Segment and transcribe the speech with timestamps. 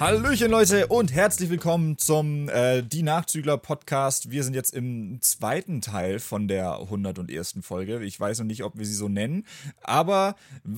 [0.00, 4.30] Hallöchen Leute und herzlich willkommen zum äh, Die Nachzügler Podcast.
[4.30, 7.56] Wir sind jetzt im zweiten Teil von der 101.
[7.62, 8.04] Folge.
[8.04, 9.44] Ich weiß noch nicht, ob wir sie so nennen,
[9.82, 10.36] aber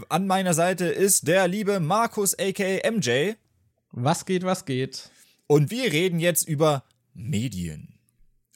[0.08, 3.32] an meiner Seite ist der liebe Markus aka MJ.
[3.92, 5.10] Was geht, was geht?
[5.46, 6.82] Und wir reden jetzt über
[7.12, 7.99] Medien.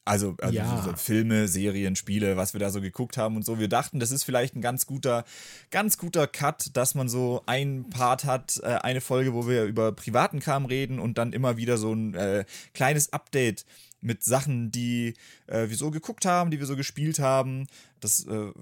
[0.07, 0.83] Also, also ja.
[0.83, 3.59] so Filme, Serien, Spiele, was wir da so geguckt haben und so.
[3.59, 5.25] Wir dachten, das ist vielleicht ein ganz guter,
[5.71, 9.93] ganz guter Cut, dass man so ein Part hat, äh, eine Folge, wo wir über
[9.93, 13.65] privaten Kram reden und dann immer wieder so ein äh, kleines Update
[14.03, 15.15] mit Sachen, die
[15.47, 17.67] äh, wir so geguckt haben, die wir so gespielt haben.
[18.01, 18.53] Das äh,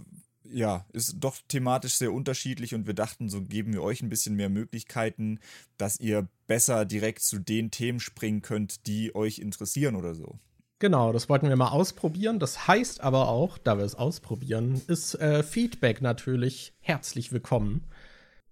[0.45, 4.37] ja, ist doch thematisch sehr unterschiedlich und wir dachten, so geben wir euch ein bisschen
[4.37, 5.41] mehr Möglichkeiten,
[5.77, 10.39] dass ihr besser direkt zu den Themen springen könnt, die euch interessieren oder so.
[10.83, 12.41] Genau, das wollten wir mal ausprobieren.
[12.41, 17.85] Das heißt aber auch, da wir es ausprobieren, ist äh, Feedback natürlich herzlich willkommen.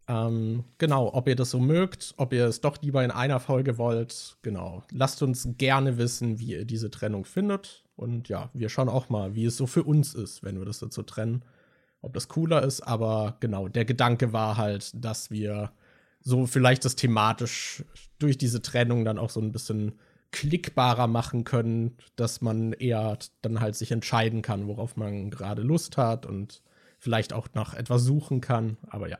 [0.06, 3.78] Ähm, genau, ob ihr das so mögt, ob ihr es doch lieber in einer Folge
[3.78, 4.84] wollt, genau.
[4.92, 7.82] Lasst uns gerne wissen, wie ihr diese Trennung findet.
[7.96, 10.78] Und ja, wir schauen auch mal, wie es so für uns ist, wenn wir das
[10.78, 11.44] dazu trennen.
[12.00, 15.72] Ob das cooler ist, aber genau, der Gedanke war halt, dass wir
[16.20, 17.82] so vielleicht das thematisch
[18.20, 19.98] durch diese Trennung dann auch so ein bisschen
[20.32, 25.96] klickbarer machen können, dass man eher dann halt sich entscheiden kann, worauf man gerade Lust
[25.96, 26.62] hat und
[26.98, 28.76] vielleicht auch nach etwas suchen kann.
[28.88, 29.18] Aber ja.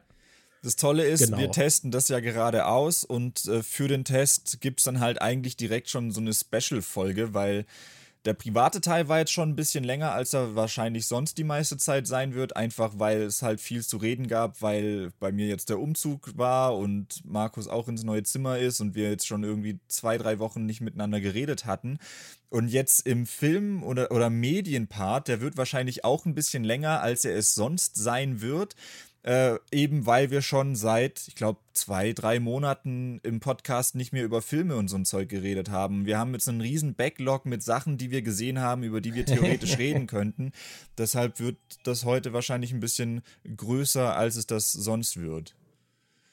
[0.62, 1.38] Das Tolle ist, genau.
[1.38, 5.20] wir testen das ja gerade aus und äh, für den Test gibt es dann halt
[5.22, 7.64] eigentlich direkt schon so eine Special-Folge, weil
[8.24, 11.78] der private Teil war jetzt schon ein bisschen länger, als er wahrscheinlich sonst die meiste
[11.78, 15.70] Zeit sein wird, einfach weil es halt viel zu reden gab, weil bei mir jetzt
[15.70, 19.80] der Umzug war und Markus auch ins neue Zimmer ist und wir jetzt schon irgendwie
[19.88, 21.98] zwei, drei Wochen nicht miteinander geredet hatten.
[22.50, 27.24] Und jetzt im Film- oder, oder Medienpart, der wird wahrscheinlich auch ein bisschen länger, als
[27.24, 28.74] er es sonst sein wird.
[29.22, 34.24] Äh, eben weil wir schon seit, ich glaube, zwei, drei Monaten im Podcast nicht mehr
[34.24, 36.06] über Filme und so ein Zeug geredet haben.
[36.06, 39.26] Wir haben jetzt einen riesen Backlog mit Sachen, die wir gesehen haben, über die wir
[39.26, 40.52] theoretisch reden könnten.
[40.96, 43.20] Deshalb wird das heute wahrscheinlich ein bisschen
[43.56, 45.54] größer, als es das sonst wird.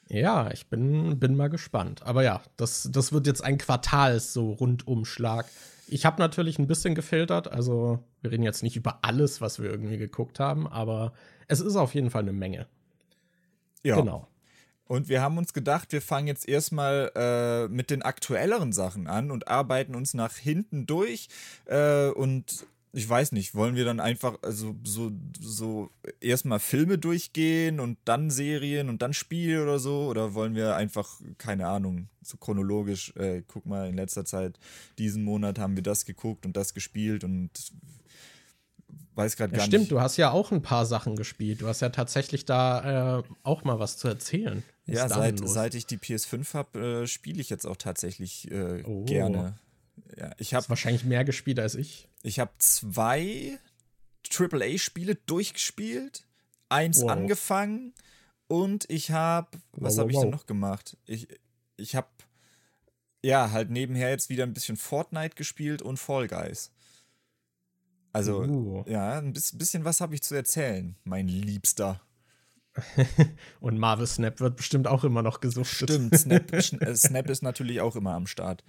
[0.08, 2.02] Ja, ich bin, bin mal gespannt.
[2.04, 5.44] Aber ja, das, das wird jetzt ein Quartals so Rundumschlag.
[5.88, 9.70] Ich habe natürlich ein bisschen gefiltert, also wir reden jetzt nicht über alles, was wir
[9.70, 11.12] irgendwie geguckt haben, aber
[11.48, 12.66] es ist auf jeden Fall eine Menge.
[13.82, 13.96] Ja.
[13.96, 14.28] Genau.
[14.88, 19.30] Und wir haben uns gedacht, wir fangen jetzt erstmal äh, mit den aktuelleren Sachen an
[19.30, 21.28] und arbeiten uns nach hinten durch.
[21.66, 25.90] Äh, und ich weiß nicht, wollen wir dann einfach also so, so
[26.20, 30.06] erstmal Filme durchgehen und dann Serien und dann Spiele oder so?
[30.06, 34.58] Oder wollen wir einfach, keine Ahnung, so chronologisch, äh, guck mal, in letzter Zeit,
[34.96, 37.50] diesen Monat haben wir das geguckt und das gespielt und
[39.14, 39.92] weiß gerade ja, gar stimmt, nicht.
[39.92, 41.60] du hast ja auch ein paar Sachen gespielt.
[41.60, 44.62] Du hast ja tatsächlich da äh, auch mal was zu erzählen.
[44.86, 48.82] Was ja, seit, seit ich die PS5 habe, äh, spiele ich jetzt auch tatsächlich äh,
[48.84, 49.04] oh.
[49.04, 49.58] gerne.
[50.16, 52.08] Ja, ich habe wahrscheinlich mehr gespielt als ich.
[52.22, 53.58] Ich habe zwei
[54.30, 56.24] AAA-Spiele durchgespielt,
[56.68, 57.10] eins wow.
[57.10, 57.94] angefangen
[58.46, 60.96] und ich habe, was wow, habe ich denn noch gemacht?
[61.06, 61.28] Ich,
[61.76, 62.08] ich habe
[63.22, 66.70] ja halt nebenher jetzt wieder ein bisschen Fortnite gespielt und Fall Guys.
[68.12, 68.84] Also, uh.
[68.86, 72.00] ja, ein bisschen was habe ich zu erzählen, mein Liebster.
[73.60, 75.68] Und Marvel Snap wird bestimmt auch immer noch gesucht.
[75.68, 78.64] Stimmt, Snap, äh, Snap ist natürlich auch immer am Start.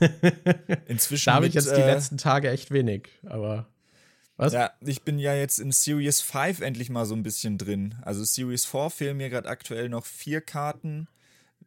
[0.86, 1.26] Inzwischen.
[1.26, 3.68] Da habe ich jetzt äh, die letzten Tage echt wenig, aber.
[4.36, 4.52] Was?
[4.52, 7.94] Ja, ich bin ja jetzt in Series 5 endlich mal so ein bisschen drin.
[8.02, 11.06] Also Series 4 fehlen mir gerade aktuell noch vier Karten.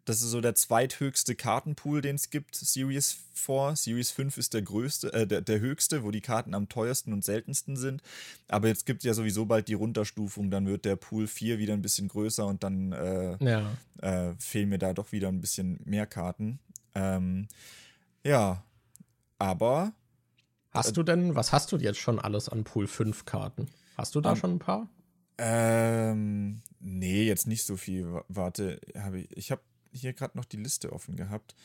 [0.08, 3.74] Das ist so der zweithöchste Kartenpool, den es gibt, Series 4.
[3.76, 7.26] Series 5 ist der größte, äh, der, der höchste, wo die Karten am teuersten und
[7.26, 8.02] seltensten sind.
[8.48, 11.74] Aber jetzt gibt es ja sowieso bald die Runterstufung, dann wird der Pool 4 wieder
[11.74, 13.70] ein bisschen größer und dann äh, ja.
[14.02, 16.60] äh, fehlen mir da doch wieder ein bisschen mehr Karten.
[16.96, 17.50] Ähm,
[18.24, 18.64] ja,
[19.40, 19.92] aber.
[20.72, 23.68] Hast du denn, was hast du jetzt schon alles an Pool 5 Karten?
[23.98, 24.88] Hast du da um, schon ein paar?
[25.38, 28.22] Ähm, nee, jetzt nicht so viel.
[28.30, 29.62] Warte, habe ich, ich habe
[29.92, 31.56] hier gerade noch die Liste offen gehabt.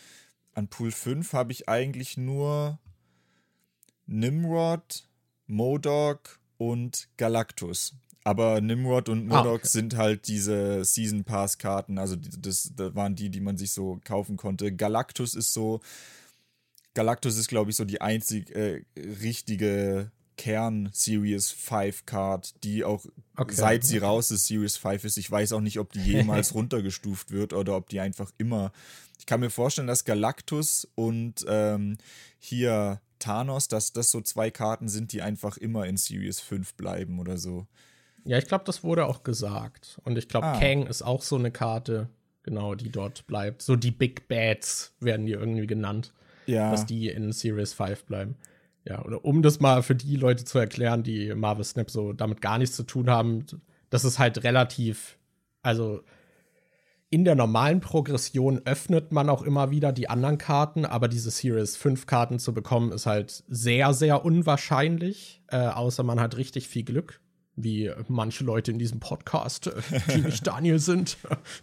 [0.55, 2.79] An Pool 5 habe ich eigentlich nur
[4.07, 5.09] Nimrod,
[5.47, 7.95] Modok und Galactus.
[8.25, 9.67] Aber Nimrod und Modok ah, okay.
[9.67, 14.01] sind halt diese Season Pass Karten, also das, das waren die, die man sich so
[14.05, 14.73] kaufen konnte.
[14.73, 15.81] Galactus ist so,
[16.95, 23.07] Galactus ist glaube ich so die einzig äh, richtige Kern Series 5 Card, die auch
[23.37, 23.55] okay.
[23.55, 25.17] seit sie raus ist, Series 5 ist.
[25.17, 28.73] Ich weiß auch nicht, ob die jemals runtergestuft wird oder ob die einfach immer.
[29.21, 31.97] Ich kann mir vorstellen, dass Galactus und ähm,
[32.41, 37.21] hier Thanos, dass das so zwei Karten sind, die einfach immer in Series 5 bleiben
[37.21, 37.69] oder so.
[38.25, 40.01] Ja, ich glaube, das wurde auch gesagt.
[40.03, 40.59] Und ich glaube, ah.
[40.59, 42.09] Kang ist auch so eine Karte,
[42.43, 43.63] genau, die dort bleibt.
[43.63, 46.13] So die Big Bads werden die irgendwie genannt.
[46.47, 46.73] Ja.
[46.73, 48.35] Dass die in Series 5 bleiben.
[48.85, 52.41] Ja, und um das mal für die Leute zu erklären, die Marvel Snap so damit
[52.41, 53.47] gar nichts zu tun haben,
[53.91, 55.19] das ist halt relativ,
[55.63, 56.01] also
[57.11, 61.77] in der normalen Progression öffnet man auch immer wieder die anderen Karten, aber diese Series
[61.77, 66.85] 5 Karten zu bekommen, ist halt sehr, sehr unwahrscheinlich, äh, außer man hat richtig viel
[66.85, 67.21] Glück
[67.55, 71.19] wie manche Leute in diesem Podcast, äh, die nicht Daniel sind,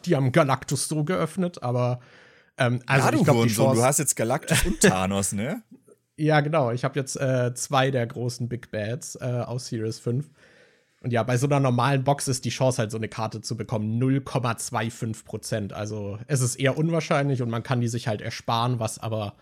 [0.05, 1.99] die haben Galactus so geöffnet, aber
[2.57, 5.63] ähm, also ja, ich glaub, die Chance, du hast jetzt Galactus und Thanos, ne?
[6.19, 6.71] Ja, genau.
[6.71, 10.29] Ich habe jetzt äh, zwei der großen Big Bads äh, aus Series 5.
[11.01, 13.55] Und ja, bei so einer normalen Box ist die Chance halt so eine Karte zu
[13.55, 15.73] bekommen 0,25 Prozent.
[15.73, 19.35] Also es ist eher unwahrscheinlich und man kann die sich halt ersparen, was aber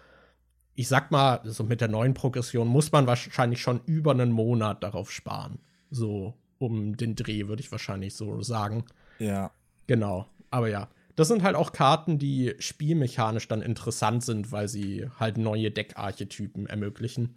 [0.76, 4.84] ich sag mal, so mit der neuen Progression muss man wahrscheinlich schon über einen Monat
[4.84, 5.58] darauf sparen.
[5.90, 8.86] So um den Dreh, würde ich wahrscheinlich so sagen.
[9.18, 9.50] Ja.
[9.88, 10.28] Genau.
[10.52, 15.40] Aber ja, das sind halt auch Karten, die spielmechanisch dann interessant sind, weil sie halt
[15.40, 17.36] neue Deckarchetypen ermöglichen.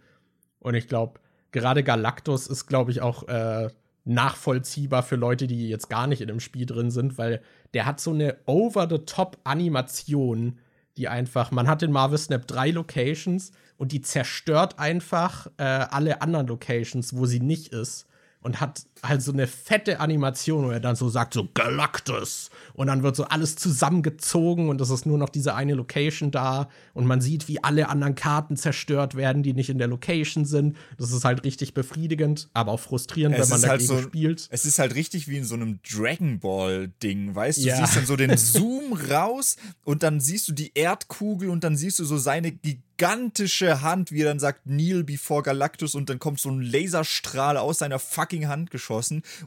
[0.59, 1.19] Und ich glaube,
[1.51, 3.69] gerade Galactus ist, glaube ich, auch äh,
[4.05, 7.41] nachvollziehbar für Leute, die jetzt gar nicht in dem Spiel drin sind, weil
[7.73, 10.59] der hat so eine over-the-top-Animation,
[10.95, 16.21] die einfach, man hat in Marvel Snap drei Locations und die zerstört einfach äh, alle
[16.21, 18.05] anderen Locations, wo sie nicht ist
[18.41, 22.49] und hat halt so eine fette Animation, wo er dann so sagt, so Galactus.
[22.73, 26.69] Und dann wird so alles zusammengezogen und es ist nur noch diese eine Location da.
[26.93, 30.77] Und man sieht, wie alle anderen Karten zerstört werden, die nicht in der Location sind.
[30.97, 34.47] Das ist halt richtig befriedigend, aber auch frustrierend, es wenn man dagegen halt so, spielt.
[34.51, 37.61] Es ist halt richtig wie in so einem Dragon Ball-Ding, weißt du?
[37.63, 37.79] Ja.
[37.79, 41.75] Du siehst dann so den Zoom raus und dann siehst du die Erdkugel und dann
[41.75, 46.07] siehst du so seine gigantische gigantische Hand, wie er dann sagt, Neil before Galactus und
[46.11, 48.90] dann kommt so ein Laserstrahl aus seiner fucking Hand geschossen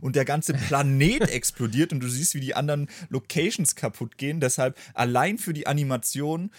[0.00, 4.40] und der ganze Planet explodiert und du siehst, wie die anderen Locations kaputt gehen.
[4.40, 6.50] Deshalb allein für die Animation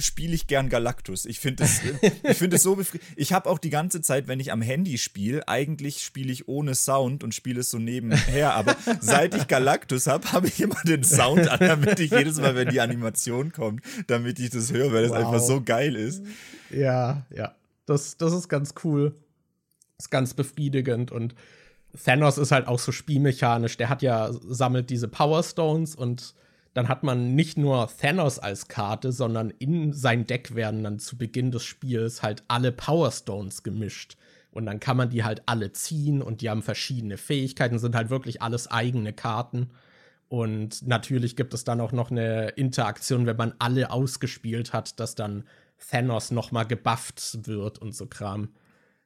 [0.00, 1.26] spiele ich gern Galactus.
[1.26, 1.80] Ich finde es
[2.36, 3.12] find so befriedigend.
[3.16, 6.74] Ich habe auch die ganze Zeit, wenn ich am Handy spiele, eigentlich spiele ich ohne
[6.74, 8.54] Sound und spiele es so nebenher.
[8.54, 12.54] Aber seit ich Galactus habe, habe ich immer den Sound an, damit ich jedes Mal,
[12.54, 15.18] wenn die Animation kommt, damit ich das höre, weil das wow.
[15.18, 16.24] einfach so geil ist.
[16.70, 17.54] Ja, ja.
[17.86, 19.14] Das, das ist ganz cool.
[19.98, 21.34] Ist ganz befriedigend und
[21.92, 23.76] Thanos ist halt auch so spielmechanisch.
[23.76, 26.34] Der hat ja, sammelt diese Power Stones und
[26.74, 31.18] dann hat man nicht nur Thanos als Karte, sondern in sein Deck werden dann zu
[31.18, 34.16] Beginn des Spiels halt alle Power Stones gemischt.
[34.52, 38.10] Und dann kann man die halt alle ziehen und die haben verschiedene Fähigkeiten, sind halt
[38.10, 39.70] wirklich alles eigene Karten.
[40.28, 45.16] Und natürlich gibt es dann auch noch eine Interaktion, wenn man alle ausgespielt hat, dass
[45.16, 45.44] dann
[45.90, 48.50] Thanos noch mal gebufft wird und so Kram.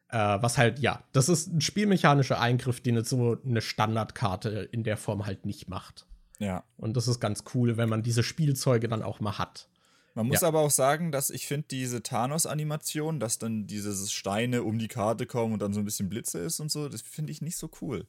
[0.09, 4.85] Äh, was halt, ja, das ist ein spielmechanischer Eingriff, den jetzt so eine Standardkarte in
[4.85, 6.07] der Form halt nicht macht.
[6.39, 6.65] Ja.
[6.77, 9.69] Und das ist ganz cool, wenn man diese Spielzeuge dann auch mal hat.
[10.15, 10.49] Man muss ja.
[10.49, 15.27] aber auch sagen, dass ich finde, diese Thanos-Animation, dass dann diese Steine um die Karte
[15.27, 17.69] kommen und dann so ein bisschen Blitze ist und so, das finde ich nicht so
[17.81, 18.07] cool.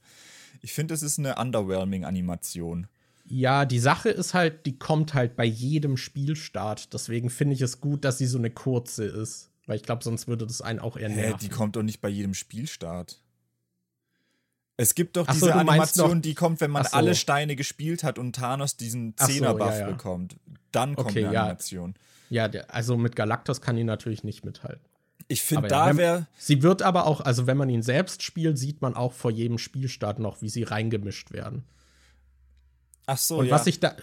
[0.62, 2.88] Ich finde, das ist eine underwhelming-Animation.
[3.28, 6.94] Ja, die Sache ist halt, die kommt halt bei jedem Spielstart.
[6.94, 9.50] Deswegen finde ich es gut, dass sie so eine kurze ist.
[9.66, 11.40] Weil ich glaube, sonst würde das einen auch eher nerven.
[11.40, 13.20] Hä, die kommt doch nicht bei jedem Spielstart.
[14.78, 16.92] Es gibt doch diese so, Animation, die kommt, wenn man so.
[16.92, 19.92] alle Steine gespielt hat und Thanos diesen Zehner-Buff so, ja, ja.
[19.92, 20.36] bekommt.
[20.72, 21.96] Dann kommt okay, eine Animation.
[22.30, 24.84] Ja, ja also mit Galactus kann die natürlich nicht mithalten.
[25.28, 26.28] Ich finde, da wäre.
[26.38, 29.58] Sie wird aber auch, also wenn man ihn selbst spielt, sieht man auch vor jedem
[29.58, 31.64] Spielstart noch, wie sie reingemischt werden.
[33.08, 33.56] Ach so, und ja.
[33.56, 33.96] was ich da,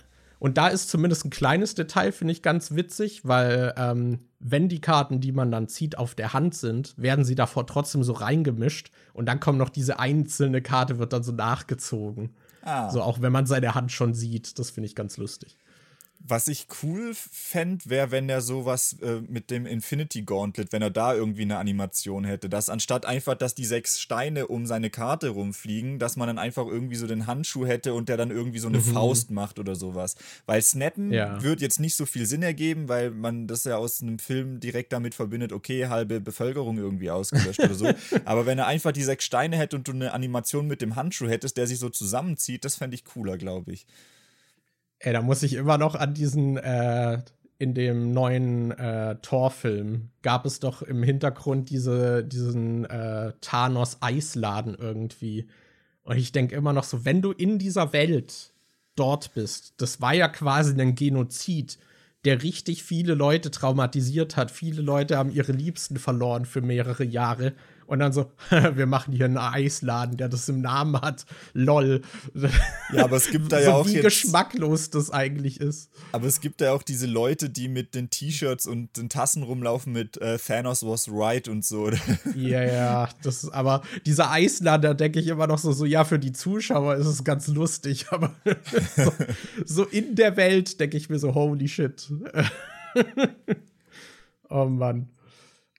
[0.43, 4.81] und da ist zumindest ein kleines Detail, finde ich ganz witzig, weil ähm, wenn die
[4.81, 8.91] Karten, die man dann zieht, auf der Hand sind, werden sie davor trotzdem so reingemischt
[9.13, 12.35] und dann kommt noch diese einzelne Karte, wird dann so nachgezogen.
[12.63, 12.91] Ah.
[12.91, 15.59] So auch wenn man seine Hand schon sieht, das finde ich ganz lustig.
[16.25, 20.91] Was ich cool fände, wäre, wenn er sowas äh, mit dem Infinity Gauntlet, wenn er
[20.91, 25.31] da irgendwie eine Animation hätte, dass anstatt einfach, dass die sechs Steine um seine Karte
[25.31, 28.69] rumfliegen, dass man dann einfach irgendwie so den Handschuh hätte und der dann irgendwie so
[28.69, 28.83] eine mhm.
[28.85, 30.17] Faust macht oder sowas.
[30.47, 31.43] Weil Snappen ja.
[31.43, 34.93] wird jetzt nicht so viel Sinn ergeben, weil man das ja aus einem Film direkt
[34.93, 37.91] damit verbindet, okay, halbe Bevölkerung irgendwie ausgelöscht oder so.
[38.25, 41.29] Aber wenn er einfach die sechs Steine hätte und du eine Animation mit dem Handschuh
[41.29, 43.87] hättest, der sich so zusammenzieht, das fände ich cooler, glaube ich.
[45.05, 47.19] Ey, da muss ich immer noch an diesen, äh,
[47.59, 55.49] in dem neuen äh, Torfilm gab es doch im Hintergrund diese, diesen äh, Thanos-Eisladen irgendwie.
[56.05, 58.53] Und ich denke immer noch so, wenn du in dieser Welt
[58.95, 61.79] dort bist, das war ja quasi ein Genozid,
[62.25, 64.53] der richtig viele Leute traumatisiert hat.
[64.53, 67.55] Viele Leute haben ihre Liebsten verloren für mehrere Jahre.
[67.93, 71.27] Und dann so, wir machen hier einen Eisladen, der das im Namen hat.
[71.53, 72.01] Lol.
[72.91, 73.87] Ja, aber es gibt da so ja auch.
[73.87, 75.91] Wie jetzt, geschmacklos das eigentlich ist.
[76.11, 79.93] Aber es gibt ja auch diese Leute, die mit den T-Shirts und den Tassen rumlaufen
[79.93, 81.91] mit äh, Thanos was right und so.
[82.35, 83.09] Ja, ja.
[83.23, 86.33] Das ist, aber dieser Eisladen, da denke ich immer noch so, so, ja, für die
[86.33, 88.33] Zuschauer ist es ganz lustig, aber
[88.97, 89.13] so,
[89.67, 92.11] so in der Welt denke ich mir so, holy shit.
[94.49, 95.11] oh Mann.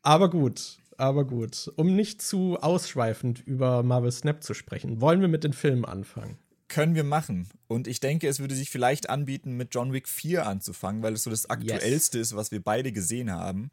[0.04, 1.72] Aber gut, aber gut.
[1.76, 6.38] Um nicht zu ausschweifend über Marvel Snap zu sprechen, wollen wir mit den Filmen anfangen.
[6.70, 7.48] Können wir machen.
[7.68, 11.24] Und ich denke, es würde sich vielleicht anbieten, mit John Wick 4 anzufangen, weil es
[11.24, 12.30] so das aktuellste yes.
[12.30, 13.70] ist, was wir beide gesehen haben.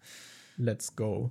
[0.56, 1.30] Let's go.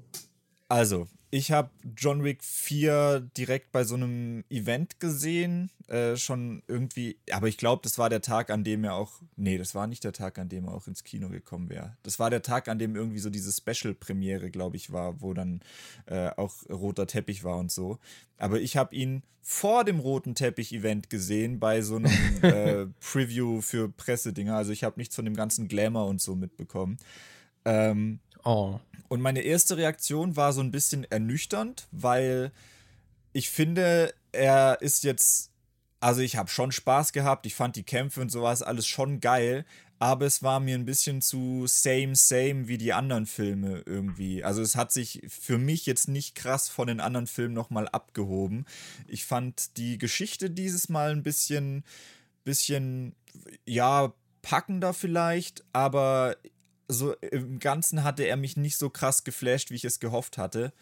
[0.69, 7.17] Also, ich habe John Wick 4 direkt bei so einem Event gesehen, äh, schon irgendwie,
[7.31, 10.03] aber ich glaube, das war der Tag, an dem er auch, nee, das war nicht
[10.03, 11.97] der Tag, an dem er auch ins Kino gekommen wäre.
[12.03, 15.61] Das war der Tag, an dem irgendwie so diese Special-Premiere, glaube ich, war, wo dann
[16.07, 17.99] äh, auch roter Teppich war und so.
[18.37, 23.89] Aber ich habe ihn vor dem roten Teppich-Event gesehen, bei so einem äh, Preview für
[23.89, 24.55] Pressedinger.
[24.55, 26.97] Also ich habe nichts von dem ganzen Glamour und so mitbekommen.
[27.65, 28.79] Ähm, Oh.
[29.07, 32.51] Und meine erste Reaktion war so ein bisschen ernüchternd, weil
[33.33, 35.51] ich finde, er ist jetzt,
[35.99, 39.65] also ich habe schon Spaß gehabt, ich fand die Kämpfe und sowas alles schon geil,
[39.99, 44.43] aber es war mir ein bisschen zu same, same wie die anderen Filme irgendwie.
[44.43, 48.65] Also es hat sich für mich jetzt nicht krass von den anderen Filmen nochmal abgehoben.
[49.07, 51.83] Ich fand die Geschichte dieses Mal ein bisschen,
[52.45, 53.13] bisschen,
[53.65, 56.37] ja, packender vielleicht, aber
[56.89, 60.73] so im Ganzen hatte er mich nicht so krass geflasht, wie ich es gehofft hatte.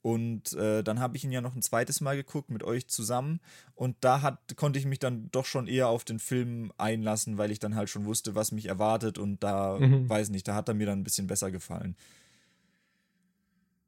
[0.00, 3.40] Und äh, dann habe ich ihn ja noch ein zweites Mal geguckt mit euch zusammen.
[3.74, 7.50] Und da hat, konnte ich mich dann doch schon eher auf den Film einlassen, weil
[7.50, 9.18] ich dann halt schon wusste, was mich erwartet.
[9.18, 10.08] Und da, mhm.
[10.08, 11.96] weiß nicht, da hat er mir dann ein bisschen besser gefallen.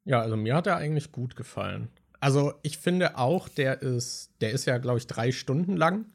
[0.04, 1.88] Ja, also mir hat er eigentlich gut gefallen.
[2.18, 6.06] Also ich finde auch, der ist, der ist ja, glaube ich, drei Stunden lang.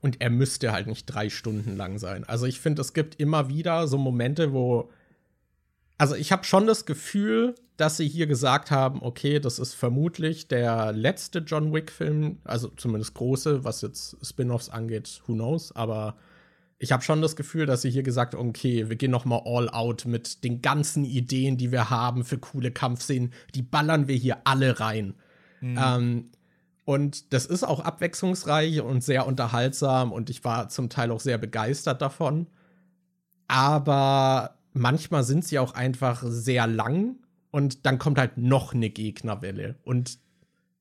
[0.00, 2.24] Und er müsste halt nicht drei Stunden lang sein.
[2.24, 4.90] Also ich finde, es gibt immer wieder so Momente, wo.
[5.98, 10.48] Also ich habe schon das Gefühl, dass sie hier gesagt haben, okay, das ist vermutlich
[10.48, 16.16] der letzte John Wick-Film, also zumindest große, was jetzt Spin-offs angeht, who knows, aber
[16.78, 19.42] ich habe schon das Gefühl, dass sie hier gesagt haben, okay, wir gehen noch mal
[19.44, 24.16] all out mit den ganzen Ideen, die wir haben für coole Kampfszenen, die ballern wir
[24.16, 25.14] hier alle rein.
[25.60, 25.78] Mhm.
[25.82, 26.30] Ähm,
[26.86, 31.36] und das ist auch abwechslungsreich und sehr unterhaltsam und ich war zum Teil auch sehr
[31.36, 32.46] begeistert davon.
[33.48, 37.16] Aber manchmal sind sie auch einfach sehr lang
[37.50, 39.74] und dann kommt halt noch eine Gegnerwelle.
[39.82, 40.20] Und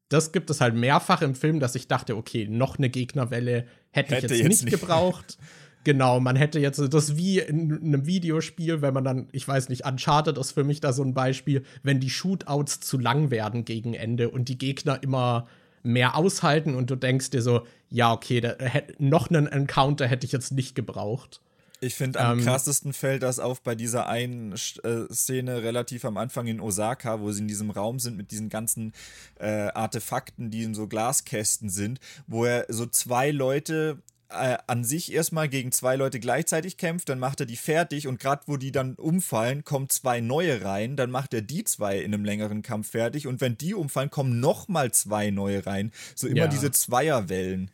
[0.09, 4.13] das gibt es halt mehrfach im Film, dass ich dachte, okay, noch eine Gegnerwelle hätte,
[4.13, 5.39] hätte ich jetzt, jetzt nicht, nicht gebraucht.
[5.85, 9.87] Genau, man hätte jetzt das wie in einem Videospiel, wenn man dann, ich weiß nicht,
[9.87, 13.95] Uncharted ist für mich da so ein Beispiel, wenn die Shootouts zu lang werden gegen
[13.95, 15.47] Ende und die Gegner immer
[15.85, 18.55] mehr aushalten und du denkst dir so, ja, okay, da,
[18.97, 21.41] noch einen Encounter hätte ich jetzt nicht gebraucht.
[21.81, 26.17] Ich finde, am ähm, krassesten fällt das auf bei dieser einen äh, Szene relativ am
[26.17, 28.93] Anfang in Osaka, wo sie in diesem Raum sind mit diesen ganzen
[29.39, 35.13] äh, Artefakten, die in so Glaskästen sind, wo er so zwei Leute äh, an sich
[35.13, 38.71] erstmal gegen zwei Leute gleichzeitig kämpft, dann macht er die fertig und gerade wo die
[38.71, 42.91] dann umfallen, kommen zwei neue rein, dann macht er die zwei in einem längeren Kampf
[42.91, 45.91] fertig und wenn die umfallen, kommen nochmal zwei neue rein.
[46.15, 46.47] So immer ja.
[46.47, 47.71] diese Zweierwellen.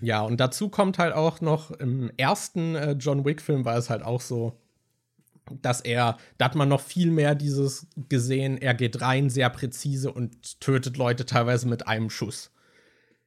[0.00, 4.02] Ja, und dazu kommt halt auch noch, im ersten äh, John Wick-Film war es halt
[4.02, 4.58] auch so,
[5.62, 10.12] dass er, da hat man noch viel mehr dieses gesehen, er geht rein sehr präzise
[10.12, 12.50] und tötet Leute teilweise mit einem Schuss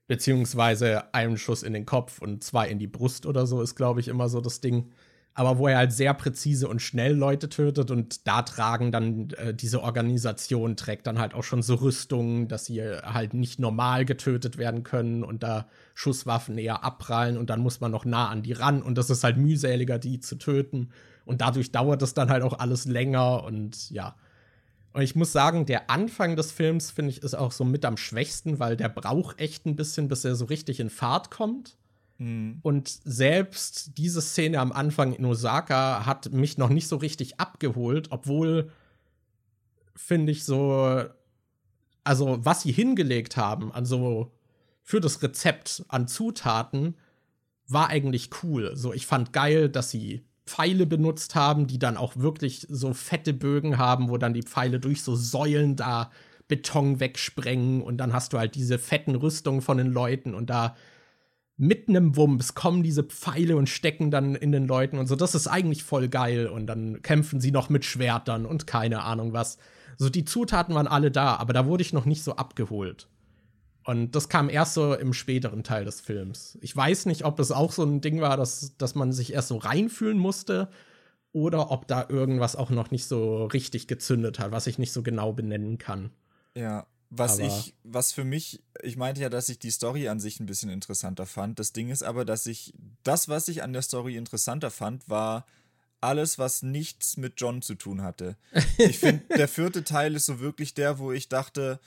[0.10, 4.00] beziehungsweise einen Schuss in den Kopf und zwei in die Brust oder so ist, glaube
[4.00, 4.90] ich, immer so das Ding.
[5.36, 9.54] Aber wo er halt sehr präzise und schnell Leute tötet und da tragen dann äh,
[9.54, 14.58] diese Organisation trägt dann halt auch schon so Rüstungen, dass sie halt nicht normal getötet
[14.58, 18.54] werden können und da Schusswaffen eher abprallen und dann muss man noch nah an die
[18.54, 20.90] ran und das ist halt mühseliger, die zu töten.
[21.24, 24.16] Und dadurch dauert es dann halt auch alles länger und ja,
[24.94, 27.98] und ich muss sagen, der Anfang des Films, finde ich, ist auch so mit am
[27.98, 31.78] schwächsten, weil der braucht echt ein bisschen, bis er so richtig in Fahrt kommt.
[32.18, 32.60] Mhm.
[32.64, 38.08] Und selbst diese Szene am Anfang in Osaka hat mich noch nicht so richtig abgeholt,
[38.12, 38.72] obwohl,
[39.96, 41.04] finde ich, so,
[42.04, 44.32] also was sie hingelegt haben, also
[44.82, 46.96] für das Rezept an Zutaten,
[47.68, 48.76] war eigentlich cool.
[48.76, 53.34] So, ich fand geil, dass sie Pfeile benutzt haben, die dann auch wirklich so fette
[53.34, 56.10] Bögen haben, wo dann die Pfeile durch so Säulen da
[56.48, 60.76] Beton wegsprengen und dann hast du halt diese fetten Rüstungen von den Leuten und da
[61.56, 65.16] mit einem Wumms kommen diese Pfeile und stecken dann in den Leuten und so.
[65.16, 69.34] Das ist eigentlich voll geil und dann kämpfen sie noch mit Schwertern und keine Ahnung
[69.34, 69.58] was.
[69.98, 73.08] So die Zutaten waren alle da, aber da wurde ich noch nicht so abgeholt.
[73.90, 76.60] Und das kam erst so im späteren Teil des Films.
[76.62, 79.48] Ich weiß nicht, ob es auch so ein Ding war, dass, dass man sich erst
[79.48, 80.70] so reinfühlen musste
[81.32, 85.02] oder ob da irgendwas auch noch nicht so richtig gezündet hat, was ich nicht so
[85.02, 86.12] genau benennen kann.
[86.54, 90.20] Ja, was aber ich, was für mich, ich meinte ja, dass ich die Story an
[90.20, 91.58] sich ein bisschen interessanter fand.
[91.58, 95.48] Das Ding ist aber, dass ich, das, was ich an der Story interessanter fand, war
[96.00, 98.38] alles, was nichts mit John zu tun hatte.
[98.78, 101.80] Ich finde, der vierte Teil ist so wirklich der, wo ich dachte,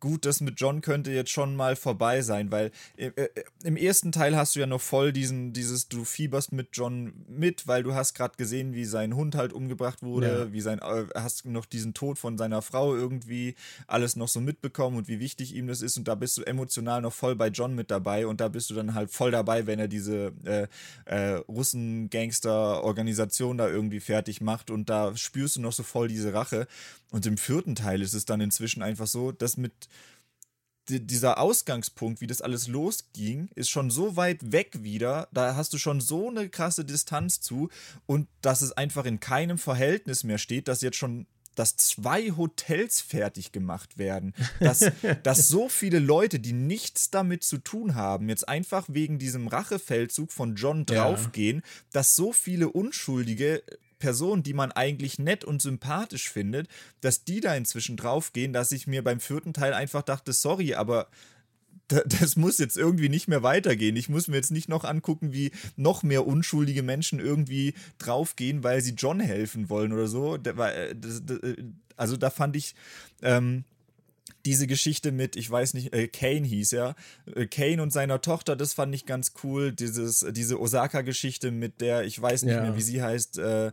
[0.00, 3.28] gut, das mit John könnte jetzt schon mal vorbei sein, weil äh, äh,
[3.62, 7.66] im ersten Teil hast du ja noch voll diesen, dieses, du fieberst mit John mit,
[7.66, 10.52] weil du hast gerade gesehen, wie sein Hund halt umgebracht wurde, ja.
[10.52, 13.54] wie sein, äh, hast noch diesen Tod von seiner Frau irgendwie
[13.86, 17.02] alles noch so mitbekommen und wie wichtig ihm das ist und da bist du emotional
[17.02, 19.78] noch voll bei John mit dabei und da bist du dann halt voll dabei, wenn
[19.78, 20.66] er diese äh,
[21.04, 26.66] äh, Russen-Gangster-Organisation da irgendwie fertig macht und da spürst du noch so voll diese Rache
[27.12, 29.65] und im vierten Teil ist es dann inzwischen einfach so, dass mit
[30.88, 35.28] dieser Ausgangspunkt, wie das alles losging, ist schon so weit weg wieder.
[35.32, 37.70] Da hast du schon so eine krasse Distanz zu
[38.06, 43.00] und dass es einfach in keinem Verhältnis mehr steht, dass jetzt schon dass zwei Hotels
[43.00, 44.92] fertig gemacht werden, dass,
[45.22, 50.30] dass so viele Leute, die nichts damit zu tun haben, jetzt einfach wegen diesem Rachefeldzug
[50.30, 51.70] von John draufgehen, ja.
[51.92, 53.62] dass so viele Unschuldige
[53.98, 56.68] Personen, die man eigentlich nett und sympathisch findet,
[57.00, 61.08] dass die da inzwischen draufgehen, dass ich mir beim vierten Teil einfach dachte, sorry, aber
[61.88, 63.96] das muss jetzt irgendwie nicht mehr weitergehen.
[63.96, 68.80] Ich muss mir jetzt nicht noch angucken, wie noch mehr unschuldige Menschen irgendwie draufgehen, weil
[68.80, 70.36] sie John helfen wollen oder so.
[70.36, 70.94] Äh,
[71.96, 72.74] also da fand ich,
[73.22, 73.64] ähm,
[74.44, 76.94] diese Geschichte mit, ich weiß nicht, äh, Kane hieß er,
[77.34, 79.72] äh, Kane und seiner Tochter, das fand ich ganz cool.
[79.72, 82.62] Dieses, diese Osaka-Geschichte mit der, ich weiß nicht ja.
[82.62, 83.72] mehr, wie sie heißt, äh,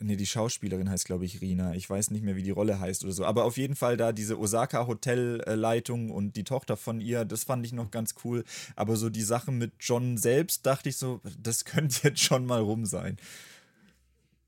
[0.00, 1.74] nee, die Schauspielerin heißt, glaube ich, Rina.
[1.74, 3.24] Ich weiß nicht mehr, wie die Rolle heißt oder so.
[3.24, 7.72] Aber auf jeden Fall da diese Osaka-Hotelleitung und die Tochter von ihr, das fand ich
[7.72, 8.44] noch ganz cool.
[8.76, 12.60] Aber so die Sachen mit John selbst, dachte ich so, das könnte jetzt schon mal
[12.60, 13.16] rum sein.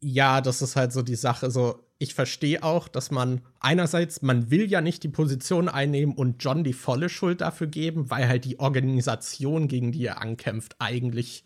[0.00, 4.50] Ja, das ist halt so die Sache, so ich verstehe auch, dass man einerseits, man
[4.50, 8.46] will ja nicht die Position einnehmen und John die volle Schuld dafür geben, weil halt
[8.46, 11.44] die Organisation, gegen die er ankämpft, eigentlich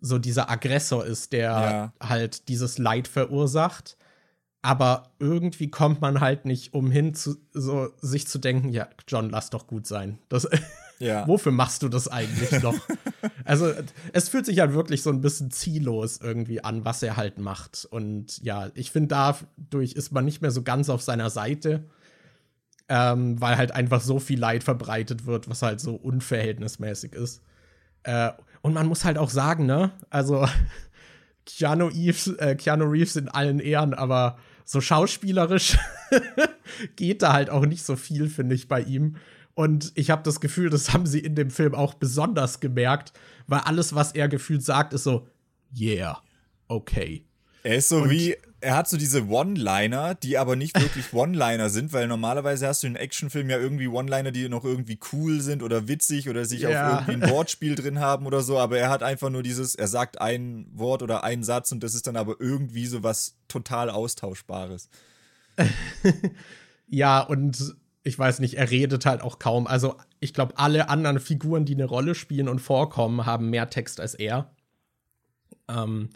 [0.00, 1.92] so dieser Aggressor ist, der ja.
[2.00, 3.98] halt dieses Leid verursacht.
[4.62, 9.50] Aber irgendwie kommt man halt nicht umhin, zu, so, sich zu denken, ja, John, lass
[9.50, 10.18] doch gut sein.
[10.30, 10.48] Das
[10.98, 11.26] Ja.
[11.26, 12.76] Wofür machst du das eigentlich noch?
[13.44, 13.72] also,
[14.12, 17.86] es fühlt sich halt wirklich so ein bisschen ziellos irgendwie an, was er halt macht.
[17.90, 21.84] Und ja, ich finde, dadurch ist man nicht mehr so ganz auf seiner Seite,
[22.88, 27.42] ähm, weil halt einfach so viel Leid verbreitet wird, was halt so unverhältnismäßig ist.
[28.04, 28.30] Äh,
[28.62, 30.46] und man muss halt auch sagen, ne, also
[31.46, 35.76] Keanu Reeves, äh, Keanu Reeves in allen Ehren, aber so schauspielerisch
[36.96, 39.16] geht da halt auch nicht so viel, finde ich, bei ihm.
[39.54, 43.12] Und ich habe das Gefühl, das haben sie in dem Film auch besonders gemerkt,
[43.46, 45.28] weil alles, was er gefühlt sagt, ist so,
[45.78, 46.20] yeah,
[46.66, 47.24] okay.
[47.62, 51.70] Er ist so und wie, er hat so diese One-Liner, die aber nicht wirklich One-Liner
[51.70, 55.62] sind, weil normalerweise hast du in Actionfilmen ja irgendwie One-Liner, die noch irgendwie cool sind
[55.62, 56.98] oder witzig oder sich ja.
[56.98, 59.88] auf irgendwie ein Wortspiel drin haben oder so, aber er hat einfach nur dieses, er
[59.88, 63.88] sagt ein Wort oder einen Satz und das ist dann aber irgendwie so was total
[63.88, 64.88] Austauschbares.
[66.88, 69.66] ja, und ich weiß nicht, er redet halt auch kaum.
[69.66, 73.98] Also ich glaube, alle anderen Figuren, die eine Rolle spielen und vorkommen, haben mehr Text
[73.98, 74.54] als er.
[75.68, 76.10] Ähm,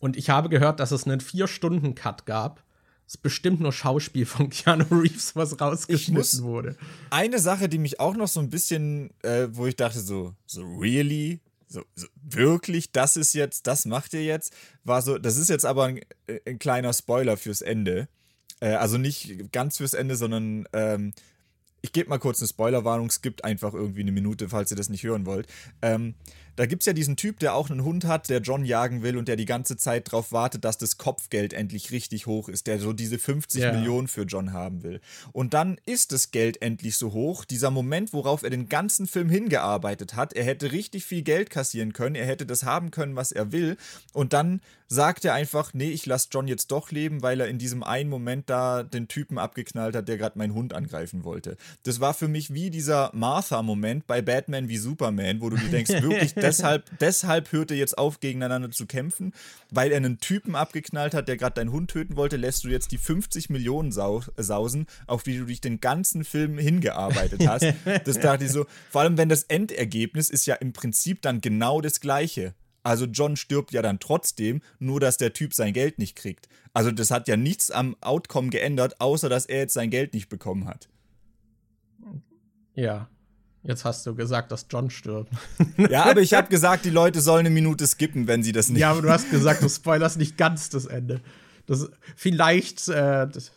[0.00, 2.64] und ich habe gehört, dass es einen Vier-Stunden-Cut gab.
[3.06, 6.76] Es ist bestimmt nur Schauspiel von Keanu Reeves, was rausgeschnitten wurde.
[7.10, 10.62] Eine Sache, die mich auch noch so ein bisschen, äh, wo ich dachte, so, so
[10.62, 11.40] really?
[11.66, 14.52] So, so, wirklich, das ist jetzt, das macht ihr jetzt,
[14.84, 18.08] war so, das ist jetzt aber ein, äh, ein kleiner Spoiler fürs Ende.
[18.60, 21.12] Äh, also nicht ganz fürs Ende, sondern ähm,
[21.82, 24.88] ich gebe mal kurz eine Spoilerwarnung, es gibt einfach irgendwie eine Minute, falls ihr das
[24.88, 25.46] nicht hören wollt.
[25.82, 26.14] Ähm,
[26.56, 29.16] da gibt es ja diesen Typ, der auch einen Hund hat, der John jagen will
[29.16, 32.78] und der die ganze Zeit darauf wartet, dass das Kopfgeld endlich richtig hoch ist, der
[32.78, 33.72] so diese 50 yeah.
[33.72, 35.00] Millionen für John haben will.
[35.32, 39.28] Und dann ist das Geld endlich so hoch, dieser Moment, worauf er den ganzen Film
[39.28, 40.32] hingearbeitet hat.
[40.34, 43.76] Er hätte richtig viel Geld kassieren können, er hätte das haben können, was er will.
[44.12, 44.60] Und dann
[44.92, 48.10] sagt er einfach, nee, ich lasse John jetzt doch leben, weil er in diesem einen
[48.10, 51.56] Moment da den Typen abgeknallt hat, der gerade meinen Hund angreifen wollte.
[51.82, 55.90] Das war für mich wie dieser Martha-Moment bei Batman wie Superman, wo du dir denkst,
[56.02, 59.32] wirklich deshalb, deshalb hört er jetzt auf, gegeneinander zu kämpfen,
[59.70, 62.92] weil er einen Typen abgeknallt hat, der gerade deinen Hund töten wollte, lässt du jetzt
[62.92, 67.66] die 50 Millionen sau sausen, auf die du dich den ganzen Film hingearbeitet hast.
[68.04, 71.80] das dachte ich so, vor allem wenn das Endergebnis ist ja im Prinzip dann genau
[71.80, 72.54] das gleiche.
[72.82, 76.48] Also John stirbt ja dann trotzdem, nur dass der Typ sein Geld nicht kriegt.
[76.72, 80.28] Also das hat ja nichts am Outcome geändert, außer dass er jetzt sein Geld nicht
[80.28, 80.88] bekommen hat.
[82.74, 83.08] Ja.
[83.64, 85.32] Jetzt hast du gesagt, dass John stirbt.
[85.90, 88.80] Ja, aber ich habe gesagt, die Leute sollen eine Minute skippen, wenn sie das nicht.
[88.80, 91.20] Ja, aber du hast gesagt, du spoilerst nicht ganz das Ende.
[91.66, 93.52] Das vielleicht äh, das,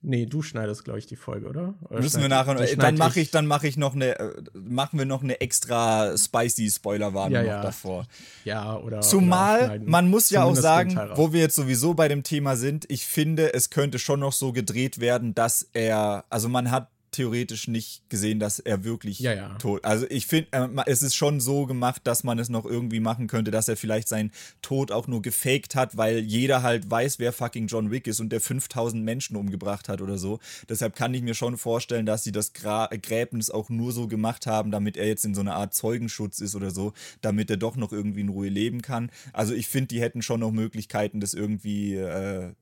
[0.00, 1.74] Nee, du schneidest, glaube ich, die Folge, oder?
[1.90, 2.64] oder Müssen wir nachher noch.
[2.76, 6.70] Dann mache ich, dann mache ich noch eine, äh, machen wir noch eine extra spicy
[6.70, 7.62] Spoilerwarnung ja, noch ja.
[7.62, 8.06] davor.
[8.44, 9.00] Ja, oder.
[9.00, 12.84] Zumal, oder man muss ja auch sagen, wo wir jetzt sowieso bei dem Thema sind,
[12.88, 17.68] ich finde, es könnte schon noch so gedreht werden, dass er, also man hat theoretisch
[17.68, 19.54] nicht gesehen, dass er wirklich ja, ja.
[19.54, 19.84] tot.
[19.84, 23.26] Also ich finde, äh, es ist schon so gemacht, dass man es noch irgendwie machen
[23.26, 24.30] könnte, dass er vielleicht seinen
[24.62, 28.30] Tod auch nur gefaked hat, weil jeder halt weiß, wer fucking John Wick ist und
[28.30, 30.38] der 5000 Menschen umgebracht hat oder so.
[30.68, 34.46] Deshalb kann ich mir schon vorstellen, dass sie das Gra Gräbnis auch nur so gemacht
[34.46, 37.76] haben, damit er jetzt in so einer Art Zeugenschutz ist oder so, damit er doch
[37.76, 39.10] noch irgendwie in Ruhe leben kann.
[39.32, 42.52] Also ich finde, die hätten schon noch Möglichkeiten, das irgendwie äh,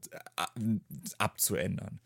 [1.18, 2.00] abzuändern.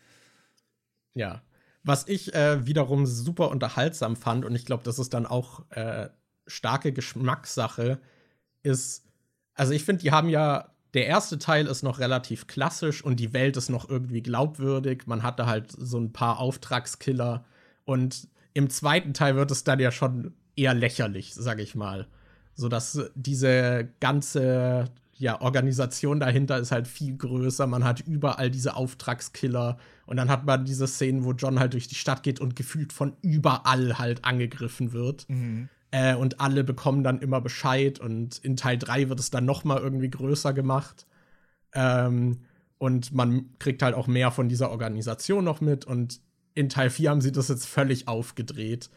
[1.15, 1.43] Ja,
[1.83, 6.09] was ich äh, wiederum super unterhaltsam fand, und ich glaube, das ist dann auch äh,
[6.47, 8.01] starke Geschmackssache,
[8.63, 9.05] ist,
[9.55, 13.33] also ich finde, die haben ja, der erste Teil ist noch relativ klassisch und die
[13.33, 15.07] Welt ist noch irgendwie glaubwürdig.
[15.07, 17.45] Man hatte halt so ein paar Auftragskiller.
[17.85, 22.09] Und im zweiten Teil wird es dann ja schon eher lächerlich, sag ich mal.
[22.55, 24.91] So dass diese ganze
[25.21, 27.67] ja, Organisation dahinter ist halt viel größer.
[27.67, 29.79] Man hat überall diese Auftragskiller.
[30.11, 32.93] Und dann hat man diese Szenen, wo John halt durch die Stadt geht und gefühlt
[32.93, 35.25] von überall halt angegriffen wird.
[35.29, 35.69] Mhm.
[35.93, 38.01] Äh, und alle bekommen dann immer Bescheid.
[38.01, 41.07] Und in Teil 3 wird es dann noch mal irgendwie größer gemacht.
[41.75, 42.41] Ähm,
[42.79, 45.85] und man kriegt halt auch mehr von dieser Organisation noch mit.
[45.85, 46.21] Und
[46.55, 48.91] in Teil 4 haben sie das jetzt völlig aufgedreht.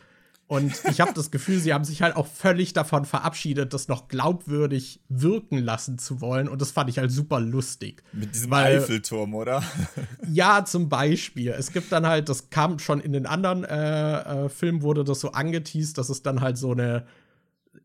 [0.53, 4.07] Und ich habe das Gefühl, sie haben sich halt auch völlig davon verabschiedet, das noch
[4.07, 6.47] glaubwürdig wirken lassen zu wollen.
[6.47, 8.03] Und das fand ich halt super lustig.
[8.13, 9.63] Mit diesem weil, Eiffelturm, oder?
[10.31, 11.49] ja, zum Beispiel.
[11.49, 15.21] Es gibt dann halt, das kam schon in den anderen äh, äh, Filmen, wurde das
[15.21, 17.07] so angeteased, dass es dann halt so eine,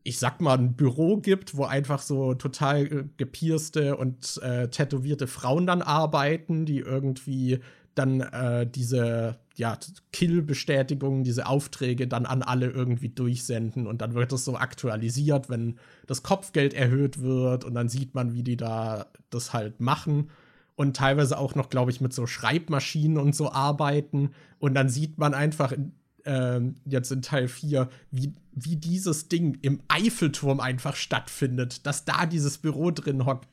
[0.03, 5.25] ich sag mal, ein Büro gibt, wo einfach so total äh, gepierste und äh, tätowierte
[5.25, 7.61] Frauen dann arbeiten, die irgendwie
[7.95, 9.77] dann äh, diese ja,
[10.13, 15.75] Kill-Bestätigungen, diese Aufträge dann an alle irgendwie durchsenden und dann wird das so aktualisiert, wenn
[16.07, 20.29] das Kopfgeld erhöht wird und dann sieht man, wie die da das halt machen
[20.77, 25.17] und teilweise auch noch, glaube ich, mit so Schreibmaschinen und so arbeiten und dann sieht
[25.17, 25.91] man einfach in,
[26.23, 32.25] äh, jetzt in Teil 4, wie, wie dieses Ding im Eiffelturm einfach stattfindet, dass da
[32.25, 33.49] dieses Büro drin hockt.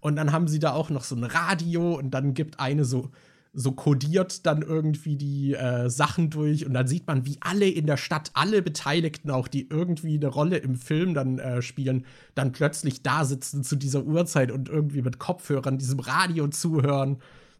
[0.00, 3.10] Und dann haben sie da auch noch so ein Radio und dann gibt eine so
[3.58, 7.86] so kodiert dann irgendwie die äh, Sachen durch und dann sieht man, wie alle in
[7.86, 12.52] der Stadt, alle Beteiligten auch, die irgendwie eine Rolle im Film dann äh, spielen, dann
[12.52, 17.16] plötzlich da sitzen zu dieser Uhrzeit und irgendwie mit Kopfhörern diesem Radio zuhören.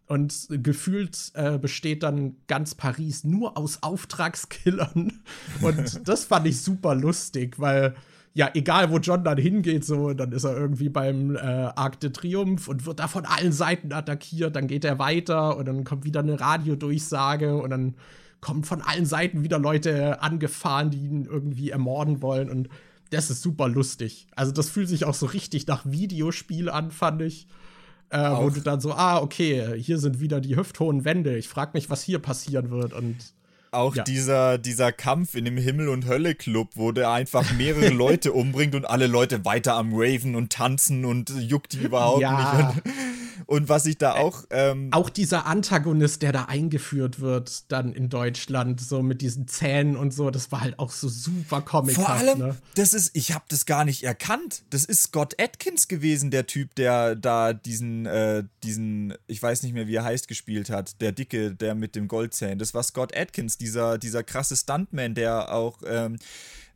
[0.07, 5.21] Und gefühlt äh, besteht dann ganz Paris nur aus Auftragskillern.
[5.63, 7.97] Und das fand ich super lustig, weil
[8.37, 12.11] ja, egal wo John dann hingeht, so, dann ist er irgendwie beim äh, Arc de
[12.11, 16.05] Triomphe und wird da von allen Seiten attackiert, dann geht er weiter und dann kommt
[16.05, 17.95] wieder eine Radiodurchsage und dann
[18.43, 22.69] kommen von allen Seiten wieder Leute angefahren, die ihn irgendwie ermorden wollen und
[23.09, 24.27] das ist super lustig.
[24.37, 27.49] Also das fühlt sich auch so richtig nach Videospiel an, fand ich.
[28.11, 31.39] Äh, wo du dann so, ah, okay, hier sind wieder die hüfthohen Wände.
[31.39, 33.17] Ich frag mich, was hier passieren wird und
[33.77, 34.05] auch ja.
[34.05, 38.85] dieser, dieser Kampf in dem Himmel- und Hölle-Club, wo der einfach mehrere Leute umbringt und
[38.85, 42.75] alle Leute weiter am Raven und tanzen und juckt die überhaupt ja.
[42.85, 42.97] nicht.
[43.47, 44.45] Und was ich da auch.
[44.51, 49.97] Ähm, auch dieser Antagonist, der da eingeführt wird, dann in Deutschland, so mit diesen Zähnen
[49.97, 52.05] und so, das war halt auch so super comichaft.
[52.05, 52.57] Vor allem, ne?
[52.75, 54.65] das ist, ich habe das gar nicht erkannt.
[54.71, 59.75] Das ist Scott Atkins gewesen, der Typ, der da diesen, äh, diesen, ich weiß nicht
[59.75, 61.01] mehr, wie er heißt, gespielt hat.
[61.01, 62.59] Der Dicke, der mit dem Goldzähnen.
[62.59, 65.79] Das war Scott Atkins, dieser, dieser krasse Stuntman, der auch.
[65.87, 66.17] Ähm,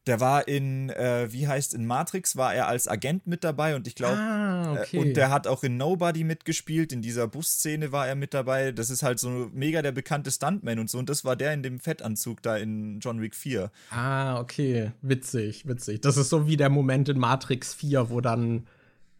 [0.07, 3.87] der war in, äh, wie heißt, in Matrix war er als Agent mit dabei und
[3.87, 4.97] ich glaube, ah, okay.
[4.97, 8.73] äh, und der hat auch in Nobody mitgespielt, in dieser Busszene war er mit dabei.
[8.73, 11.63] Das ist halt so mega der bekannte Stuntman und so und das war der in
[11.63, 13.71] dem Fettanzug da in John Wick 4.
[13.91, 16.01] Ah, okay, witzig, witzig.
[16.01, 18.67] Das ist so wie der Moment in Matrix 4, wo dann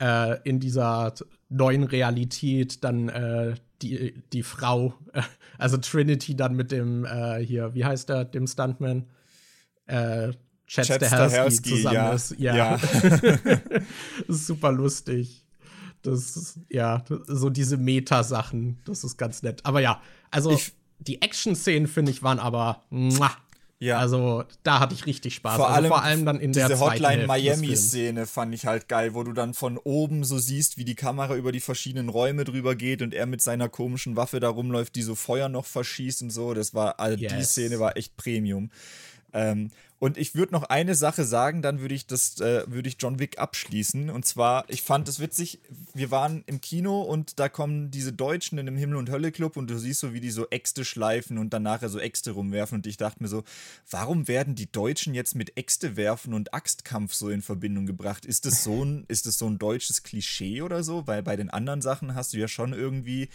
[0.01, 1.15] äh, in dieser
[1.51, 4.95] neuen Realität dann äh, die, die Frau,
[5.59, 9.07] also Trinity dann mit dem, äh, hier, wie heißt der, dem Stuntman?
[9.87, 10.33] Äh,
[10.71, 12.13] Chad, Chad Stahelski zusammen ja.
[12.13, 12.35] ist.
[12.39, 12.57] Ja.
[12.57, 12.77] ja.
[13.17, 13.83] das
[14.29, 15.45] ist super lustig.
[16.03, 19.67] Das ist, ja, so diese Meta-Sachen, das ist ganz nett.
[19.67, 23.33] Aber ja, also ich, die Action-Szenen, finde ich, waren aber muah,
[23.81, 23.99] Ja.
[23.99, 25.57] Also da hatte ich richtig Spaß.
[25.57, 29.13] Vor, also, allem, vor allem dann in diese der Hotline Miami-Szene fand ich halt geil,
[29.13, 32.77] wo du dann von oben so siehst, wie die Kamera über die verschiedenen Räume drüber
[32.77, 36.31] geht und er mit seiner komischen Waffe da rumläuft, die so Feuer noch verschießt und
[36.31, 36.55] so.
[36.55, 37.35] Das war, also yes.
[37.37, 38.71] die Szene war echt Premium.
[39.33, 42.97] Ähm, und ich würde noch eine Sache sagen, dann würde ich das, äh, würde ich
[42.99, 44.09] John Wick abschließen.
[44.09, 45.61] Und zwar, ich fand es witzig,
[45.93, 49.69] wir waren im Kino und da kommen diese Deutschen in dem Himmel- und Hölle-Club und
[49.69, 52.77] du siehst so, wie die so Äxte schleifen und dann nachher so Äxte rumwerfen.
[52.77, 53.45] Und ich dachte mir so,
[53.91, 58.25] warum werden die Deutschen jetzt mit Äxte werfen und Axtkampf so in Verbindung gebracht?
[58.25, 61.07] Ist das so ein, ist das so ein deutsches Klischee oder so?
[61.07, 63.29] Weil bei den anderen Sachen hast du ja schon irgendwie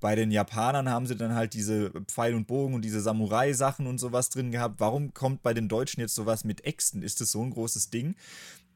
[0.00, 3.98] bei den Japanern haben sie dann halt diese Pfeil und Bogen und diese Samurai-Sachen und
[3.98, 4.78] sowas drin gehabt.
[4.78, 7.02] Warum kommt bei den Deutschen jetzt sowas mit Äxten?
[7.02, 8.14] Ist das so ein großes Ding?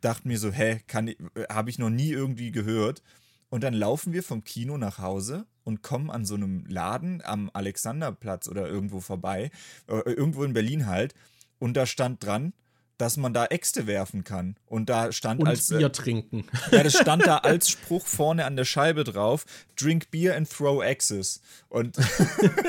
[0.01, 1.15] Dachte mir so, hä, äh,
[1.49, 3.03] habe ich noch nie irgendwie gehört.
[3.51, 7.51] Und dann laufen wir vom Kino nach Hause und kommen an so einem Laden am
[7.53, 9.51] Alexanderplatz oder irgendwo vorbei,
[9.89, 11.15] äh, irgendwo in Berlin halt.
[11.59, 12.55] Und da stand dran,
[12.99, 14.57] dass man da Äxte werfen kann.
[14.67, 15.71] Und da stand und als.
[15.71, 16.45] Äh, Bier äh, trinken.
[16.71, 19.45] Ja, das stand da als Spruch vorne an der Scheibe drauf:
[19.77, 21.41] Drink beer and throw axes.
[21.69, 21.97] Und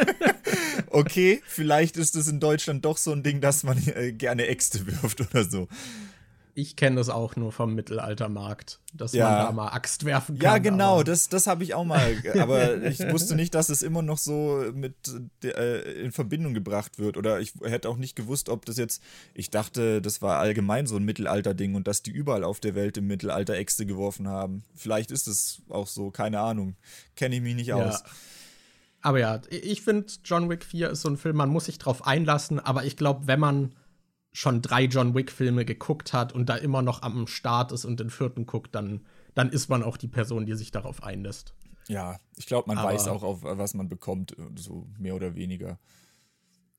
[0.89, 4.85] okay, vielleicht ist es in Deutschland doch so ein Ding, dass man äh, gerne Äxte
[4.87, 5.67] wirft oder so
[6.55, 9.27] ich kenne das auch nur vom Mittelaltermarkt, dass ja.
[9.27, 10.43] man da mal Axt werfen kann.
[10.43, 12.15] Ja, genau, das, das habe ich auch mal.
[12.39, 14.93] Aber ich wusste nicht, dass es immer noch so mit
[15.43, 17.17] äh, in Verbindung gebracht wird.
[17.17, 19.01] Oder ich hätte auch nicht gewusst, ob das jetzt.
[19.33, 22.97] Ich dachte, das war allgemein so ein Mittelalter-Ding und dass die überall auf der Welt
[22.97, 24.63] im Mittelalter Äxte geworfen haben.
[24.75, 26.75] Vielleicht ist es auch so, keine Ahnung.
[27.15, 27.77] Kenne ich mich nicht ja.
[27.77, 28.03] aus.
[29.01, 32.07] Aber ja, ich finde, John Wick 4 ist so ein Film, man muss sich drauf
[32.07, 33.73] einlassen, aber ich glaube, wenn man
[34.33, 38.09] schon drei John Wick-Filme geguckt hat und da immer noch am Start ist und den
[38.09, 41.53] vierten guckt, dann, dann ist man auch die Person, die sich darauf einlässt.
[41.87, 45.79] Ja, ich glaube, man Aber, weiß auch, auf was man bekommt, so mehr oder weniger.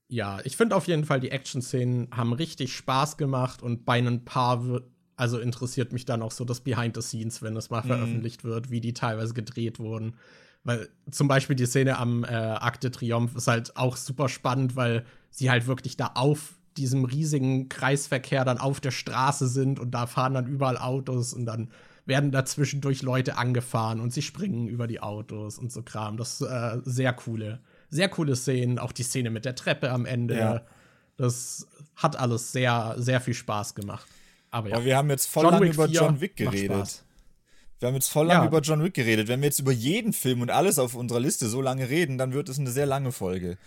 [0.08, 4.24] Ja, ich finde auf jeden Fall, die Action-Szenen haben richtig Spaß gemacht und bei ein
[4.24, 7.82] paar wird, also interessiert mich dann auch so das Behind the Scenes, wenn es mal
[7.82, 7.88] mhm.
[7.88, 10.16] veröffentlicht wird, wie die teilweise gedreht wurden.
[10.64, 15.04] Weil zum Beispiel die Szene am äh, Akte Triumph ist halt auch super spannend, weil
[15.30, 20.06] sie halt wirklich da auf diesem riesigen Kreisverkehr dann auf der Straße sind und da
[20.06, 21.70] fahren dann überall Autos und dann
[22.06, 26.16] werden da zwischendurch Leute angefahren und sie springen über die Autos und so Kram.
[26.16, 27.60] Das ist äh, sehr coole,
[27.90, 28.78] sehr coole Szenen.
[28.78, 30.36] Auch die Szene mit der Treppe am Ende.
[30.36, 30.62] Ja.
[31.16, 34.06] Das hat alles sehr, sehr viel Spaß gemacht.
[34.50, 34.76] Aber ja.
[34.76, 37.04] Aber wir haben jetzt voll lange über John Wick geredet.
[37.78, 38.48] Wir haben jetzt voll lange ja.
[38.48, 39.28] über John Wick geredet.
[39.28, 42.32] Wenn wir jetzt über jeden Film und alles auf unserer Liste so lange reden, dann
[42.32, 43.58] wird es eine sehr lange Folge.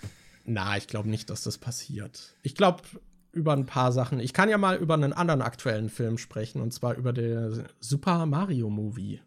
[0.48, 2.34] Na, ich glaube nicht, dass das passiert.
[2.42, 2.82] Ich glaube
[3.34, 4.22] über ein paar Sachen.
[4.22, 8.26] Ich kann ja mal über einen anderen aktuellen Film sprechen, und zwar über den Super
[8.26, 9.20] Mario Movie.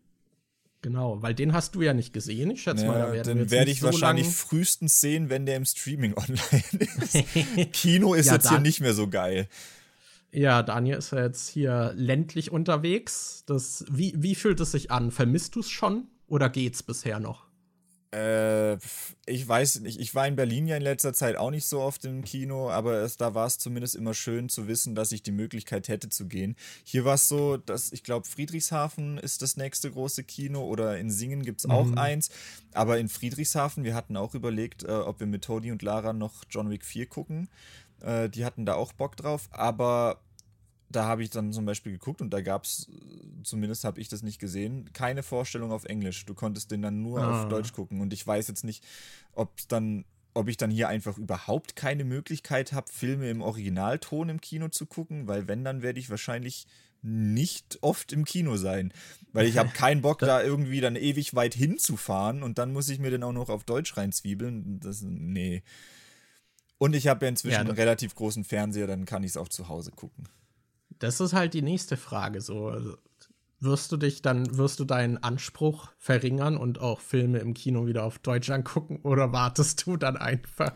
[0.83, 2.51] Genau, weil den hast du ja nicht gesehen.
[2.51, 5.57] Ich schätze ja, mal, da werden Den werde ich so wahrscheinlich frühestens sehen, wenn der
[5.57, 6.65] im Streaming online
[7.03, 7.73] ist.
[7.75, 9.47] Kino ist ja, jetzt hier nicht mehr so geil.
[10.33, 13.45] Ja, Daniel ist ja jetzt hier ländlich unterwegs.
[13.45, 15.11] Das, wie, wie fühlt es sich an?
[15.11, 17.50] Vermisst du es schon oder geht's bisher noch?
[18.13, 18.75] Äh,
[19.27, 22.05] ich weiß nicht, ich war in Berlin ja in letzter Zeit auch nicht so oft
[22.05, 25.31] im Kino, aber es, da war es zumindest immer schön zu wissen, dass ich die
[25.31, 26.57] Möglichkeit hätte zu gehen.
[26.83, 31.11] Hier war es so, dass ich glaube, Friedrichshafen ist das nächste große Kino oder in
[31.11, 31.99] Singen gibt es auch mhm.
[31.99, 32.31] eins,
[32.75, 36.45] aber in Friedrichshafen, wir hatten auch überlegt, äh, ob wir mit Tony und Lara noch
[36.51, 37.49] John Wick 4 gucken.
[38.01, 40.21] Äh, die hatten da auch Bock drauf, aber
[40.91, 42.89] da habe ich dann zum Beispiel geguckt und da gab es,
[43.45, 46.27] zumindest habe ich das nicht gesehen, keine Vorstellung auf Englisch.
[46.27, 47.43] Du konntest den dann nur ah.
[47.43, 48.85] auf Deutsch gucken und ich weiß jetzt nicht,
[49.33, 54.41] ob dann, ob ich dann hier einfach überhaupt keine Möglichkeit habe, Filme im Originalton im
[54.41, 56.67] Kino zu gucken, weil wenn, dann werde ich wahrscheinlich
[57.03, 58.93] nicht oft im Kino sein,
[59.33, 62.99] weil ich habe keinen Bock da irgendwie dann ewig weit hinzufahren und dann muss ich
[62.99, 64.81] mir den auch noch auf Deutsch reinzwiebeln.
[64.81, 65.63] Das nee.
[66.79, 69.49] Und ich habe ja inzwischen ja, einen relativ großen Fernseher, dann kann ich es auch
[69.49, 70.29] zu Hause gucken
[71.01, 72.41] das ist halt die nächste Frage.
[72.41, 72.73] So,
[73.59, 78.05] wirst du dich dann, wirst du deinen Anspruch verringern und auch Filme im Kino wieder
[78.05, 80.73] auf Deutsch angucken oder wartest du dann einfach?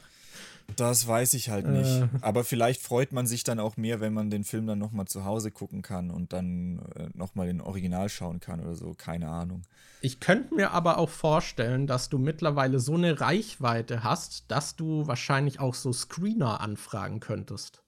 [0.77, 1.87] Das weiß ich halt nicht.
[1.87, 2.09] Äh.
[2.23, 5.25] Aber vielleicht freut man sich dann auch mehr, wenn man den Film dann nochmal zu
[5.25, 8.95] Hause gucken kann und dann äh, nochmal den Original schauen kann oder so.
[8.95, 9.63] Keine Ahnung.
[10.01, 15.07] Ich könnte mir aber auch vorstellen, dass du mittlerweile so eine Reichweite hast, dass du
[15.07, 17.84] wahrscheinlich auch so Screener anfragen könntest.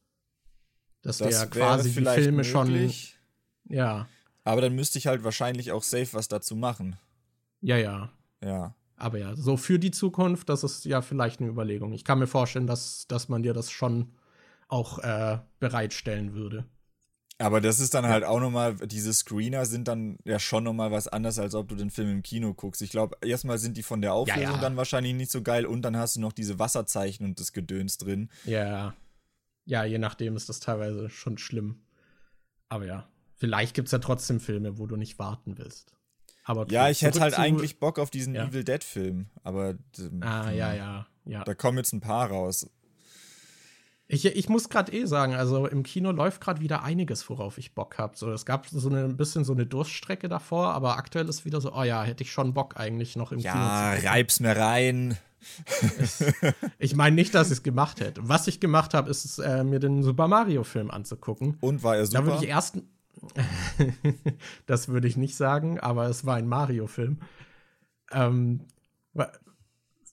[1.06, 2.50] Dass das der quasi die Filme möglich.
[2.50, 3.74] schon.
[3.76, 4.08] Ja.
[4.44, 6.96] Aber dann müsste ich halt wahrscheinlich auch safe was dazu machen.
[7.60, 8.10] Ja, ja.
[8.42, 8.74] Ja.
[8.96, 11.92] Aber ja, so für die Zukunft, das ist ja vielleicht eine Überlegung.
[11.92, 14.12] Ich kann mir vorstellen, dass, dass man dir das schon
[14.68, 16.64] auch äh, bereitstellen würde.
[17.38, 21.06] Aber das ist dann halt auch nochmal, diese Screener sind dann ja schon nochmal was
[21.06, 22.80] anderes, als ob du den Film im Kino guckst.
[22.80, 24.58] Ich glaube, erstmal sind die von der Auflösung ja, ja.
[24.58, 27.98] dann wahrscheinlich nicht so geil und dann hast du noch diese Wasserzeichen und das Gedöns
[27.98, 28.30] drin.
[28.44, 28.94] Ja.
[29.66, 31.82] Ja, je nachdem ist das teilweise schon schlimm.
[32.68, 35.92] Aber ja, vielleicht gibt es ja trotzdem Filme, wo du nicht warten willst.
[36.44, 38.46] Aber ja, ich hätte halt eigentlich Bock auf diesen ja.
[38.46, 39.74] Evil Dead Film, aber
[40.20, 41.42] ah, ja, ja, ja.
[41.42, 42.70] Da kommen jetzt ein paar raus.
[44.08, 47.74] Ich, ich muss gerade eh sagen, also im Kino läuft gerade wieder einiges, worauf ich
[47.74, 48.16] Bock habe.
[48.16, 51.60] So, es gab so eine, ein bisschen so eine Durststrecke davor, aber aktuell ist wieder
[51.60, 54.56] so, oh ja, hätte ich schon Bock eigentlich noch im ja, Kino Ja, reib's mir
[54.56, 55.18] rein.
[56.78, 58.28] ich meine nicht, dass ich es gemacht hätte.
[58.28, 61.56] Was ich gemacht habe, ist äh, mir den Super Mario Film anzugucken.
[61.60, 62.20] Und war er super?
[62.20, 62.78] Da würde ich erst
[64.66, 67.18] das würde ich nicht sagen, aber es war ein Mario-Film.
[68.12, 68.60] Ähm,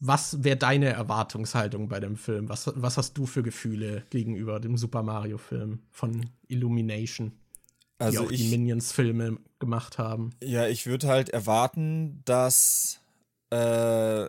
[0.06, 2.50] was wäre deine Erwartungshaltung bei dem Film?
[2.50, 7.32] Was, was hast du für Gefühle gegenüber dem Super Mario-Film von Illumination?
[8.00, 10.32] Also die auch ich, die Minions-Filme gemacht haben.
[10.44, 13.00] Ja, ich würde halt erwarten, dass
[13.50, 14.26] äh,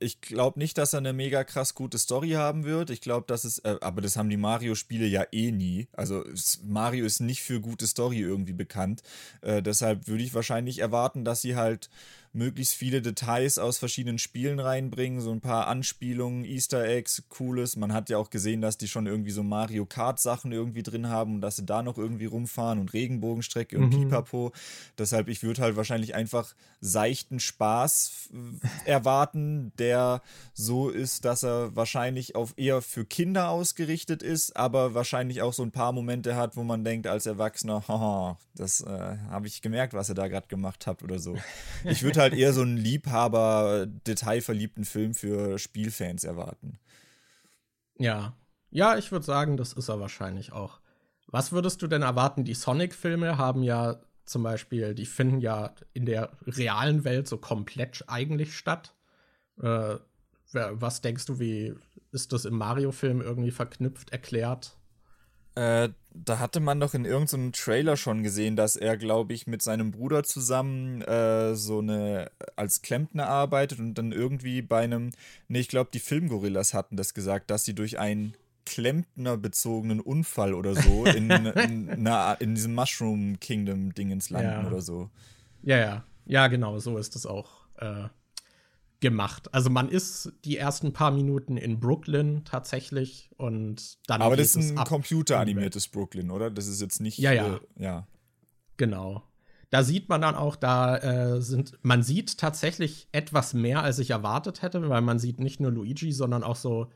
[0.00, 2.90] ich glaube nicht, dass er eine mega krass gute Story haben wird.
[2.90, 5.88] Ich glaube, dass es, äh, aber das haben die Mario-Spiele ja eh nie.
[5.92, 6.24] Also
[6.62, 9.02] Mario ist nicht für gute Story irgendwie bekannt.
[9.40, 11.88] Äh, deshalb würde ich wahrscheinlich erwarten, dass sie halt
[12.32, 17.76] möglichst viele Details aus verschiedenen Spielen reinbringen, so ein paar Anspielungen, Easter Eggs, cooles.
[17.76, 21.08] Man hat ja auch gesehen, dass die schon irgendwie so Mario Kart Sachen irgendwie drin
[21.08, 24.02] haben und dass sie da noch irgendwie rumfahren und Regenbogenstrecke und mhm.
[24.02, 24.52] Pipapo.
[24.96, 28.30] Deshalb, ich würde halt wahrscheinlich einfach seichten Spaß
[28.84, 30.22] erwarten, der
[30.54, 35.62] so ist, dass er wahrscheinlich auf eher für Kinder ausgerichtet ist, aber wahrscheinlich auch so
[35.62, 38.88] ein paar Momente hat, wo man denkt als Erwachsener, haha, das äh,
[39.30, 41.36] habe ich gemerkt, was ihr da gerade gemacht habt oder so.
[41.84, 46.78] Ich würde halt eher so einen Liebhaber, detailverliebten Film für Spielfans erwarten.
[47.98, 48.34] Ja.
[48.70, 50.80] Ja, ich würde sagen, das ist er wahrscheinlich auch.
[51.26, 52.44] Was würdest du denn erwarten?
[52.44, 58.04] Die Sonic-Filme haben ja zum Beispiel, die finden ja in der realen Welt so komplett
[58.06, 58.94] eigentlich statt.
[59.60, 59.96] Äh,
[60.52, 61.74] was denkst du, wie
[62.12, 64.76] ist das im Mario-Film irgendwie verknüpft, erklärt?
[65.54, 69.62] Äh, da hatte man doch in irgendeinem Trailer schon gesehen, dass er, glaube ich, mit
[69.62, 75.10] seinem Bruder zusammen äh, so eine als Klempner arbeitet und dann irgendwie bei einem,
[75.48, 78.34] nee, ich glaube, die Filmgorillas hatten das gesagt, dass sie durch einen
[78.66, 84.66] Klempner-bezogenen Unfall oder so in, in, na, in diesem Mushroom Kingdom-Dingens landen ja.
[84.66, 85.10] oder so.
[85.62, 86.04] Ja, ja.
[86.26, 87.66] Ja, genau, so ist es auch.
[87.76, 88.04] Äh,
[89.00, 89.52] gemacht.
[89.54, 94.22] Also man ist die ersten paar Minuten in Brooklyn tatsächlich und dann.
[94.22, 96.50] Aber das ist ein computeranimiertes Brooklyn, oder?
[96.50, 97.18] Das ist jetzt nicht.
[97.18, 97.56] Ja, ja.
[97.56, 98.06] Äh, ja.
[98.76, 99.22] Genau.
[99.70, 104.10] Da sieht man dann auch, da äh, sind, man sieht tatsächlich etwas mehr, als ich
[104.10, 106.90] erwartet hätte, weil man sieht nicht nur Luigi, sondern auch so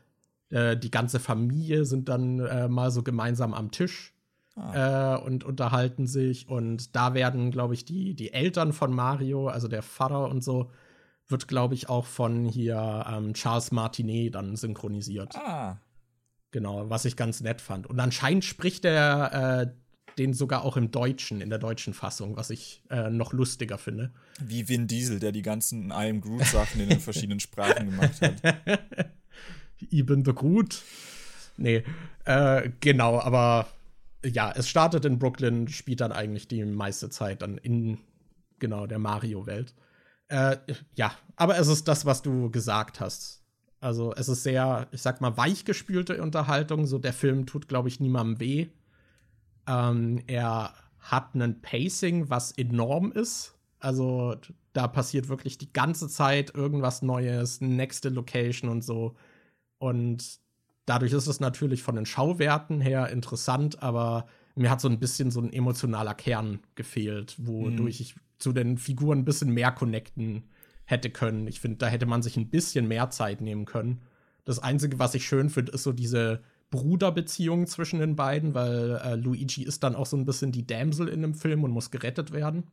[0.49, 4.13] äh, die ganze Familie sind dann äh, mal so gemeinsam am Tisch
[4.55, 5.15] ah.
[5.15, 6.49] Äh, und unterhalten sich.
[6.49, 10.69] Und da werden, glaube ich, die, die Eltern von Mario, also der Vater und so,
[11.27, 15.35] wird, glaube ich, auch von hier ähm, Charles Martinet dann synchronisiert.
[15.35, 15.77] Ah.
[16.51, 17.87] Genau, was ich ganz nett fand.
[17.87, 19.67] Und anscheinend spricht er äh,
[20.17, 24.13] den sogar auch im Deutschen, in der deutschen Fassung, was ich äh, noch lustiger finde.
[24.39, 28.21] Wie Vin Diesel, der die ganzen I am Groot Sachen in den verschiedenen Sprachen gemacht
[28.21, 28.41] hat.
[29.91, 30.81] Eben the Groot.
[31.57, 31.83] Nee,
[32.25, 33.67] äh, genau, aber
[34.23, 37.99] ja, es startet in Brooklyn, spielt dann eigentlich die meiste Zeit dann in
[38.59, 39.73] genau der Mario-Welt.
[40.27, 40.57] Äh,
[40.95, 43.43] ja, aber es ist das, was du gesagt hast.
[43.79, 46.87] Also es ist sehr, ich sag mal, weichgespülte Unterhaltung.
[46.87, 48.67] So der Film tut, glaube ich, niemandem weh.
[49.67, 53.53] Ähm, er hat einen Pacing, was enorm ist.
[53.79, 54.35] Also
[54.73, 59.15] da passiert wirklich die ganze Zeit irgendwas Neues, nächste Location und so.
[59.77, 60.39] Und
[60.85, 65.31] dadurch ist es natürlich von den Schauwerten her interessant, aber mir hat so ein bisschen
[65.31, 68.05] so ein emotionaler Kern gefehlt, wodurch mhm.
[68.05, 70.43] ich zu den Figuren ein bisschen mehr connecten
[70.85, 71.47] hätte können.
[71.47, 74.01] Ich finde, da hätte man sich ein bisschen mehr Zeit nehmen können.
[74.45, 79.15] Das Einzige, was ich schön finde, ist so diese Bruderbeziehung zwischen den beiden, weil äh,
[79.15, 82.31] Luigi ist dann auch so ein bisschen die Damsel in dem Film und muss gerettet
[82.31, 82.63] werden.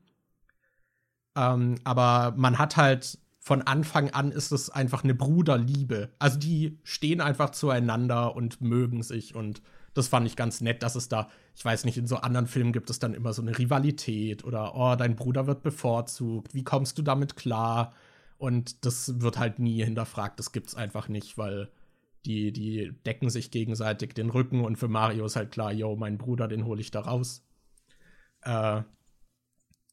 [1.36, 6.10] Ähm, aber man hat halt von Anfang an ist es einfach eine Bruderliebe.
[6.18, 9.62] Also die stehen einfach zueinander und mögen sich und
[9.94, 12.72] das fand ich ganz nett, dass es da, ich weiß nicht, in so anderen Filmen
[12.72, 16.98] gibt es dann immer so eine Rivalität oder, oh, dein Bruder wird bevorzugt, wie kommst
[16.98, 17.92] du damit klar?
[18.38, 21.70] Und das wird halt nie hinterfragt, das gibt's einfach nicht, weil
[22.24, 26.18] die, die decken sich gegenseitig den Rücken und für Mario ist halt klar, yo, mein
[26.18, 27.44] Bruder, den hole ich da raus.
[28.42, 28.82] Äh,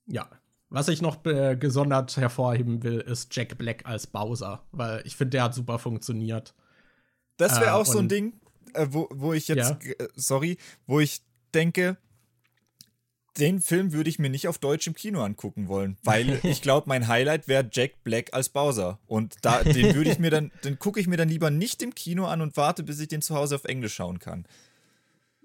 [0.08, 0.30] ja.
[0.72, 5.44] Was ich noch gesondert hervorheben will, ist Jack Black als Bowser, weil ich finde, der
[5.46, 6.54] hat super funktioniert.
[7.38, 8.40] Das wäre äh, auch so ein Ding,
[8.74, 9.92] äh, wo, wo ich jetzt, ja.
[10.00, 10.58] äh, sorry,
[10.88, 11.22] wo ich
[11.54, 11.98] denke,
[13.40, 16.90] den Film würde ich mir nicht auf Deutsch im Kino angucken wollen, weil ich glaube,
[16.90, 19.00] mein Highlight wäre Jack Black als Bowser.
[19.08, 21.96] Und da, den würde ich mir dann, den gucke ich mir dann lieber nicht im
[21.96, 24.46] Kino an und warte, bis ich den zu Hause auf Englisch schauen kann.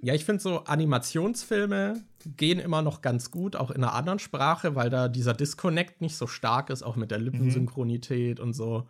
[0.00, 2.02] Ja, ich finde so Animationsfilme
[2.36, 6.16] gehen immer noch ganz gut, auch in einer anderen Sprache, weil da dieser Disconnect nicht
[6.16, 8.44] so stark ist, auch mit der Lippensynchronität mhm.
[8.44, 8.86] und so.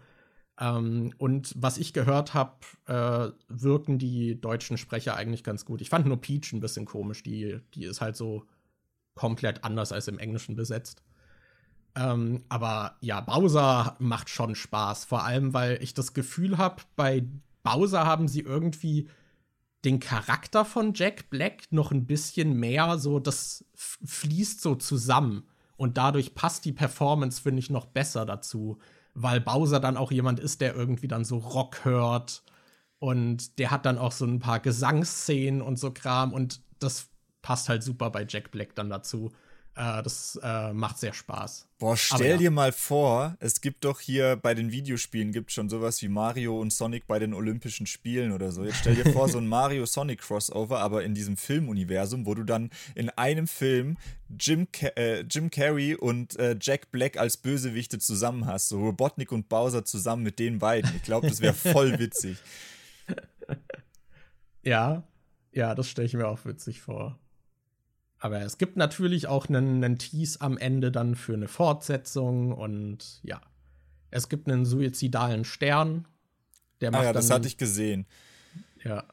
[0.60, 2.54] Ähm, und was ich gehört habe,
[2.86, 5.80] äh, wirken die deutschen Sprecher eigentlich ganz gut.
[5.80, 7.22] Ich fand nur Peach ein bisschen komisch.
[7.22, 8.46] Die, die ist halt so
[9.14, 11.02] komplett anders als im Englischen besetzt.
[11.96, 15.04] Ähm, aber ja, Bowser macht schon Spaß.
[15.04, 17.24] Vor allem, weil ich das Gefühl habe, bei
[17.62, 19.08] Bowser haben sie irgendwie
[19.84, 25.44] den Charakter von Jack Black noch ein bisschen mehr, so das fließt so zusammen.
[25.76, 28.78] Und dadurch passt die Performance, finde ich, noch besser dazu,
[29.14, 32.42] weil Bowser dann auch jemand ist, der irgendwie dann so Rock hört.
[32.98, 36.32] Und der hat dann auch so ein paar Gesangsszenen und so Kram.
[36.32, 37.08] Und das
[37.42, 39.32] passt halt super bei Jack Black dann dazu.
[39.76, 41.66] Äh, das äh, macht sehr Spaß.
[41.78, 42.36] Boah, stell ja.
[42.36, 46.60] dir mal vor, es gibt doch hier bei den Videospielen gibt schon sowas wie Mario
[46.60, 48.64] und Sonic bei den Olympischen Spielen oder so.
[48.64, 53.10] Jetzt stell dir vor, so ein Mario-Sonic-Crossover, aber in diesem Filmuniversum, wo du dann in
[53.10, 53.96] einem Film
[54.38, 58.68] Jim, äh, Jim Carrey und äh, Jack Black als Bösewichte zusammen hast.
[58.68, 60.94] So Robotnik und Bowser zusammen mit den beiden.
[60.94, 62.38] Ich glaube, das wäre voll witzig.
[64.62, 65.02] Ja,
[65.52, 67.18] ja, das stelle ich mir auch witzig vor.
[68.24, 73.20] Aber es gibt natürlich auch einen, einen Tease am Ende dann für eine Fortsetzung und
[73.22, 73.38] ja.
[74.10, 76.08] Es gibt einen suizidalen Stern.
[76.80, 78.06] Der macht ah ja, das hatte ich gesehen.
[78.82, 79.04] Ja.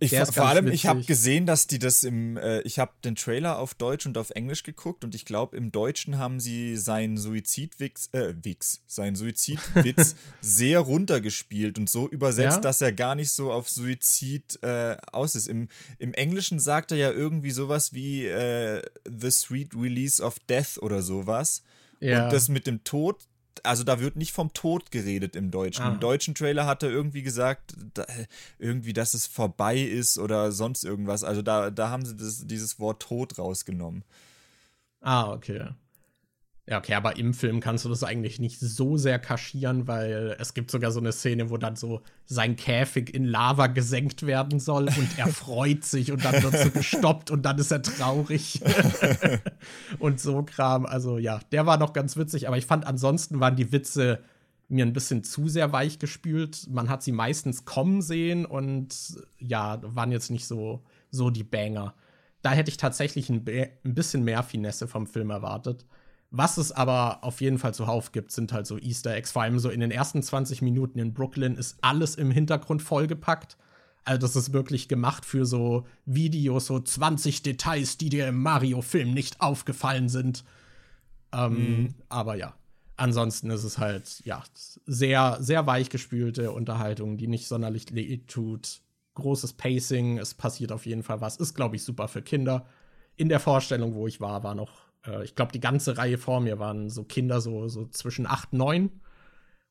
[0.00, 0.80] Ich, vor allem, witzig.
[0.80, 4.18] ich habe gesehen, dass die das im, äh, ich habe den Trailer auf Deutsch und
[4.18, 9.16] auf Englisch geguckt und ich glaube, im Deutschen haben sie seinen Suizidwix, äh, Wix, seinen
[9.16, 12.60] Suizidwitz sehr runtergespielt und so übersetzt, ja?
[12.60, 15.48] dass er gar nicht so auf Suizid äh, aus ist.
[15.48, 15.68] Im,
[15.98, 21.02] Im Englischen sagt er ja irgendwie sowas wie äh, The Sweet Release of Death oder
[21.02, 21.62] sowas.
[22.00, 22.24] Ja.
[22.24, 23.27] Und das mit dem Tod,
[23.64, 25.84] also da wird nicht vom Tod geredet im Deutschen.
[25.84, 25.92] Ah.
[25.92, 28.04] Im deutschen Trailer hat er irgendwie gesagt, da,
[28.58, 31.24] irgendwie, dass es vorbei ist oder sonst irgendwas.
[31.24, 34.04] Also da, da haben sie das, dieses Wort Tod rausgenommen.
[35.00, 35.68] Ah, okay.
[36.68, 40.52] Ja, okay, aber im Film kannst du das eigentlich nicht so sehr kaschieren, weil es
[40.52, 44.84] gibt sogar so eine Szene, wo dann so sein Käfig in Lava gesenkt werden soll
[44.84, 48.60] und er freut sich und dann wird so gestoppt und dann ist er traurig.
[49.98, 50.84] und so Kram.
[50.84, 54.22] Also ja, der war noch ganz witzig, aber ich fand ansonsten waren die Witze
[54.68, 56.66] mir ein bisschen zu sehr weich gespült.
[56.68, 58.94] Man hat sie meistens kommen sehen und
[59.38, 61.94] ja, waren jetzt nicht so, so die Banger.
[62.42, 65.86] Da hätte ich tatsächlich ein, ein bisschen mehr Finesse vom Film erwartet.
[66.30, 69.32] Was es aber auf jeden Fall zuhauf gibt, sind halt so Easter Eggs.
[69.32, 73.56] Vor allem so in den ersten 20 Minuten in Brooklyn ist alles im Hintergrund vollgepackt.
[74.04, 79.12] Also das ist wirklich gemacht für so Videos, so 20 Details, die dir im Mario-Film
[79.12, 80.44] nicht aufgefallen sind.
[81.32, 81.94] Ähm, mhm.
[82.10, 82.54] Aber ja,
[82.96, 87.86] ansonsten ist es halt, ja, sehr, sehr weichgespülte Unterhaltung, die nicht sonderlich
[88.26, 88.82] tut.
[89.14, 91.36] Großes Pacing, es passiert auf jeden Fall was.
[91.36, 92.66] Ist, glaube ich, super für Kinder.
[93.16, 96.40] In der Vorstellung, wo ich war, war noch äh, ich glaube, die ganze Reihe vor
[96.40, 99.00] mir waren so Kinder so, so zwischen acht, neun.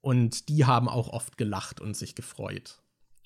[0.02, 2.82] Und die haben auch oft gelacht und sich gefreut.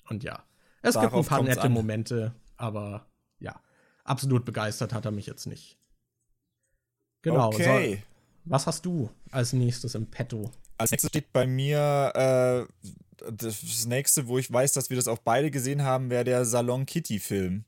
[0.08, 0.42] Und ja,
[0.82, 1.72] es Darauf gibt ein paar nette an.
[1.72, 3.06] Momente, aber
[3.38, 3.60] ja,
[4.04, 5.78] absolut begeistert hat er mich jetzt nicht.
[7.22, 7.48] Genau.
[7.48, 7.96] Okay.
[7.96, 8.02] So,
[8.44, 10.50] was hast du als nächstes im Petto?
[10.78, 12.92] Als nächstes steht bei mir äh,
[13.32, 16.86] das nächste, wo ich weiß, dass wir das auch beide gesehen haben, wäre der Salon
[16.86, 17.64] Kitty Film.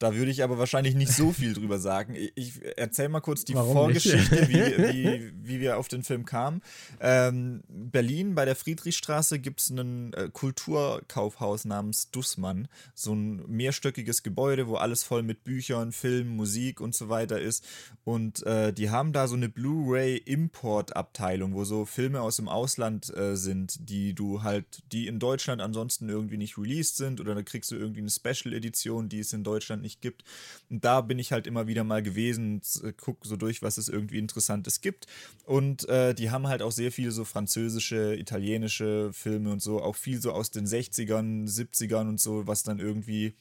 [0.00, 2.16] Da würde ich aber wahrscheinlich nicht so viel drüber sagen.
[2.34, 6.62] Ich erzähle mal kurz die Warum Vorgeschichte, wie, wie, wie, wir auf den Film kamen.
[7.00, 12.68] Ähm, Berlin bei der Friedrichstraße gibt es ein äh, Kulturkaufhaus namens Dussmann.
[12.94, 17.62] So ein mehrstöckiges Gebäude, wo alles voll mit Büchern, Filmen, Musik und so weiter ist.
[18.02, 23.36] Und äh, die haben da so eine Blu-ray-Import-Abteilung, wo so Filme aus dem Ausland äh,
[23.36, 27.20] sind, die du halt, die in Deutschland ansonsten irgendwie nicht released sind.
[27.20, 30.24] Oder da kriegst du irgendwie eine Special-Edition, die es in Deutschland nicht nicht gibt.
[30.70, 33.88] Und da bin ich halt immer wieder mal gewesen, äh, guck so durch, was es
[33.88, 35.06] irgendwie Interessantes gibt.
[35.44, 39.96] Und äh, die haben halt auch sehr viele so französische, italienische Filme und so, auch
[39.96, 43.34] viel so aus den 60ern, 70ern und so, was dann irgendwie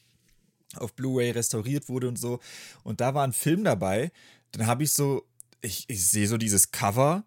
[0.75, 2.39] auf Blu-ray restauriert wurde und so.
[2.83, 4.11] Und da war ein Film dabei,
[4.51, 5.25] dann habe ich so,
[5.61, 7.23] ich, ich sehe so dieses Cover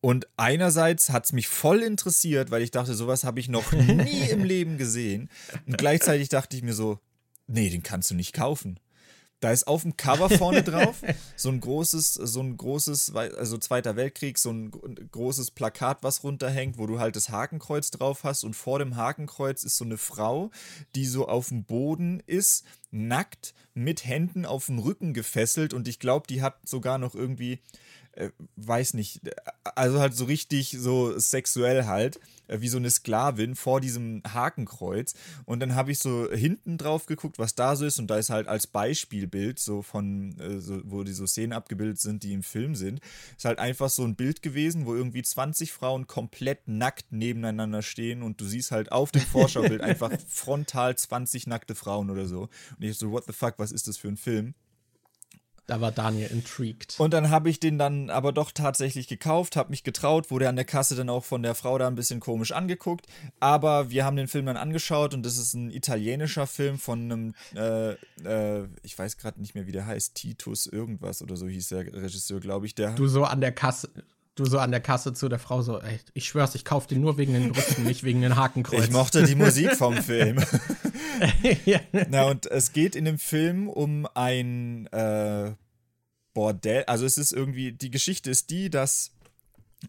[0.00, 4.28] und einerseits hat es mich voll interessiert, weil ich dachte, sowas habe ich noch nie
[4.30, 5.28] im Leben gesehen.
[5.66, 6.98] Und gleichzeitig dachte ich mir so,
[7.50, 8.78] nee, den kannst du nicht kaufen.
[9.40, 11.02] Da ist auf dem Cover vorne drauf
[11.34, 16.76] so ein großes, so ein großes, also Zweiter Weltkrieg, so ein großes Plakat, was runterhängt,
[16.76, 20.50] wo du halt das Hakenkreuz drauf hast und vor dem Hakenkreuz ist so eine Frau,
[20.94, 25.98] die so auf dem Boden ist nackt mit Händen auf den Rücken gefesselt und ich
[26.00, 27.60] glaube, die hat sogar noch irgendwie
[28.56, 29.20] weiß nicht,
[29.74, 35.14] also halt so richtig so sexuell halt, äh, wie so eine Sklavin vor diesem Hakenkreuz.
[35.44, 37.98] Und dann habe ich so hinten drauf geguckt, was da so ist.
[37.98, 42.00] Und da ist halt als Beispielbild, so von, äh, so, wo die so Szenen abgebildet
[42.00, 43.00] sind, die im Film sind,
[43.36, 48.22] ist halt einfach so ein Bild gewesen, wo irgendwie 20 Frauen komplett nackt nebeneinander stehen
[48.22, 52.48] und du siehst halt auf dem Vorschaubild einfach frontal 20 nackte Frauen oder so.
[52.78, 54.54] Und ich so, what the fuck, was ist das für ein Film?
[55.70, 56.98] Da war Daniel intrigued.
[56.98, 60.56] Und dann habe ich den dann aber doch tatsächlich gekauft, habe mich getraut, wurde an
[60.56, 63.06] der Kasse dann auch von der Frau da ein bisschen komisch angeguckt.
[63.38, 67.34] Aber wir haben den Film dann angeschaut und das ist ein italienischer Film von einem,
[67.54, 67.92] äh,
[68.24, 71.86] äh, ich weiß gerade nicht mehr, wie der heißt, Titus irgendwas oder so hieß der
[71.86, 72.74] Regisseur, glaube ich.
[72.74, 73.90] Der du so an der Kasse,
[74.40, 77.00] du so an der Kasse zu der Frau so, ey, ich schwör's, ich kauf den
[77.00, 78.84] nur wegen den Brüsten, nicht wegen den Hakenkreuz.
[78.84, 80.42] Ich mochte die Musik vom Film.
[81.64, 81.80] ja.
[82.08, 85.52] Na, und es geht in dem Film um ein äh,
[86.34, 86.84] Bordell.
[86.84, 89.12] Also es ist irgendwie, die Geschichte ist die, dass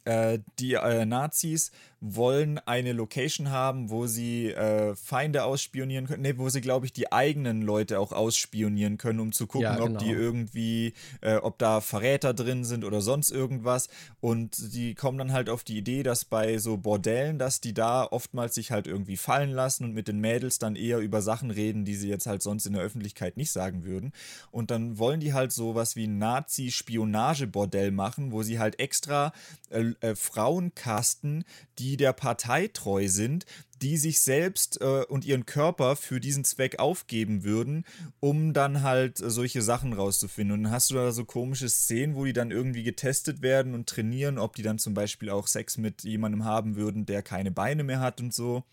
[0.05, 1.71] äh, die äh, Nazis
[2.01, 6.23] wollen eine Location haben, wo sie äh, Feinde ausspionieren können.
[6.23, 9.75] Ne, wo sie, glaube ich, die eigenen Leute auch ausspionieren können, um zu gucken, ja,
[9.75, 9.93] genau.
[9.93, 13.87] ob die irgendwie, äh, ob da Verräter drin sind oder sonst irgendwas.
[14.19, 18.03] Und die kommen dann halt auf die Idee, dass bei so Bordellen, dass die da
[18.03, 21.85] oftmals sich halt irgendwie fallen lassen und mit den Mädels dann eher über Sachen reden,
[21.85, 24.11] die sie jetzt halt sonst in der Öffentlichkeit nicht sagen würden.
[24.49, 29.33] Und dann wollen die halt sowas wie ein Nazi-Spionage-Bordell machen, wo sie halt extra
[29.69, 31.45] äh, äh, Frauen casten,
[31.77, 33.45] die der Partei treu sind,
[33.81, 37.85] die sich selbst äh, und ihren Körper für diesen Zweck aufgeben würden,
[38.19, 40.53] um dann halt äh, solche Sachen rauszufinden.
[40.57, 43.89] Und dann hast du da so komische Szenen, wo die dann irgendwie getestet werden und
[43.89, 47.83] trainieren, ob die dann zum Beispiel auch Sex mit jemandem haben würden, der keine Beine
[47.83, 48.63] mehr hat und so.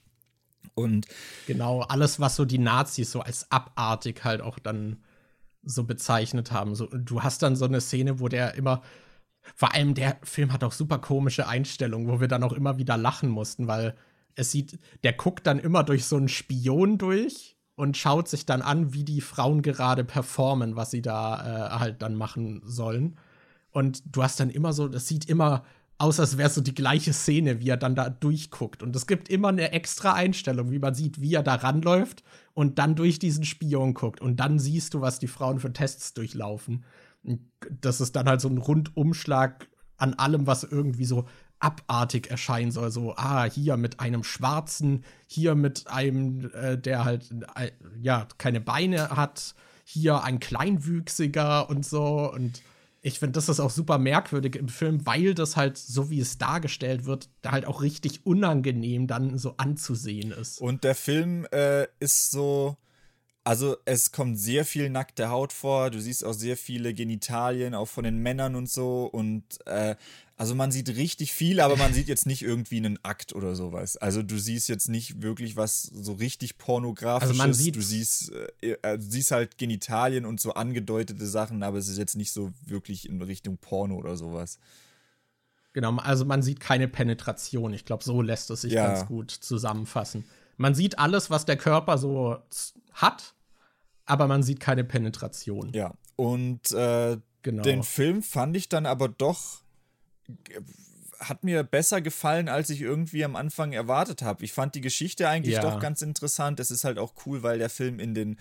[0.75, 1.07] Und
[1.47, 4.99] genau, alles, was so die Nazis so als abartig halt auch dann
[5.63, 6.75] so bezeichnet haben.
[6.75, 8.83] So, du hast dann so eine Szene, wo der immer
[9.55, 12.97] vor allem der Film hat auch super komische Einstellungen, wo wir dann auch immer wieder
[12.97, 13.95] lachen mussten, weil
[14.35, 18.63] es sieht, der guckt dann immer durch so einen Spion durch und schaut sich dann
[18.63, 23.17] an, wie die Frauen gerade performen, was sie da äh, halt dann machen sollen.
[23.71, 25.65] Und du hast dann immer so, das sieht immer
[25.99, 28.83] aus, als wäre so die gleiche Szene, wie er dann da durchguckt.
[28.83, 32.23] Und es gibt immer eine extra Einstellung, wie man sieht, wie er da ranläuft
[32.55, 34.21] und dann durch diesen Spion guckt.
[34.21, 36.85] Und dann siehst du, was die Frauen für Tests durchlaufen
[37.23, 41.27] das ist dann halt so ein Rundumschlag an allem, was irgendwie so
[41.59, 42.91] abartig erscheinen soll.
[42.91, 48.61] So, ah, hier mit einem Schwarzen, hier mit einem, äh, der halt, äh, ja, keine
[48.61, 49.55] Beine hat,
[49.85, 52.33] hier ein Kleinwüchsiger und so.
[52.33, 52.63] Und
[53.01, 56.39] ich finde, das ist auch super merkwürdig im Film, weil das halt, so wie es
[56.39, 60.61] dargestellt wird, halt auch richtig unangenehm dann so anzusehen ist.
[60.61, 62.77] Und der Film äh, ist so
[63.49, 67.89] also es kommt sehr viel nackte Haut vor, du siehst auch sehr viele Genitalien, auch
[67.89, 69.07] von den Männern und so.
[69.07, 69.97] Und äh,
[70.37, 73.97] also man sieht richtig viel, aber man sieht jetzt nicht irgendwie einen Akt oder sowas.
[73.97, 77.31] Also du siehst jetzt nicht wirklich was so richtig pornografisches.
[77.31, 81.63] Also man sieht du siehst, äh, äh, du siehst halt Genitalien und so angedeutete Sachen,
[81.63, 84.59] aber es ist jetzt nicht so wirklich in Richtung Porno oder sowas.
[85.73, 87.73] Genau, also man sieht keine Penetration.
[87.73, 88.89] Ich glaube, so lässt es sich ja.
[88.89, 90.27] ganz gut zusammenfassen.
[90.59, 92.37] Man sieht alles, was der Körper so
[92.93, 93.37] hat,
[94.09, 95.71] aber man sieht keine Penetration.
[95.75, 97.63] Ja, und äh, genau.
[97.63, 99.63] den Film fand ich dann aber doch
[101.21, 104.45] hat mir besser gefallen, als ich irgendwie am Anfang erwartet habe.
[104.45, 105.63] Ich fand die Geschichte eigentlich ja.
[105.63, 106.61] doch ganz interessant.
[106.61, 108.39] Es ist halt auch cool, weil der Film in den,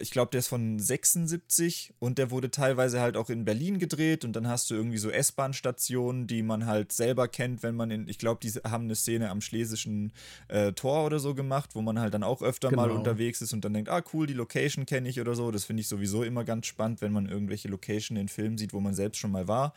[0.00, 4.24] ich glaube, der ist von 76 und der wurde teilweise halt auch in Berlin gedreht
[4.24, 8.08] und dann hast du irgendwie so S-Bahn-Stationen, die man halt selber kennt, wenn man in,
[8.08, 10.12] ich glaube, die haben eine Szene am Schlesischen
[10.48, 12.82] äh, Tor oder so gemacht, wo man halt dann auch öfter genau.
[12.82, 15.50] mal unterwegs ist und dann denkt, ah cool, die Location kenne ich oder so.
[15.50, 18.80] Das finde ich sowieso immer ganz spannend, wenn man irgendwelche Location in Filmen sieht, wo
[18.80, 19.74] man selbst schon mal war.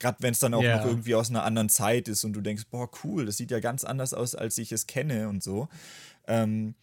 [0.00, 0.78] Gerade wenn es dann auch yeah.
[0.78, 3.60] noch irgendwie aus einer anderen Zeit ist und du denkst, boah, cool, das sieht ja
[3.60, 5.68] ganz anders aus, als ich es kenne und so.
[6.26, 6.74] Ähm,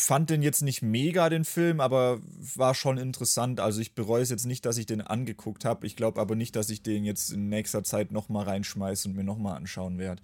[0.00, 2.20] fand den jetzt nicht mega, den Film, aber
[2.54, 3.60] war schon interessant.
[3.60, 5.86] Also ich bereue es jetzt nicht, dass ich den angeguckt habe.
[5.86, 9.24] Ich glaube aber nicht, dass ich den jetzt in nächster Zeit nochmal reinschmeiße und mir
[9.24, 10.22] nochmal anschauen werde.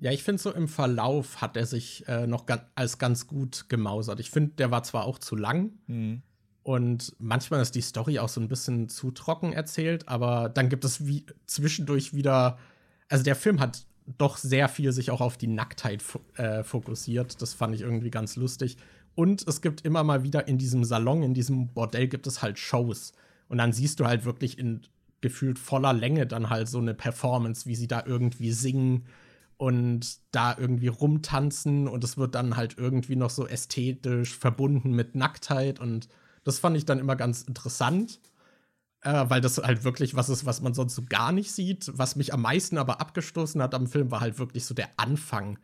[0.00, 3.68] Ja, ich finde so im Verlauf hat er sich äh, noch ga als ganz gut
[3.68, 4.18] gemausert.
[4.18, 6.22] Ich finde, der war zwar auch zu lang, mhm.
[6.62, 10.84] Und manchmal ist die Story auch so ein bisschen zu trocken erzählt, aber dann gibt
[10.84, 12.58] es wie zwischendurch wieder.
[13.08, 13.86] Also der Film hat
[14.18, 16.02] doch sehr viel sich auch auf die Nacktheit
[16.34, 17.40] äh, fokussiert.
[17.42, 18.76] Das fand ich irgendwie ganz lustig.
[19.14, 22.58] Und es gibt immer mal wieder in diesem Salon, in diesem Bordell gibt es halt
[22.58, 23.12] Shows.
[23.48, 24.82] Und dann siehst du halt wirklich in
[25.20, 29.04] gefühlt voller Länge dann halt so eine Performance, wie sie da irgendwie singen
[29.56, 35.14] und da irgendwie rumtanzen und es wird dann halt irgendwie noch so ästhetisch verbunden mit
[35.14, 36.08] Nacktheit und
[36.44, 38.20] das fand ich dann immer ganz interessant,
[39.02, 41.90] äh, weil das halt wirklich was ist, was man sonst so gar nicht sieht.
[41.94, 45.58] Was mich am meisten aber abgestoßen hat am Film war halt wirklich so der Anfang.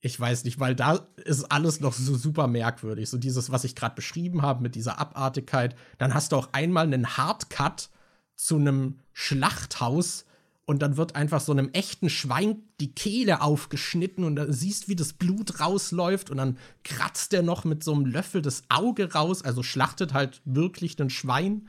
[0.00, 3.08] Ich weiß nicht, weil da ist alles noch so super merkwürdig.
[3.08, 5.76] So dieses, was ich gerade beschrieben habe mit dieser Abartigkeit.
[5.98, 7.90] Dann hast du auch einmal einen Hardcut
[8.36, 10.24] zu einem Schlachthaus
[10.68, 14.94] und dann wird einfach so einem echten Schwein die Kehle aufgeschnitten und dann siehst, wie
[14.94, 19.42] das Blut rausläuft und dann kratzt er noch mit so einem Löffel das Auge raus,
[19.42, 21.68] also schlachtet halt wirklich ein Schwein.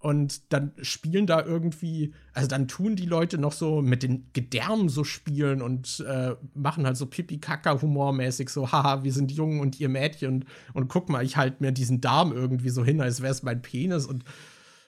[0.00, 4.88] Und dann spielen da irgendwie, also dann tun die Leute noch so mit den Gedärmen
[4.88, 9.88] so spielen und äh, machen halt so Pipi-Kaka-Humormäßig so, haha, wir sind jung und ihr
[9.88, 13.32] Mädchen und, und guck mal, ich halte mir diesen Darm irgendwie so hin, als wäre
[13.32, 14.24] es mein Penis und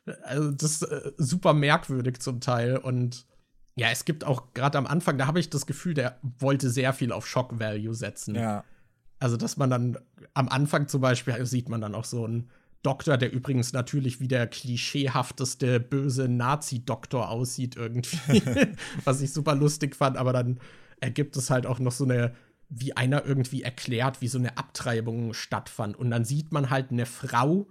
[0.06, 3.26] äh, also das ist äh, super merkwürdig zum Teil und
[3.74, 6.92] ja, es gibt auch gerade am Anfang, da habe ich das Gefühl, der wollte sehr
[6.92, 8.34] viel auf Shock Value setzen.
[8.36, 8.64] Ja.
[9.18, 9.98] Also, dass man dann
[10.34, 12.50] am Anfang zum Beispiel sieht man dann auch so einen
[12.82, 18.42] Doktor, der übrigens natürlich wie der klischeehafteste böse Nazi-Doktor aussieht, irgendwie.
[19.04, 20.60] was ich super lustig fand, aber dann
[21.00, 22.34] ergibt es halt auch noch so eine,
[22.68, 25.96] wie einer irgendwie erklärt, wie so eine Abtreibung stattfand.
[25.96, 27.66] Und dann sieht man halt eine Frau,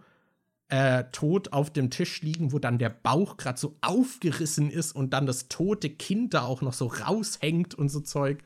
[0.69, 5.11] äh, tot auf dem Tisch liegen, wo dann der Bauch gerade so aufgerissen ist und
[5.13, 8.43] dann das tote Kind da auch noch so raushängt und so Zeug.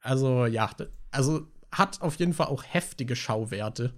[0.00, 0.70] Also ja,
[1.10, 3.92] also hat auf jeden Fall auch heftige Schauwerte.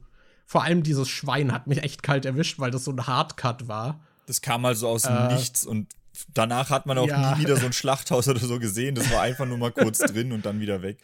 [0.51, 4.01] Vor allem dieses Schwein hat mich echt kalt erwischt, weil das so ein Hardcut war.
[4.27, 5.87] Das kam also aus dem äh, Nichts und
[6.35, 7.37] danach hat man auch ja.
[7.37, 8.97] nie wieder so ein Schlachthaus oder so gesehen.
[8.97, 10.99] Das war einfach nur mal kurz drin und dann wieder weg.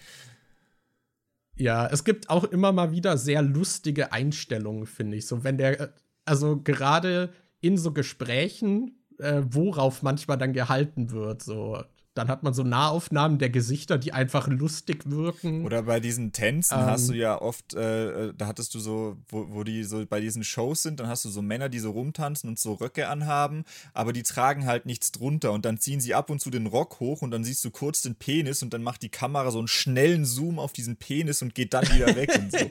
[1.55, 5.29] Ja, es gibt auch immer mal wieder sehr lustige Einstellungen, finde ich.
[5.29, 5.89] So, wenn der äh,
[6.25, 11.85] also gerade in so Gesprächen, äh, worauf manchmal dann gehalten wird, so.
[12.17, 15.67] Dann hat man so Nahaufnahmen der Gesichter, die einfach lustig wirken.
[15.67, 19.19] Oder bei diesen Tänzen ähm, hast du ja oft, äh, äh, da hattest du so,
[19.29, 21.91] wo, wo die so bei diesen Shows sind, dann hast du so Männer, die so
[21.91, 26.15] rumtanzen und so Röcke anhaben, aber die tragen halt nichts drunter und dann ziehen sie
[26.15, 28.83] ab und zu den Rock hoch und dann siehst du kurz den Penis und dann
[28.83, 32.35] macht die Kamera so einen schnellen Zoom auf diesen Penis und geht dann wieder weg
[32.35, 32.71] und so.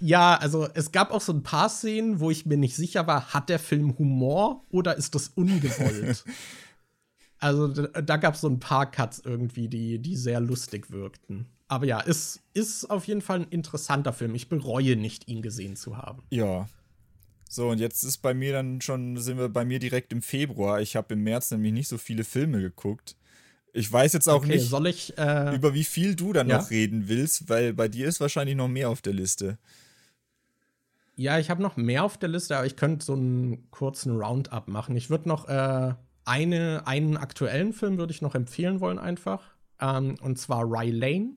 [0.00, 3.32] Ja, also es gab auch so ein paar Szenen, wo ich mir nicht sicher war,
[3.32, 6.24] hat der Film Humor oder ist das ungewollt?
[7.38, 11.46] also da, da gab es so ein paar Cuts irgendwie, die, die sehr lustig wirkten.
[11.68, 14.34] Aber ja, es ist auf jeden Fall ein interessanter Film.
[14.34, 16.22] Ich bereue nicht, ihn gesehen zu haben.
[16.30, 16.66] Ja.
[17.48, 20.80] So, und jetzt ist bei mir dann schon, sind wir bei mir direkt im Februar.
[20.80, 23.16] Ich habe im März nämlich nicht so viele Filme geguckt.
[23.72, 26.58] Ich weiß jetzt auch okay, nicht, ich, äh, über wie viel du dann ja?
[26.58, 29.58] noch reden willst, weil bei dir ist wahrscheinlich noch mehr auf der Liste.
[31.16, 34.68] Ja, ich habe noch mehr auf der Liste, aber ich könnte so einen kurzen Roundup
[34.68, 34.96] machen.
[34.96, 35.94] Ich würde noch äh,
[36.28, 39.56] eine, einen aktuellen Film würde ich noch empfehlen wollen einfach.
[39.80, 41.36] Ähm, und zwar Rye Lane.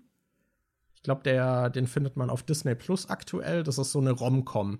[0.96, 3.64] Ich glaube, den findet man auf Disney Plus aktuell.
[3.64, 4.80] Das ist so eine Rom-Com.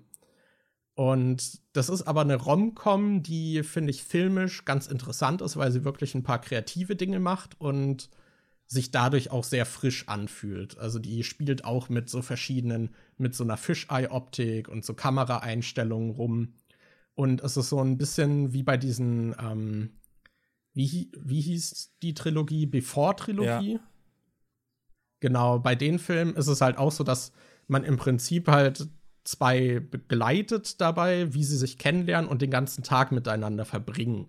[0.94, 5.84] Und das ist aber eine Rom-Com, die, finde ich, filmisch ganz interessant ist, weil sie
[5.84, 8.10] wirklich ein paar kreative Dinge macht und
[8.66, 10.78] sich dadurch auch sehr frisch anfühlt.
[10.78, 16.54] Also die spielt auch mit so verschiedenen, mit so einer Fisheye-Optik und so Kameraeinstellungen rum.
[17.14, 19.90] Und es ist so ein bisschen wie bei diesen, ähm,
[20.74, 22.66] wie, wie hieß die Trilogie?
[22.66, 23.74] Before-Trilogie?
[23.74, 23.80] Ja.
[25.20, 27.32] Genau, bei den Filmen ist es halt auch so, dass
[27.68, 28.88] man im Prinzip halt
[29.24, 34.28] zwei begleitet dabei, wie sie sich kennenlernen und den ganzen Tag miteinander verbringen.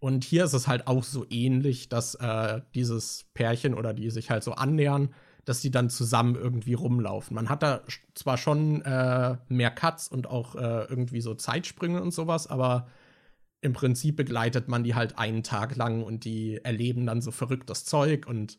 [0.00, 4.30] Und hier ist es halt auch so ähnlich, dass äh, dieses Pärchen oder die sich
[4.30, 5.14] halt so annähern,
[5.44, 7.36] dass die dann zusammen irgendwie rumlaufen.
[7.36, 7.82] Man hat da
[8.14, 12.88] zwar schon äh, mehr Cuts und auch äh, irgendwie so Zeitsprünge und sowas, aber
[13.62, 17.84] im Prinzip begleitet man die halt einen Tag lang und die erleben dann so verrücktes
[17.86, 18.58] Zeug und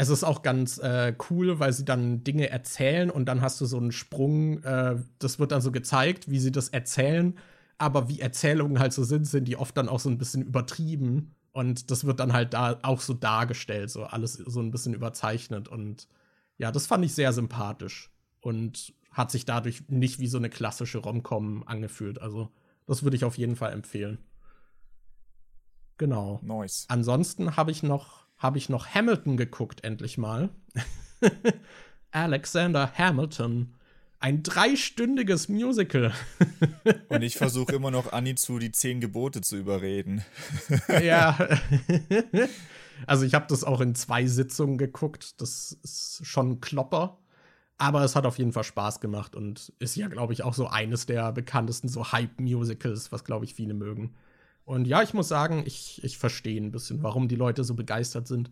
[0.00, 3.66] es ist auch ganz äh, cool, weil sie dann Dinge erzählen und dann hast du
[3.66, 7.36] so einen Sprung, äh, das wird dann so gezeigt, wie sie das erzählen.
[7.78, 11.34] Aber wie Erzählungen halt so sind, sind die oft dann auch so ein bisschen übertrieben.
[11.50, 15.66] Und das wird dann halt da auch so dargestellt, so alles so ein bisschen überzeichnet.
[15.66, 16.06] Und
[16.58, 18.12] ja, das fand ich sehr sympathisch.
[18.40, 22.20] Und hat sich dadurch nicht wie so eine klassische Romcom angefühlt.
[22.20, 22.52] Also,
[22.88, 24.18] das würde ich auf jeden Fall empfehlen.
[25.98, 26.40] Genau.
[26.42, 26.86] Nice.
[26.88, 30.50] Ansonsten habe ich noch habe ich noch Hamilton geguckt, endlich mal.
[32.12, 33.74] Alexander Hamilton.
[34.20, 36.12] Ein dreistündiges Musical.
[37.08, 40.24] Und ich versuche immer noch Anni zu die zehn Gebote zu überreden.
[41.02, 41.36] ja.
[43.06, 45.40] Also ich habe das auch in zwei Sitzungen geguckt.
[45.40, 47.18] Das ist schon ein Klopper.
[47.78, 50.66] Aber es hat auf jeden Fall Spaß gemacht und ist ja, glaube ich, auch so
[50.66, 54.14] eines der bekanntesten so Hype-Musicals, was, glaube ich, viele mögen.
[54.64, 58.26] Und ja, ich muss sagen, ich, ich verstehe ein bisschen, warum die Leute so begeistert
[58.26, 58.50] sind.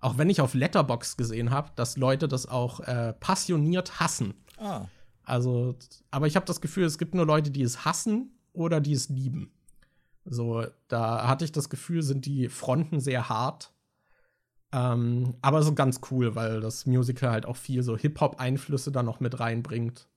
[0.00, 4.34] Auch wenn ich auf Letterbox gesehen habe, dass Leute das auch äh, passioniert hassen.
[4.58, 4.86] Ah.
[5.24, 5.76] Also,
[6.10, 9.08] aber ich habe das Gefühl, es gibt nur Leute, die es hassen oder die es
[9.08, 9.50] lieben.
[10.24, 13.72] So, da hatte ich das Gefühl, sind die Fronten sehr hart.
[14.72, 19.20] Ähm, aber so ganz cool, weil das Musical halt auch viel so Hip-Hop-Einflüsse da noch
[19.20, 20.08] mit reinbringt.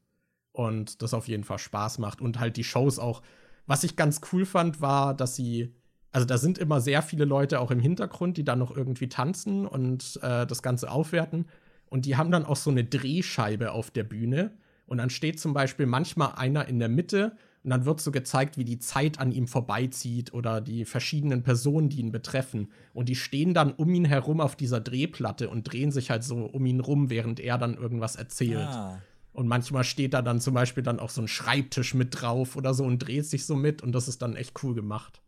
[0.51, 2.21] Und das auf jeden Fall Spaß macht.
[2.21, 3.21] Und halt die Shows auch.
[3.65, 5.73] Was ich ganz cool fand, war, dass sie.
[6.13, 9.65] Also da sind immer sehr viele Leute auch im Hintergrund, die dann noch irgendwie tanzen
[9.65, 11.45] und äh, das Ganze aufwerten.
[11.89, 14.51] Und die haben dann auch so eine Drehscheibe auf der Bühne.
[14.87, 18.57] Und dann steht zum Beispiel manchmal einer in der Mitte und dann wird so gezeigt,
[18.57, 22.71] wie die Zeit an ihm vorbeizieht oder die verschiedenen Personen, die ihn betreffen.
[22.93, 26.45] Und die stehen dann um ihn herum auf dieser Drehplatte und drehen sich halt so
[26.45, 28.67] um ihn rum, während er dann irgendwas erzählt.
[28.67, 28.99] Ah.
[29.33, 32.73] Und manchmal steht da dann zum Beispiel dann auch so ein Schreibtisch mit drauf oder
[32.73, 35.21] so und dreht sich so mit und das ist dann echt cool gemacht.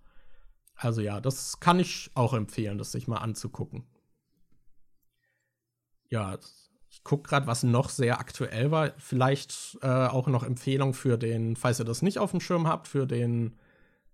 [0.76, 3.84] Also ja, das kann ich auch empfehlen, das sich mal anzugucken.
[6.10, 6.38] Ja,
[6.94, 8.92] ich gucke gerade, was noch sehr aktuell war.
[8.98, 12.88] Vielleicht äh, auch noch Empfehlung für den, falls ihr das nicht auf dem Schirm habt,
[12.88, 13.56] für den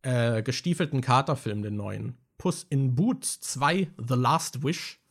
[0.01, 2.17] äh, gestiefelten Katerfilm, den neuen.
[2.37, 5.01] Puss in Boots 2, The Last Wish.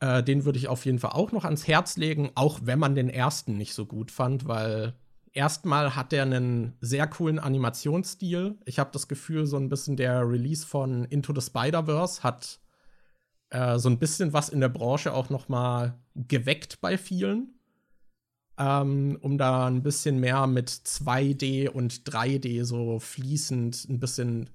[0.00, 2.94] Äh, den würde ich auf jeden Fall auch noch ans Herz legen, auch wenn man
[2.94, 4.94] den ersten nicht so gut fand, weil
[5.34, 8.56] erstmal hat er einen sehr coolen Animationsstil.
[8.64, 12.58] Ich habe das Gefühl, so ein bisschen der Release von Into the Spider-Verse hat
[13.50, 17.54] äh, so ein bisschen was in der Branche auch noch mal geweckt bei vielen,
[18.58, 24.50] ähm, um da ein bisschen mehr mit 2D und 3D so fließend ein bisschen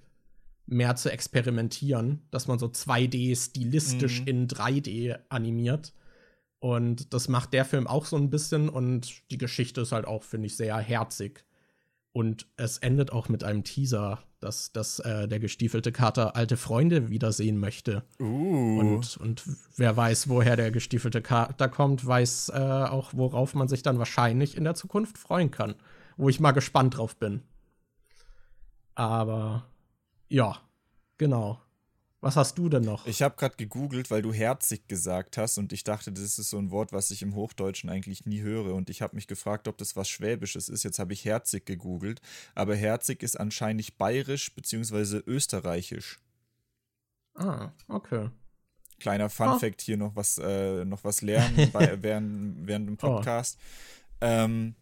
[0.65, 4.27] mehr zu experimentieren, dass man so 2D stilistisch mhm.
[4.27, 5.93] in 3D animiert.
[6.59, 10.23] Und das macht der Film auch so ein bisschen und die Geschichte ist halt auch,
[10.23, 11.43] finde ich, sehr herzig.
[12.13, 17.09] Und es endet auch mit einem Teaser, dass, dass äh, der gestiefelte Kater alte Freunde
[17.09, 18.03] wiedersehen möchte.
[18.19, 18.79] Uh.
[18.79, 19.43] Und, und
[19.77, 24.57] wer weiß, woher der gestiefelte Kater kommt, weiß äh, auch, worauf man sich dann wahrscheinlich
[24.57, 25.75] in der Zukunft freuen kann.
[26.17, 27.41] Wo ich mal gespannt drauf bin.
[28.95, 29.65] Aber
[30.27, 30.57] ja,
[31.17, 31.61] genau.
[32.23, 33.07] Was hast du denn noch?
[33.07, 36.59] Ich habe gerade gegoogelt, weil du herzig gesagt hast und ich dachte, das ist so
[36.59, 39.77] ein Wort, was ich im Hochdeutschen eigentlich nie höre und ich habe mich gefragt, ob
[39.79, 40.83] das was Schwäbisches ist.
[40.83, 42.21] Jetzt habe ich herzig gegoogelt,
[42.53, 45.23] aber herzig ist anscheinend bayerisch bzw.
[45.25, 46.19] österreichisch.
[47.33, 48.29] Ah, okay.
[48.99, 53.15] Kleiner Fun Fact hier noch was, äh, noch was lernen bei, während, während dem oh.
[53.15, 53.57] Podcast.
[53.59, 54.17] Oh.
[54.21, 54.75] Ähm,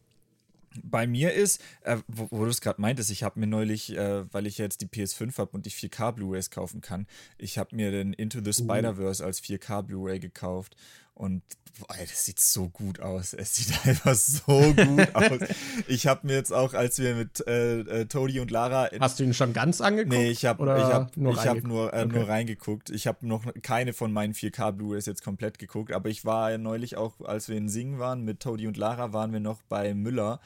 [0.84, 4.32] bei mir ist, äh, wo, wo du es gerade meintest, ich habe mir neulich, äh,
[4.34, 7.08] weil ich jetzt die PS5 habe und ich 4K Blu-rays kaufen kann,
[7.38, 8.66] ich habe mir den Into the uh.
[8.66, 10.76] Spider-Verse als 4K Blu-ray gekauft
[11.20, 11.42] und
[11.80, 13.34] boah, das sieht so gut aus.
[13.34, 15.50] Es sieht einfach so gut aus.
[15.88, 18.90] Ich habe mir jetzt auch, als wir mit äh, äh, Todi und Lara.
[19.02, 20.16] Hast du ihn schon ganz angeguckt?
[20.16, 22.18] Nee, ich habe hab, nur, ich hab nur, äh, okay.
[22.18, 22.90] nur reingeguckt.
[22.90, 26.96] Ich habe noch keine von meinen 4K Blu-rays jetzt komplett geguckt, aber ich war neulich
[26.96, 30.40] auch, als wir in Singen waren mit Todi und Lara, waren wir noch bei Müller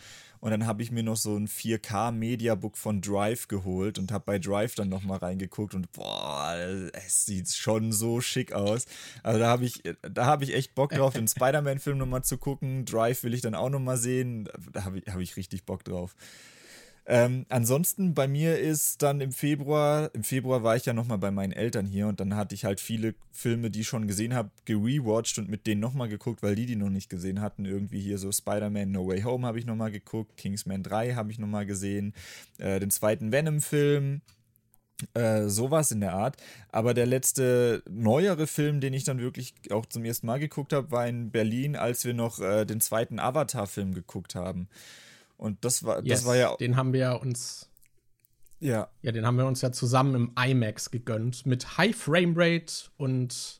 [0.44, 4.26] und dann habe ich mir noch so ein 4K Mediabook von Drive geholt und habe
[4.26, 6.54] bei Drive dann nochmal reingeguckt und boah,
[6.91, 8.86] es sieht schon so schick aus.
[9.24, 12.84] Also da habe ich, da habe ich echt Bock drauf, den Spider-Man-Film nochmal zu gucken.
[12.84, 14.50] Drive will ich dann auch nochmal sehen.
[14.74, 16.14] Da habe ich, hab ich richtig Bock drauf.
[17.06, 21.32] Ähm, ansonsten bei mir ist dann im Februar, im Februar war ich ja nochmal bei
[21.32, 24.51] meinen Eltern hier und dann hatte ich halt viele Filme, die ich schon gesehen habe,
[24.64, 27.66] gerewatcht und mit denen nochmal geguckt, weil die die noch nicht gesehen hatten.
[27.66, 31.39] Irgendwie hier so Spider-Man No Way Home habe ich nochmal geguckt, Kingsman 3 habe ich
[31.39, 32.14] nochmal gesehen,
[32.58, 34.22] äh, den zweiten Venom-Film,
[35.14, 36.38] äh, sowas in der Art.
[36.72, 40.91] Aber der letzte neuere Film, den ich dann wirklich auch zum ersten Mal geguckt habe,
[40.91, 44.70] war in Berlin, als wir noch äh, den zweiten Avatar-Film geguckt haben.
[45.44, 46.56] Und das war, yes, das war ja.
[46.56, 47.70] Den haben wir uns.
[48.62, 48.88] Ja.
[49.02, 51.46] Ja, den haben wir uns ja zusammen im IMAX gegönnt.
[51.46, 53.60] Mit High Frame Rate und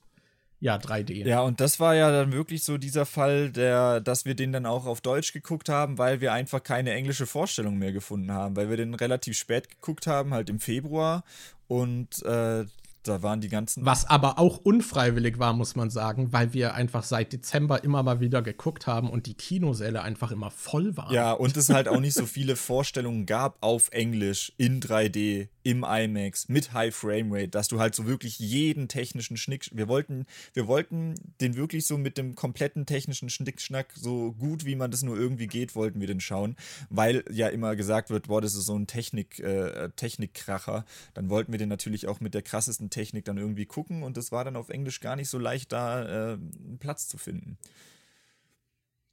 [0.62, 1.28] ja, 3D.
[1.28, 4.66] Ja, und das war ja dann wirklich so dieser Fall, der, dass wir den dann
[4.66, 8.70] auch auf Deutsch geguckt haben, weil wir einfach keine englische Vorstellung mehr gefunden haben, weil
[8.70, 11.26] wir den relativ spät geguckt haben, halt im Februar.
[11.68, 12.64] Und äh,
[13.04, 13.86] da waren die ganzen.
[13.86, 18.20] Was aber auch unfreiwillig war, muss man sagen, weil wir einfach seit Dezember immer mal
[18.20, 21.14] wieder geguckt haben und die Kinosäle einfach immer voll waren.
[21.14, 25.84] Ja, und es halt auch nicht so viele Vorstellungen gab auf Englisch in 3D im
[25.84, 29.70] IMAX mit High Frame Rate, dass du halt so wirklich jeden technischen Schnick.
[29.74, 34.76] Wir wollten, wir wollten den wirklich so mit dem kompletten technischen Schnickschnack, so gut wie
[34.76, 36.56] man das nur irgendwie geht, wollten wir den schauen,
[36.90, 40.86] weil ja immer gesagt wird, boah, das ist so ein Technik, äh, Technikkracher.
[41.14, 44.32] Dann wollten wir den natürlich auch mit der krassesten Technik dann irgendwie gucken und es
[44.32, 47.58] war dann auf Englisch gar nicht so leicht, da äh, einen Platz zu finden.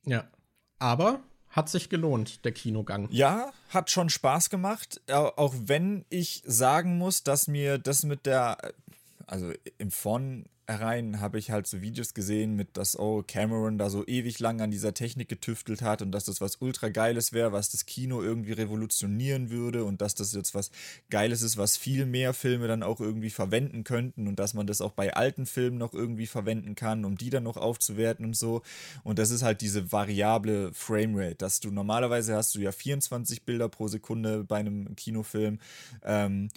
[0.07, 0.29] Ja.
[0.79, 3.09] Aber hat sich gelohnt, der Kinogang.
[3.11, 8.57] Ja, hat schon Spaß gemacht, auch wenn ich sagen muss, dass mir das mit der,
[9.27, 13.91] also im Von herein habe ich halt so Videos gesehen mit, dass oh, Cameron da
[13.91, 17.53] so ewig lang an dieser Technik getüftelt hat und dass das was ultra geiles wäre,
[17.53, 20.71] was das Kino irgendwie revolutionieren würde und dass das jetzt was
[21.11, 24.81] Geiles ist, was viel mehr Filme dann auch irgendwie verwenden könnten und dass man das
[24.81, 28.63] auch bei alten Filmen noch irgendwie verwenden kann, um die dann noch aufzuwerten und so.
[29.03, 33.69] Und das ist halt diese variable Framerate, dass du normalerweise hast du ja 24 Bilder
[33.69, 35.59] pro Sekunde bei einem Kinofilm.
[36.05, 36.49] Ähm,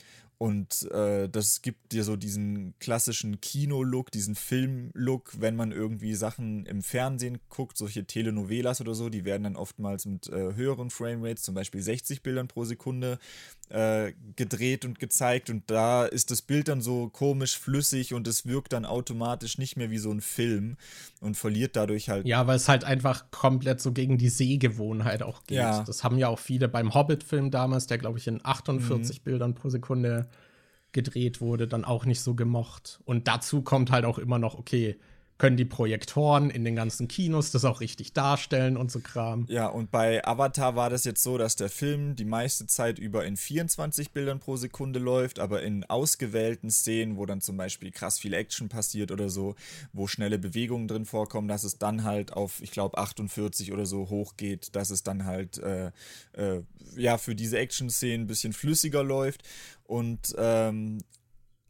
[0.43, 6.65] und äh, das gibt dir so diesen klassischen Kino-Look, diesen Film-Look, wenn man irgendwie Sachen
[6.65, 11.43] im Fernsehen guckt, solche Telenovelas oder so, die werden dann oftmals mit äh, höheren Framerates,
[11.43, 13.19] zum Beispiel 60 Bildern pro Sekunde,
[13.69, 15.49] äh, gedreht und gezeigt.
[15.49, 19.77] Und da ist das Bild dann so komisch flüssig und es wirkt dann automatisch nicht
[19.77, 20.77] mehr wie so ein Film
[21.21, 22.27] und verliert dadurch halt.
[22.27, 25.57] Ja, weil es halt einfach komplett so gegen die Sehgewohnheit auch geht.
[25.57, 25.83] Ja.
[25.83, 29.23] Das haben ja auch viele beim Hobbit-Film damals, der glaube ich in 48 mhm.
[29.23, 30.29] Bildern pro Sekunde
[30.91, 33.01] gedreht wurde, dann auch nicht so gemocht.
[33.05, 34.97] Und dazu kommt halt auch immer noch, okay,
[35.37, 39.45] können die Projektoren in den ganzen Kinos das auch richtig darstellen und so Kram.
[39.49, 43.25] Ja, und bei Avatar war das jetzt so, dass der Film die meiste Zeit über
[43.25, 48.19] in 24 Bildern pro Sekunde läuft, aber in ausgewählten Szenen, wo dann zum Beispiel krass
[48.19, 49.55] viel Action passiert oder so,
[49.91, 54.09] wo schnelle Bewegungen drin vorkommen, dass es dann halt auf, ich glaube, 48 oder so
[54.09, 55.91] hochgeht, dass es dann halt äh,
[56.33, 56.61] äh,
[56.95, 59.43] ja für diese Action-Szenen ein bisschen flüssiger läuft.
[59.85, 60.99] Und ähm,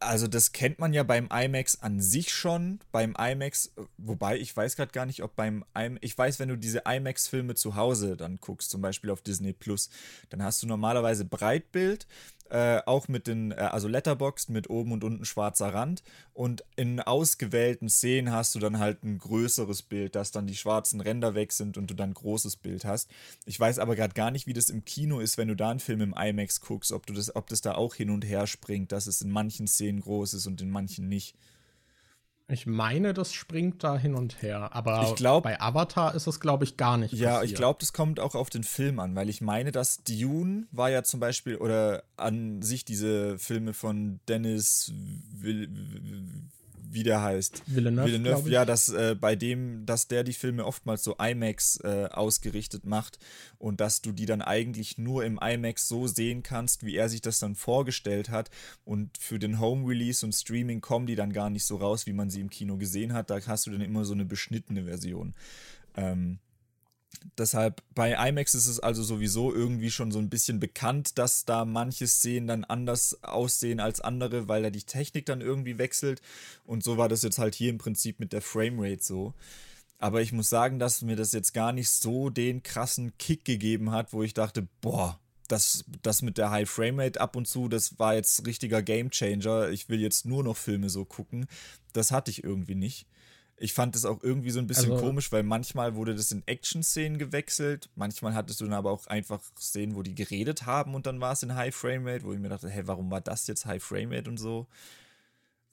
[0.05, 2.79] also das kennt man ja beim IMAX an sich schon.
[2.91, 6.57] Beim IMAX, wobei ich weiß gerade gar nicht, ob beim IMAX, ich weiß, wenn du
[6.57, 9.89] diese IMAX-Filme zu Hause dann guckst, zum Beispiel auf Disney Plus,
[10.29, 12.07] dann hast du normalerweise Breitbild
[12.53, 16.03] äh, auch mit den, äh, also Letterboxd mit oben und unten schwarzer Rand.
[16.33, 21.01] Und in ausgewählten Szenen hast du dann halt ein größeres Bild, dass dann die schwarzen
[21.01, 23.09] Ränder weg sind und du dann ein großes Bild hast.
[23.47, 25.79] Ich weiß aber gerade gar nicht, wie das im Kino ist, wenn du da einen
[25.79, 28.91] Film im IMAX guckst, ob du das, ob das da auch hin und her springt,
[28.91, 31.35] dass es in manchen Szenen groß ist und in manchen nicht.
[32.53, 36.63] Ich meine, das springt da hin und her, aber glaub, bei Avatar ist es, glaube
[36.63, 37.13] ich, gar nicht.
[37.13, 37.51] Ja, passiert.
[37.51, 40.89] ich glaube, das kommt auch auf den Film an, weil ich meine, dass Dune war
[40.89, 44.91] ja zum Beispiel, oder an sich diese Filme von Dennis
[45.31, 45.69] Will,
[46.93, 47.63] wie der heißt.
[47.67, 48.07] Villeneuve.
[48.07, 52.85] Villeneuve ja, dass äh, bei dem, dass der die Filme oftmals so IMAX äh, ausgerichtet
[52.85, 53.19] macht
[53.57, 57.21] und dass du die dann eigentlich nur im IMAX so sehen kannst, wie er sich
[57.21, 58.49] das dann vorgestellt hat.
[58.85, 62.13] Und für den Home Release und Streaming kommen die dann gar nicht so raus, wie
[62.13, 63.29] man sie im Kino gesehen hat.
[63.29, 65.33] Da hast du dann immer so eine beschnittene Version.
[65.95, 66.39] Ähm,
[67.37, 71.65] Deshalb bei IMAX ist es also sowieso irgendwie schon so ein bisschen bekannt, dass da
[71.65, 76.21] manche Szenen dann anders aussehen als andere, weil da die Technik dann irgendwie wechselt.
[76.65, 79.33] Und so war das jetzt halt hier im Prinzip mit der Framerate so.
[79.99, 83.91] Aber ich muss sagen, dass mir das jetzt gar nicht so den krassen Kick gegeben
[83.91, 87.99] hat, wo ich dachte, boah, das, das mit der High Framerate ab und zu, das
[87.99, 89.69] war jetzt richtiger Game Changer.
[89.69, 91.47] Ich will jetzt nur noch Filme so gucken.
[91.93, 93.07] Das hatte ich irgendwie nicht.
[93.57, 96.43] Ich fand es auch irgendwie so ein bisschen also, komisch, weil manchmal wurde das in
[96.45, 101.05] Action-Szenen gewechselt, manchmal hattest du dann aber auch einfach Szenen, wo die geredet haben und
[101.05, 103.47] dann war es in High Frame Rate, wo ich mir dachte, hey, warum war das
[103.47, 104.67] jetzt High Frame Rate und so?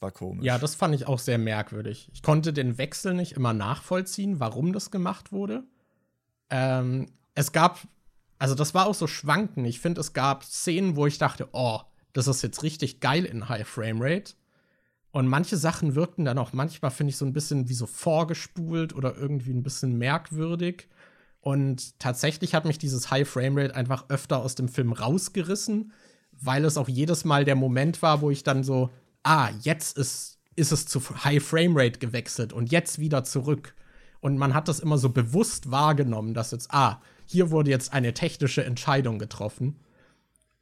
[0.00, 0.44] War komisch.
[0.44, 2.10] Ja, das fand ich auch sehr merkwürdig.
[2.12, 5.64] Ich konnte den Wechsel nicht immer nachvollziehen, warum das gemacht wurde.
[6.48, 7.80] Ähm, es gab,
[8.38, 9.64] also das war auch so schwanken.
[9.66, 11.80] Ich finde, es gab Szenen, wo ich dachte, oh,
[12.12, 14.34] das ist jetzt richtig geil in High Frame Rate.
[15.12, 18.94] Und manche Sachen wirkten dann auch manchmal, finde ich, so ein bisschen wie so vorgespult
[18.94, 20.88] oder irgendwie ein bisschen merkwürdig.
[21.40, 25.92] Und tatsächlich hat mich dieses High Framerate einfach öfter aus dem Film rausgerissen,
[26.32, 28.90] weil es auch jedes Mal der Moment war, wo ich dann so,
[29.22, 33.74] ah, jetzt ist, ist es zu High Framerate gewechselt und jetzt wieder zurück.
[34.20, 38.12] Und man hat das immer so bewusst wahrgenommen, dass jetzt, ah, hier wurde jetzt eine
[38.12, 39.76] technische Entscheidung getroffen.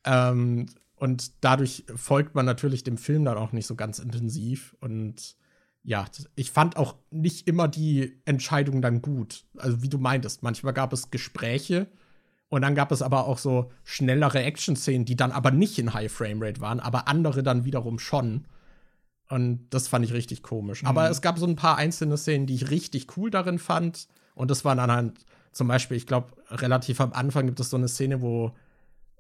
[0.05, 0.67] Ähm,
[0.99, 4.77] und dadurch folgt man natürlich dem Film dann auch nicht so ganz intensiv.
[4.81, 5.37] Und
[5.83, 9.45] ja, ich fand auch nicht immer die Entscheidung dann gut.
[9.57, 11.87] Also wie du meintest, manchmal gab es Gespräche
[12.49, 16.11] und dann gab es aber auch so schnellere Action-Szenen, die dann aber nicht in High
[16.11, 18.47] Frame Rate waren, aber andere dann wiederum schon.
[19.29, 20.83] Und das fand ich richtig komisch.
[20.83, 20.89] Mhm.
[20.89, 24.09] Aber es gab so ein paar einzelne Szenen, die ich richtig cool darin fand.
[24.35, 27.77] Und das waren dann halt zum Beispiel, ich glaube, relativ am Anfang gibt es so
[27.77, 28.53] eine Szene, wo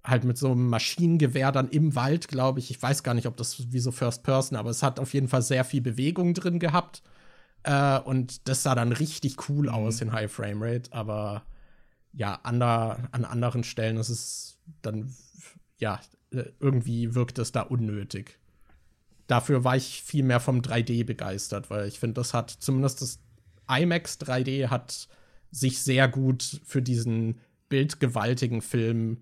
[0.08, 2.70] halt mit so einem Maschinengewehr dann im Wald, glaube ich.
[2.70, 5.28] Ich weiß gar nicht, ob das wie so First Person, aber es hat auf jeden
[5.28, 7.02] Fall sehr viel Bewegung drin gehabt.
[7.62, 9.74] Äh, und das sah dann richtig cool mhm.
[9.74, 10.92] aus in High Frame Rate.
[10.92, 11.44] Aber
[12.12, 15.14] ja, ander, an anderen Stellen ist es dann,
[15.78, 16.00] ja,
[16.30, 18.38] äh, irgendwie wirkt es da unnötig.
[19.26, 23.20] Dafür war ich viel mehr vom 3D begeistert, weil ich finde, das hat zumindest das
[23.68, 25.08] IMAX 3D hat
[25.50, 27.38] sich sehr gut für diesen
[27.68, 29.18] bildgewaltigen Film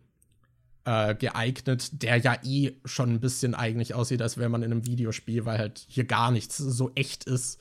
[0.86, 4.86] äh, geeignet, der ja eh schon ein bisschen eigentlich aussieht, als wäre man in einem
[4.86, 7.60] Videospiel, weil halt hier gar nichts so echt ist.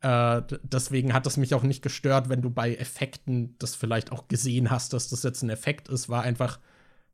[0.00, 4.28] Äh, deswegen hat es mich auch nicht gestört, wenn du bei Effekten das vielleicht auch
[4.28, 6.60] gesehen hast, dass das jetzt ein Effekt ist, war einfach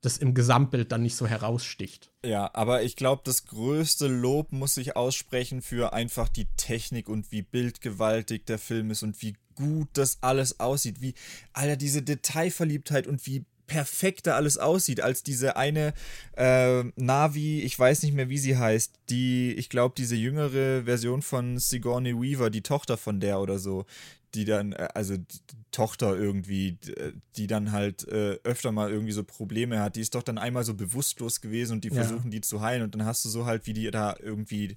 [0.03, 2.11] das im Gesamtbild dann nicht so heraussticht.
[2.23, 7.33] Ja, aber ich glaube, das größte Lob muss ich aussprechen für einfach die Technik und
[7.33, 11.15] wie bildgewaltig der Film ist und wie gut das alles aussieht, wie,
[11.55, 15.95] Alter, diese Detailverliebtheit und wie perfekt da alles aussieht, als diese eine
[16.37, 21.23] äh, Navi, ich weiß nicht mehr, wie sie heißt, die, ich glaube, diese jüngere Version
[21.23, 23.87] von Sigourney Weaver, die Tochter von der oder so,
[24.35, 25.39] die dann, äh, also die
[25.71, 30.15] Tochter irgendwie, äh, die dann halt äh, öfter mal irgendwie so Probleme hat, die ist
[30.15, 31.95] doch dann einmal so bewusstlos gewesen und die ja.
[31.95, 34.77] versuchen die zu heilen und dann hast du so halt, wie die da irgendwie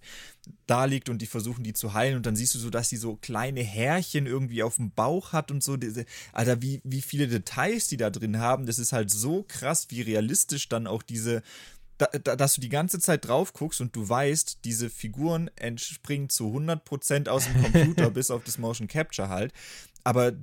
[0.65, 2.97] da liegt und die versuchen die zu heilen und dann siehst du so, dass sie
[2.97, 7.27] so kleine Härchen irgendwie auf dem Bauch hat und so, diese, Alter, wie, wie viele
[7.27, 11.41] Details die da drin haben, das ist halt so krass, wie realistisch dann auch diese
[11.97, 16.29] da, da, dass du die ganze Zeit drauf guckst und du weißt, diese Figuren entspringen
[16.29, 19.53] zu 100% aus dem Computer, bis auf das Motion Capture halt
[20.03, 20.33] aber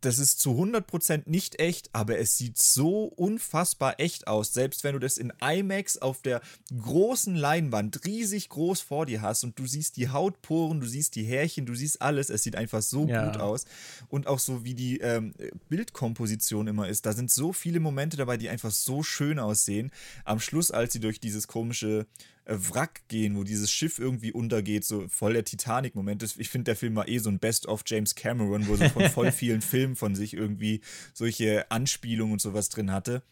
[0.00, 4.52] das ist zu 100% nicht echt, aber es sieht so unfassbar echt aus.
[4.52, 6.40] Selbst wenn du das in IMAX auf der
[6.76, 11.24] großen Leinwand riesig groß vor dir hast und du siehst die Hautporen, du siehst die
[11.24, 13.26] Härchen, du siehst alles, es sieht einfach so ja.
[13.26, 13.64] gut aus.
[14.08, 15.34] Und auch so wie die ähm,
[15.68, 19.92] Bildkomposition immer ist, da sind so viele Momente dabei, die einfach so schön aussehen.
[20.24, 22.06] Am Schluss, als sie durch dieses komische
[22.46, 26.22] Wrack gehen, wo dieses Schiff irgendwie untergeht, so voll der Titanic-Moment.
[26.38, 29.32] Ich finde, der Film war eh so ein Best-of James Cameron, wo so von voll
[29.32, 30.80] vielen Filmen von sich irgendwie
[31.12, 33.22] solche Anspielungen und sowas drin hatte.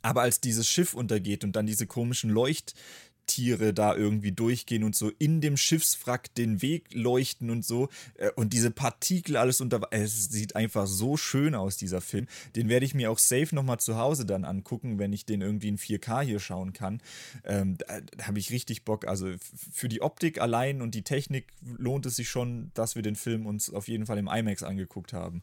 [0.00, 2.74] Aber als dieses Schiff untergeht und dann diese komischen Leucht,
[3.32, 7.88] Tiere da irgendwie durchgehen und so in dem Schiffswrack den Weg leuchten und so.
[8.16, 9.80] Äh, und diese Partikel alles unter.
[9.90, 12.26] Es sieht einfach so schön aus, dieser Film.
[12.56, 15.68] Den werde ich mir auch safe nochmal zu Hause dann angucken, wenn ich den irgendwie
[15.68, 17.00] in 4K hier schauen kann.
[17.44, 19.06] Ähm, da, da habe ich richtig Bock.
[19.06, 19.32] Also
[19.72, 21.46] für die Optik allein und die Technik
[21.78, 25.14] lohnt es sich schon, dass wir den Film uns auf jeden Fall im IMAX angeguckt
[25.14, 25.42] haben.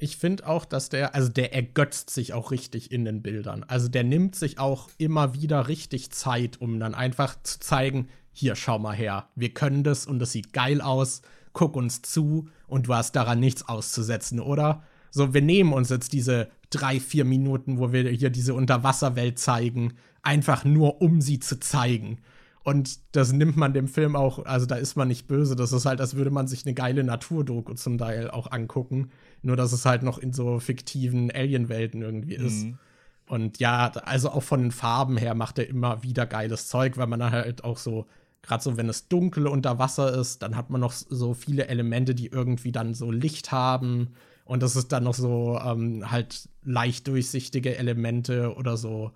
[0.00, 3.64] Ich finde auch, dass der, also der ergötzt sich auch richtig in den Bildern.
[3.64, 8.54] Also der nimmt sich auch immer wieder richtig Zeit, um dann einfach zu zeigen, hier,
[8.54, 11.22] schau mal her, wir können das und das sieht geil aus,
[11.52, 14.84] guck uns zu und du hast daran nichts auszusetzen, oder?
[15.10, 19.94] So, wir nehmen uns jetzt diese drei, vier Minuten, wo wir hier diese Unterwasserwelt zeigen,
[20.22, 22.18] einfach nur um sie zu zeigen.
[22.62, 25.56] Und das nimmt man dem Film auch, also da ist man nicht böse.
[25.56, 29.10] Das ist halt, als würde man sich eine geile Naturdoku zum Teil auch angucken.
[29.42, 32.64] Nur, dass es halt noch in so fiktiven Alien-Welten irgendwie ist.
[32.64, 32.78] Mhm.
[33.26, 37.06] Und ja, also auch von den Farben her macht er immer wieder geiles Zeug, weil
[37.06, 38.06] man halt auch so,
[38.42, 42.14] gerade so, wenn es dunkel unter Wasser ist, dann hat man noch so viele Elemente,
[42.14, 44.14] die irgendwie dann so Licht haben.
[44.44, 49.12] Und das ist dann noch so ähm, halt leicht durchsichtige Elemente oder so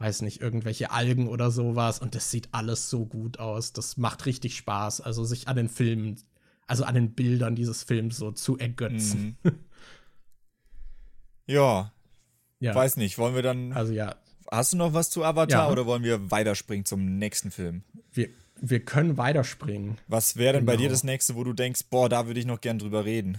[0.00, 2.00] weiß nicht, irgendwelche Algen oder sowas.
[2.00, 3.72] Und das sieht alles so gut aus.
[3.74, 5.02] Das macht richtig Spaß.
[5.02, 6.16] Also sich an den Filmen,
[6.70, 9.36] also an den Bildern dieses Films so zu ergötzen.
[9.42, 9.52] Mhm.
[11.46, 11.92] ja.
[12.60, 12.74] ja.
[12.74, 13.72] Weiß nicht, wollen wir dann.
[13.72, 14.14] Also ja.
[14.52, 15.70] Hast du noch was zu Avatar ja.
[15.70, 17.82] oder wollen wir weiterspringen zum nächsten Film?
[18.12, 18.28] Wir,
[18.60, 19.98] wir können weiterspringen.
[20.06, 20.72] Was wäre denn genau.
[20.72, 23.38] bei dir das nächste, wo du denkst, boah, da würde ich noch gern drüber reden?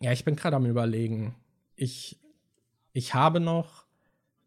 [0.00, 1.34] Ja, ich bin gerade am überlegen.
[1.76, 2.18] Ich,
[2.94, 3.86] ich habe noch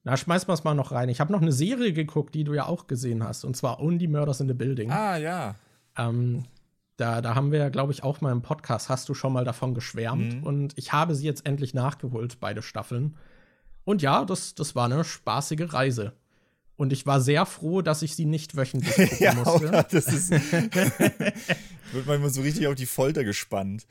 [0.04, 1.10] na, schmeiß mal es mal noch rein.
[1.10, 4.08] Ich habe noch eine Serie geguckt, die du ja auch gesehen hast, und zwar Only
[4.08, 4.90] Murders in the Building.
[4.90, 5.54] Ah, ja.
[5.96, 6.46] Ähm,
[7.02, 9.44] da, da haben wir ja, glaube ich, auch mal im Podcast, hast du schon mal
[9.44, 10.42] davon geschwärmt.
[10.42, 10.44] Mhm.
[10.44, 13.18] Und ich habe sie jetzt endlich nachgeholt, beide Staffeln.
[13.84, 16.14] Und ja, das, das war eine spaßige Reise.
[16.78, 19.86] Und ich war sehr froh, dass ich sie nicht wöchentlich gucken ja, musste.
[19.92, 20.32] das ist.
[21.92, 23.86] wird manchmal so richtig auf die Folter gespannt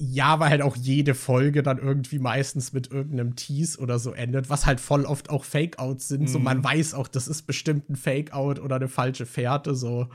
[0.00, 4.48] ja, weil halt auch jede Folge dann irgendwie meistens mit irgendeinem Tease oder so endet,
[4.48, 6.22] was halt voll oft auch Fake-Outs sind.
[6.22, 6.28] Mhm.
[6.28, 10.08] So, man weiß auch, das ist bestimmt ein Fake-Out oder eine falsche Fährte, so.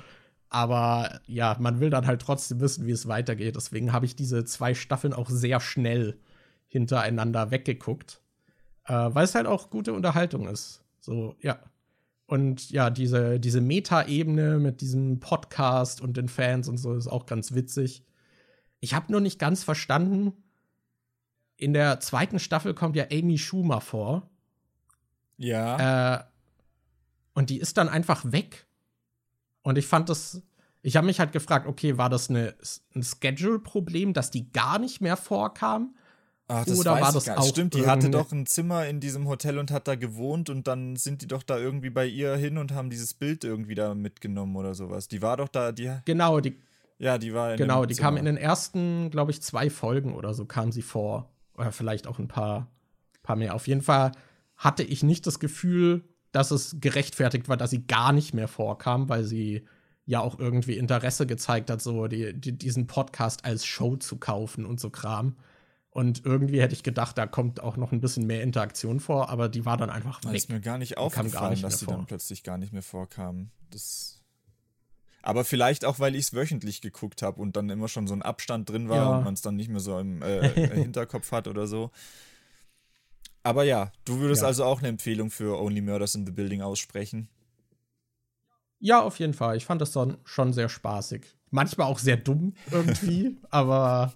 [0.53, 3.55] Aber ja, man will dann halt trotzdem wissen, wie es weitergeht.
[3.55, 6.19] Deswegen habe ich diese zwei Staffeln auch sehr schnell
[6.67, 8.21] hintereinander weggeguckt.
[8.85, 10.83] Äh, weil es halt auch gute Unterhaltung ist.
[10.99, 11.57] So, ja.
[12.27, 17.25] Und ja, diese, diese Meta-Ebene mit diesem Podcast und den Fans und so ist auch
[17.25, 18.05] ganz witzig.
[18.79, 20.33] Ich habe nur nicht ganz verstanden.
[21.57, 24.29] In der zweiten Staffel kommt ja Amy Schumer vor.
[25.37, 26.17] Ja.
[26.17, 26.23] Äh,
[27.33, 28.67] und die ist dann einfach weg.
[29.63, 30.41] Und ich fand das.
[30.81, 32.55] Ich habe mich halt gefragt, okay, war das eine,
[32.93, 35.95] ein Schedule-Problem, dass die gar nicht mehr vorkam?
[36.49, 39.57] Ach, das Oder war das auch Stimmt, die hatte doch ein Zimmer in diesem Hotel
[39.59, 42.73] und hat da gewohnt und dann sind die doch da irgendwie bei ihr hin und
[42.73, 45.07] haben dieses Bild irgendwie da mitgenommen oder sowas.
[45.07, 45.89] Die war doch da, die.
[46.03, 46.57] Genau, die,
[46.99, 48.07] ja, die war in Genau, die Zimmer.
[48.09, 51.29] kam in den ersten, glaube ich, zwei Folgen oder so kam sie vor.
[51.55, 52.67] Oder vielleicht auch ein paar
[53.23, 53.55] paar mehr.
[53.55, 54.11] Auf jeden Fall
[54.57, 56.03] hatte ich nicht das Gefühl,
[56.33, 59.65] dass es gerechtfertigt war, dass sie gar nicht mehr vorkam, weil sie
[60.05, 64.65] ja auch irgendwie Interesse gezeigt hat, so die, die, diesen Podcast als Show zu kaufen
[64.65, 65.37] und so Kram.
[65.91, 69.47] Und irgendwie hätte ich gedacht, da kommt auch noch ein bisschen mehr Interaktion vor, aber
[69.47, 70.33] die war dann einfach weg.
[70.33, 73.51] ist mir gar nicht aufgefallen, nicht dass sie dann plötzlich gar nicht mehr vorkamen.
[73.69, 74.19] Das
[75.21, 78.21] aber vielleicht auch, weil ich es wöchentlich geguckt habe und dann immer schon so ein
[78.21, 79.17] Abstand drin war ja.
[79.17, 81.91] und man es dann nicht mehr so im äh, Hinterkopf hat oder so.
[83.43, 84.47] Aber ja, du würdest ja.
[84.47, 87.27] also auch eine Empfehlung für Only Murders in the Building aussprechen.
[88.79, 89.57] Ja, auf jeden Fall.
[89.57, 91.23] Ich fand das dann schon sehr spaßig.
[91.51, 94.13] Manchmal auch sehr dumm irgendwie, aber,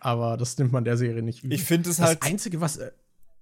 [0.00, 1.54] aber das nimmt man der Serie nicht übel.
[1.54, 2.22] Ich finde es halt.
[2.22, 2.76] Das Einzige, was.
[2.76, 2.92] Äh,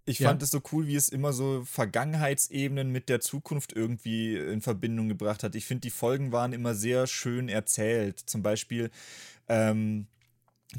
[0.07, 0.29] ich ja.
[0.29, 5.09] fand es so cool, wie es immer so Vergangenheitsebenen mit der Zukunft irgendwie in Verbindung
[5.09, 5.55] gebracht hat.
[5.55, 8.21] Ich finde, die Folgen waren immer sehr schön erzählt.
[8.21, 8.91] Zum Beispiel,
[9.49, 10.07] ähm,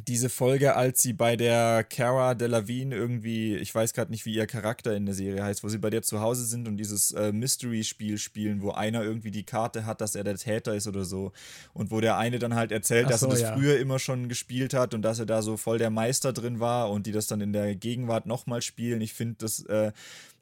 [0.08, 4.48] diese Folge, als sie bei der Cara Delevingne irgendwie, ich weiß gerade nicht, wie ihr
[4.48, 7.32] Charakter in der Serie heißt, wo sie bei der zu Hause sind und dieses äh,
[7.32, 11.32] Mystery-Spiel spielen, wo einer irgendwie die Karte hat, dass er der Täter ist oder so.
[11.74, 13.54] Und wo der eine dann halt erzählt, so, dass er das ja.
[13.54, 16.92] früher immer schon gespielt hat und dass er da so voll der Meister drin war
[16.92, 19.02] und die das dann in der Gegenwart nochmal spielen.
[19.02, 19.92] Ich finde, das äh,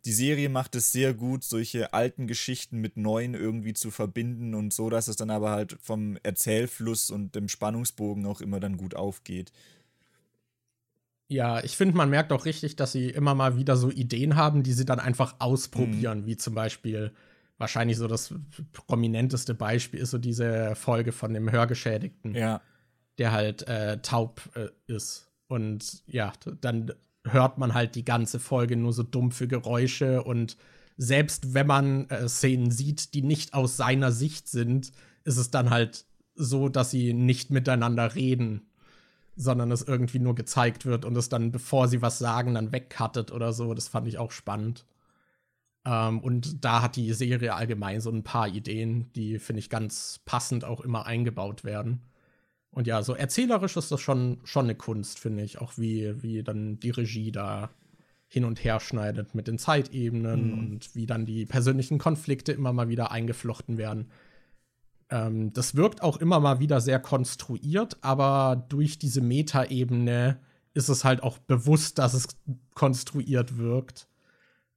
[0.05, 4.73] die Serie macht es sehr gut, solche alten Geschichten mit neuen irgendwie zu verbinden und
[4.73, 8.95] so, dass es dann aber halt vom Erzählfluss und dem Spannungsbogen auch immer dann gut
[8.95, 9.51] aufgeht.
[11.29, 14.61] Ja, ich finde, man merkt auch richtig, dass sie immer mal wieder so Ideen haben,
[14.61, 16.25] die sie dann einfach ausprobieren, mhm.
[16.25, 17.11] wie zum Beispiel
[17.57, 18.33] wahrscheinlich so das
[18.73, 22.61] prominenteste Beispiel ist so diese Folge von dem Hörgeschädigten, ja.
[23.17, 25.31] der halt äh, taub äh, ist.
[25.47, 26.91] Und ja, dann
[27.25, 30.57] hört man halt die ganze Folge nur so dumpfe Geräusche und
[30.97, 34.91] selbst wenn man äh, Szenen sieht, die nicht aus seiner Sicht sind,
[35.23, 36.05] ist es dann halt
[36.35, 38.61] so, dass sie nicht miteinander reden,
[39.35, 43.31] sondern es irgendwie nur gezeigt wird und es dann, bevor sie was sagen, dann wegcuttet
[43.31, 43.73] oder so.
[43.73, 44.85] Das fand ich auch spannend.
[45.85, 50.21] Ähm, und da hat die Serie allgemein so ein paar Ideen, die, finde ich, ganz
[50.25, 52.01] passend auch immer eingebaut werden.
[52.73, 55.59] Und ja, so erzählerisch ist das schon, schon eine Kunst, finde ich.
[55.59, 57.69] Auch wie, wie dann die Regie da
[58.27, 60.53] hin und her schneidet mit den Zeitebenen mhm.
[60.57, 64.09] und wie dann die persönlichen Konflikte immer mal wieder eingeflochten werden.
[65.11, 70.39] Ähm, das wirkt auch immer mal wieder sehr konstruiert, aber durch diese Metaebene
[70.73, 72.27] ist es halt auch bewusst, dass es
[72.73, 74.07] konstruiert wirkt,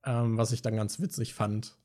[0.04, 1.78] ähm, was ich dann ganz witzig fand.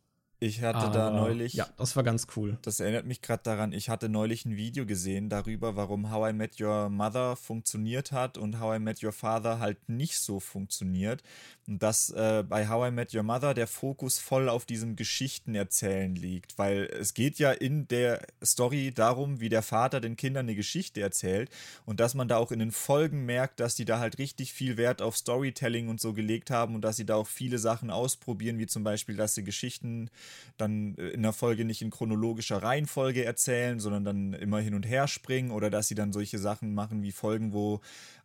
[0.44, 1.54] Ich hatte Aber, da neulich.
[1.54, 2.58] Ja, das war ganz cool.
[2.64, 6.34] Das erinnert mich gerade daran, ich hatte neulich ein Video gesehen darüber, warum How I
[6.34, 11.22] Met Your Mother funktioniert hat und How I Met Your Father halt nicht so funktioniert.
[11.68, 16.16] Und dass äh, bei How I Met Your Mother der Fokus voll auf diesem Geschichtenerzählen
[16.16, 16.58] liegt.
[16.58, 21.02] Weil es geht ja in der Story darum, wie der Vater den Kindern eine Geschichte
[21.02, 21.52] erzählt.
[21.86, 24.78] Und dass man da auch in den Folgen merkt, dass die da halt richtig viel
[24.78, 28.58] Wert auf Storytelling und so gelegt haben und dass sie da auch viele Sachen ausprobieren,
[28.58, 30.10] wie zum Beispiel, dass sie Geschichten
[30.58, 34.86] dann äh, in der Folge nicht in chronologischer Reihenfolge erzählen, sondern dann immer hin und
[34.86, 37.82] her springen oder dass sie dann solche Sachen machen wie Folgen, wo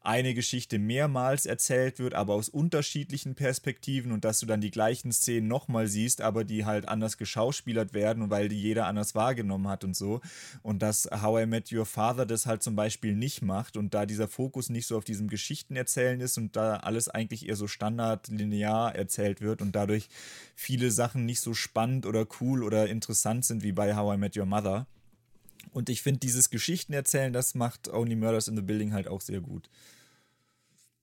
[0.07, 5.11] eine Geschichte mehrmals erzählt wird, aber aus unterschiedlichen Perspektiven und dass du dann die gleichen
[5.11, 9.83] Szenen nochmal siehst, aber die halt anders geschauspielert werden, weil die jeder anders wahrgenommen hat
[9.83, 10.21] und so.
[10.63, 14.07] Und dass How I Met Your Father das halt zum Beispiel nicht macht und da
[14.07, 18.95] dieser Fokus nicht so auf diesem Geschichtenerzählen ist und da alles eigentlich eher so standardlinear
[18.95, 20.09] erzählt wird und dadurch
[20.55, 24.37] viele Sachen nicht so spannend oder cool oder interessant sind wie bei How I Met
[24.37, 24.87] Your Mother.
[25.73, 29.41] Und ich finde, dieses Geschichtenerzählen, das macht Only Murders in the Building halt auch sehr
[29.41, 29.69] gut.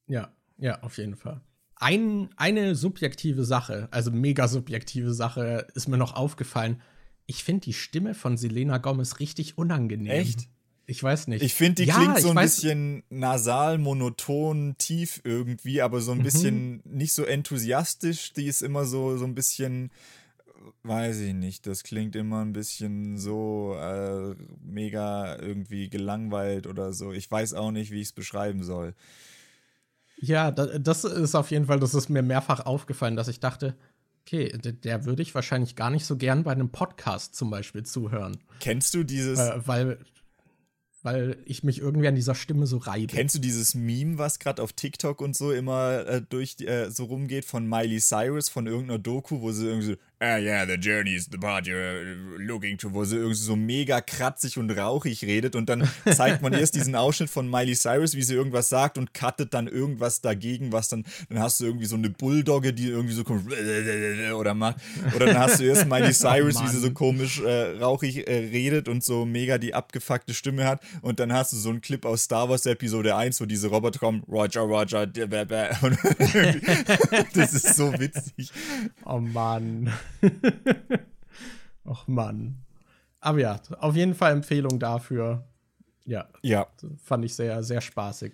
[0.08, 1.42] Ja, ja, auf jeden Fall.
[1.76, 6.82] Ein, eine subjektive Sache, also mega subjektive Sache, ist mir noch aufgefallen.
[7.26, 10.12] Ich finde die Stimme von Selena Gomez richtig unangenehm.
[10.12, 10.48] Echt?
[10.86, 11.42] Ich weiß nicht.
[11.42, 16.20] Ich finde, die ja, klingt so ein bisschen nasal, monoton, tief irgendwie, aber so ein
[16.20, 16.24] mhm.
[16.24, 18.34] bisschen nicht so enthusiastisch.
[18.34, 19.92] Die ist immer so, so ein bisschen,
[20.84, 27.14] weiß ich nicht, das klingt immer ein bisschen so äh, mega irgendwie gelangweilt oder so.
[27.14, 28.94] Ich weiß auch nicht, wie ich es beschreiben soll.
[30.18, 33.76] Ja, das ist auf jeden Fall, das ist mir mehrfach aufgefallen, dass ich dachte,
[34.26, 38.38] okay, der, würde ich wahrscheinlich gar nicht so gern bei einem Podcast zum Beispiel zuhören.
[38.60, 39.40] Kennst du dieses?
[39.40, 40.00] Äh, weil,
[41.02, 43.08] weil ich mich irgendwie an dieser Stimme so reibe.
[43.08, 47.06] Kennst du dieses Meme, was gerade auf TikTok und so immer äh, durch äh, so
[47.06, 51.16] rumgeht von Miley Cyrus von irgendeiner Doku, wo sie irgendwie so ah yeah, the journey
[51.16, 55.56] is the part you're looking to, wo sie irgendwie so mega kratzig und rauchig redet
[55.56, 59.14] und dann zeigt man erst diesen Ausschnitt von Miley Cyrus, wie sie irgendwas sagt und
[59.14, 63.14] cuttet dann irgendwas dagegen, was dann, dann hast du irgendwie so eine Bulldogge, die irgendwie
[63.14, 63.52] so kommt
[64.34, 64.78] oder macht,
[65.14, 68.50] oder dann hast du erst Miley Cyrus, oh wie sie so komisch äh, rauchig äh,
[68.52, 70.82] redet und so mega die abgefuckte Stimme hat.
[71.02, 74.00] Und dann hast du so einen Clip aus Star Wars Episode 1, wo diese Roboter
[74.00, 75.06] kommen, Roger, Roger,
[77.34, 78.52] das ist so witzig.
[79.06, 79.92] Oh Mann.
[81.86, 82.64] Och Mann.
[83.20, 85.48] Aber ja, auf jeden Fall Empfehlung dafür.
[86.06, 86.28] Ja.
[86.42, 86.68] Ja.
[87.02, 88.34] Fand ich sehr, sehr spaßig.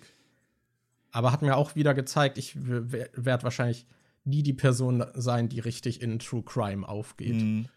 [1.12, 3.86] Aber hat mir auch wieder gezeigt, ich werde wahrscheinlich
[4.24, 7.36] nie die Person sein, die richtig in True Crime aufgeht.
[7.36, 7.68] Mhm.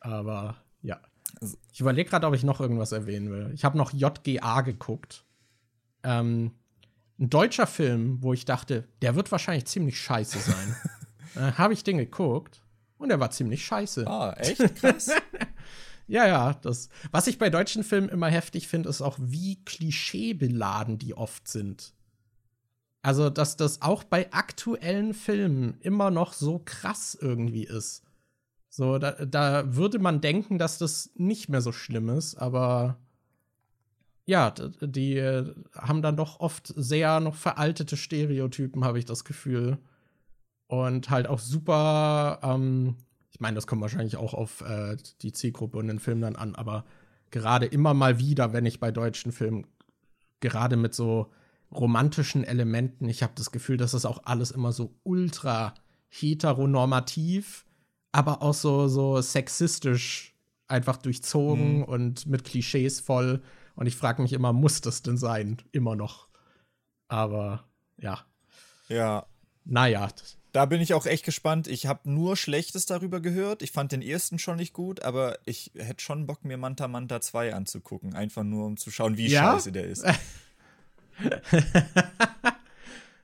[0.00, 1.00] Aber ja.
[1.40, 3.50] Also ich überlege gerade, ob ich noch irgendwas erwähnen will.
[3.54, 5.24] Ich habe noch JGA geguckt.
[6.02, 6.52] Ähm,
[7.18, 10.76] ein deutscher Film, wo ich dachte, der wird wahrscheinlich ziemlich scheiße sein.
[11.36, 12.59] äh, habe ich den geguckt
[13.00, 14.06] und er war ziemlich scheiße.
[14.06, 14.76] Ah, echt?
[14.76, 15.10] Krass.
[16.06, 16.54] ja, ja.
[16.54, 21.48] Das, was ich bei deutschen Filmen immer heftig finde, ist auch, wie klischeebeladen die oft
[21.48, 21.94] sind.
[23.02, 28.02] Also, dass das auch bei aktuellen Filmen immer noch so krass irgendwie ist.
[28.68, 32.98] So, da, da würde man denken, dass das nicht mehr so schlimm ist, aber
[34.26, 39.78] ja, die äh, haben dann doch oft sehr noch veraltete Stereotypen, habe ich das Gefühl.
[40.70, 42.94] Und halt auch super, ähm,
[43.32, 46.54] ich meine, das kommt wahrscheinlich auch auf äh, die Zielgruppe und den Film dann an,
[46.54, 46.84] aber
[47.32, 49.66] gerade immer mal wieder, wenn ich bei deutschen Filmen,
[50.38, 51.32] gerade mit so
[51.72, 55.74] romantischen Elementen, ich habe das Gefühl, dass das auch alles immer so ultra
[56.08, 57.66] heteronormativ,
[58.12, 60.36] aber auch so, so sexistisch
[60.68, 61.82] einfach durchzogen mhm.
[61.82, 63.42] und mit Klischees voll.
[63.74, 65.56] Und ich frage mich immer, muss das denn sein?
[65.72, 66.28] Immer noch.
[67.08, 67.64] Aber
[67.96, 68.20] ja.
[68.88, 69.26] Ja.
[69.64, 70.06] Naja.
[70.52, 71.68] Da bin ich auch echt gespannt.
[71.68, 73.62] Ich habe nur Schlechtes darüber gehört.
[73.62, 77.20] Ich fand den ersten schon nicht gut, aber ich hätte schon Bock, mir Manta Manta
[77.20, 78.14] 2 anzugucken.
[78.14, 79.52] Einfach nur, um zu schauen, wie ja?
[79.52, 80.04] scheiße der ist.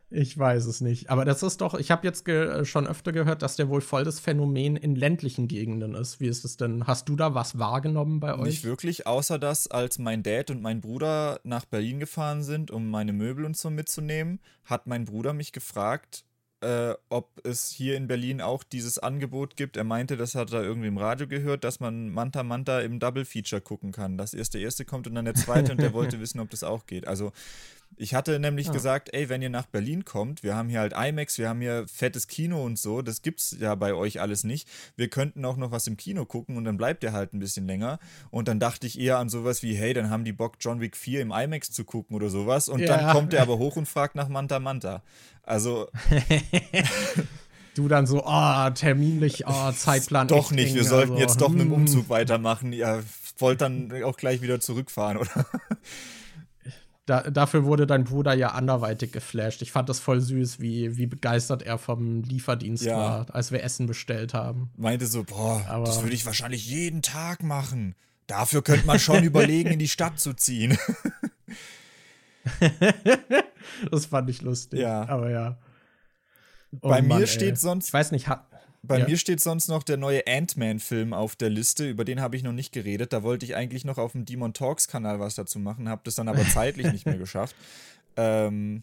[0.09, 1.11] Ich weiß es nicht.
[1.11, 2.24] Aber das ist doch, ich habe jetzt
[2.69, 6.20] schon öfter gehört, dass der wohl voll das Phänomen in ländlichen Gegenden ist.
[6.20, 6.86] Wie ist es denn?
[6.86, 8.44] Hast du da was wahrgenommen bei euch?
[8.44, 12.89] Nicht wirklich, außer dass, als mein Dad und mein Bruder nach Berlin gefahren sind, um
[12.89, 16.24] meine Möbel und so mitzunehmen, hat mein Bruder mich gefragt,
[16.60, 19.76] äh, ob es hier in Berlin auch dieses Angebot gibt.
[19.76, 23.24] Er meinte, das hat er irgendwie im Radio gehört, dass man Manta Manta im Double
[23.24, 24.16] Feature gucken kann.
[24.16, 26.64] Dass erst der erste kommt und dann der zweite und der wollte wissen, ob das
[26.64, 27.06] auch geht.
[27.06, 27.32] Also
[27.96, 28.72] ich hatte nämlich ah.
[28.72, 31.86] gesagt, ey, wenn ihr nach Berlin kommt, wir haben hier halt IMAX, wir haben hier
[31.88, 34.68] fettes Kino und so, das gibt's ja bei euch alles nicht.
[34.96, 37.66] Wir könnten auch noch was im Kino gucken und dann bleibt ihr halt ein bisschen
[37.66, 37.98] länger.
[38.30, 40.96] Und dann dachte ich eher an sowas wie, hey, dann haben die Bock, John Wick
[40.96, 42.68] 4 im IMAX zu gucken oder sowas.
[42.68, 42.86] Und ja.
[42.86, 45.02] dann kommt er aber hoch und fragt nach Manta Manta.
[45.42, 45.88] Also.
[47.74, 50.28] du dann so, oh, terminlich, oh, Zeitplan.
[50.28, 51.74] Doch nicht, wir sollten also, jetzt doch mit dem hm.
[51.74, 52.74] Umzug weitermachen.
[52.74, 53.02] Ihr
[53.38, 55.46] wollt dann auch gleich wieder zurückfahren, oder?
[57.06, 59.62] Da, dafür wurde dein Bruder ja anderweitig geflasht.
[59.62, 62.96] Ich fand das voll süß, wie, wie begeistert er vom Lieferdienst ja.
[62.96, 64.70] war, als wir Essen bestellt haben.
[64.76, 67.94] Meinte so, boah, Aber das würde ich wahrscheinlich jeden Tag machen.
[68.26, 70.76] Dafür könnte man schon überlegen, in die Stadt zu ziehen.
[73.90, 74.80] das fand ich lustig.
[74.80, 75.08] Ja.
[75.08, 75.58] Aber ja.
[76.80, 77.56] Oh Bei Mann, mir steht ey.
[77.56, 77.86] sonst.
[77.86, 78.46] Ich weiß nicht, hat,
[78.86, 79.08] bei ja.
[79.08, 81.88] mir steht sonst noch der neue Ant-Man-Film auf der Liste.
[81.88, 83.12] Über den habe ich noch nicht geredet.
[83.12, 86.28] Da wollte ich eigentlich noch auf dem Demon Talks-Kanal was dazu machen, habe das dann
[86.28, 87.54] aber zeitlich nicht mehr geschafft.
[88.16, 88.82] Ähm,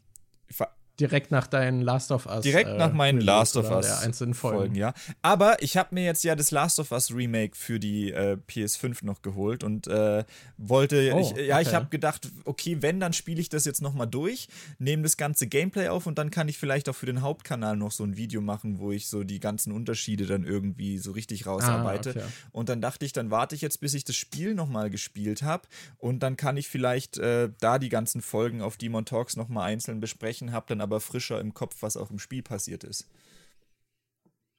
[0.99, 2.41] Direkt nach deinen Last of Us.
[2.41, 4.57] Direkt äh, nach meinen Last of Us einzelnen Folgen.
[4.59, 4.75] Folgen.
[4.75, 4.93] ja.
[5.23, 9.03] Aber ich habe mir jetzt ja das Last of Us Remake für die äh, PS5
[9.03, 10.23] noch geholt und äh,
[10.57, 11.67] wollte, oh, ich, ja, okay.
[11.67, 14.47] ich habe gedacht, okay, wenn, dann spiele ich das jetzt nochmal durch,
[14.77, 17.91] nehme das ganze Gameplay auf und dann kann ich vielleicht auch für den Hauptkanal noch
[17.91, 22.09] so ein Video machen, wo ich so die ganzen Unterschiede dann irgendwie so richtig rausarbeite.
[22.09, 22.33] Ah, okay.
[22.51, 25.67] Und dann dachte ich, dann warte ich jetzt, bis ich das Spiel nochmal gespielt habe
[25.97, 29.99] und dann kann ich vielleicht äh, da die ganzen Folgen auf Demon Talks nochmal einzeln
[29.99, 33.09] besprechen, habe dann aber frischer im Kopf, was auch im Spiel passiert ist.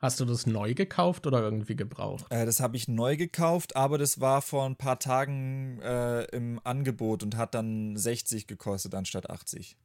[0.04, 2.26] Hast du das neu gekauft oder irgendwie gebraucht?
[2.28, 6.60] Äh, das habe ich neu gekauft, aber das war vor ein paar Tagen äh, im
[6.62, 9.78] Angebot und hat dann 60 gekostet anstatt 80.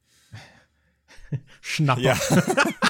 [1.62, 2.00] Schnapper.
[2.00, 2.18] Ja.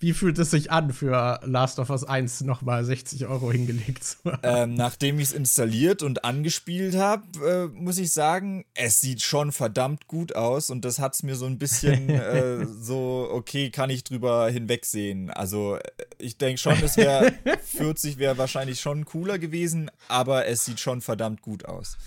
[0.00, 4.16] Wie fühlt es sich an, für Last of Us 1 nochmal 60 Euro hingelegt zu
[4.24, 4.40] haben?
[4.42, 9.52] Ähm, nachdem ich es installiert und angespielt habe, äh, muss ich sagen, es sieht schon
[9.52, 13.90] verdammt gut aus und das hat es mir so ein bisschen äh, so, okay, kann
[13.90, 15.28] ich drüber hinwegsehen.
[15.28, 15.82] Also äh,
[16.16, 21.02] ich denke schon, es wäre 40 wäre wahrscheinlich schon cooler gewesen, aber es sieht schon
[21.02, 21.98] verdammt gut aus.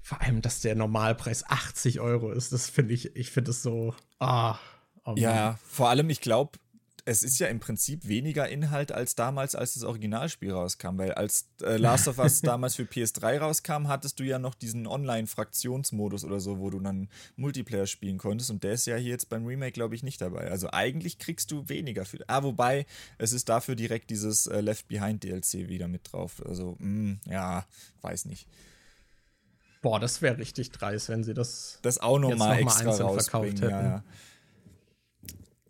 [0.00, 3.94] Vor allem, dass der Normalpreis 80 Euro ist, das finde ich, ich finde es so,
[4.18, 4.54] ah.
[4.54, 4.73] Oh
[5.16, 6.58] ja, vor allem, ich glaube,
[7.06, 11.48] es ist ja im Prinzip weniger Inhalt als damals, als das Originalspiel rauskam, weil als
[11.62, 16.40] äh, Last of Us damals für PS3 rauskam, hattest du ja noch diesen Online-Fraktionsmodus oder
[16.40, 19.72] so, wo du dann Multiplayer spielen konntest und der ist ja hier jetzt beim Remake,
[19.72, 20.50] glaube ich, nicht dabei.
[20.50, 22.18] Also eigentlich kriegst du weniger für.
[22.26, 22.86] Ah, wobei,
[23.18, 26.42] es ist dafür direkt dieses äh, Left Behind DLC wieder mit drauf.
[26.46, 27.66] Also, mh, mm, ja,
[28.00, 28.48] weiß nicht.
[29.82, 33.62] Boah, das wäre richtig dreist, wenn sie das, das auch nochmal noch extra verkauft hätten.
[33.62, 34.04] Ja, ja.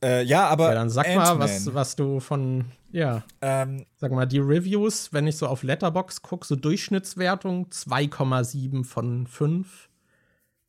[0.04, 0.68] Äh, ja, aber.
[0.68, 2.66] Ja, dann sag mal, was, was du von.
[2.92, 3.24] Ja.
[3.40, 9.26] Ähm, sag mal, die Reviews, wenn ich so auf Letterbox gucke, so Durchschnittswertung 2,7 von
[9.26, 9.88] 5.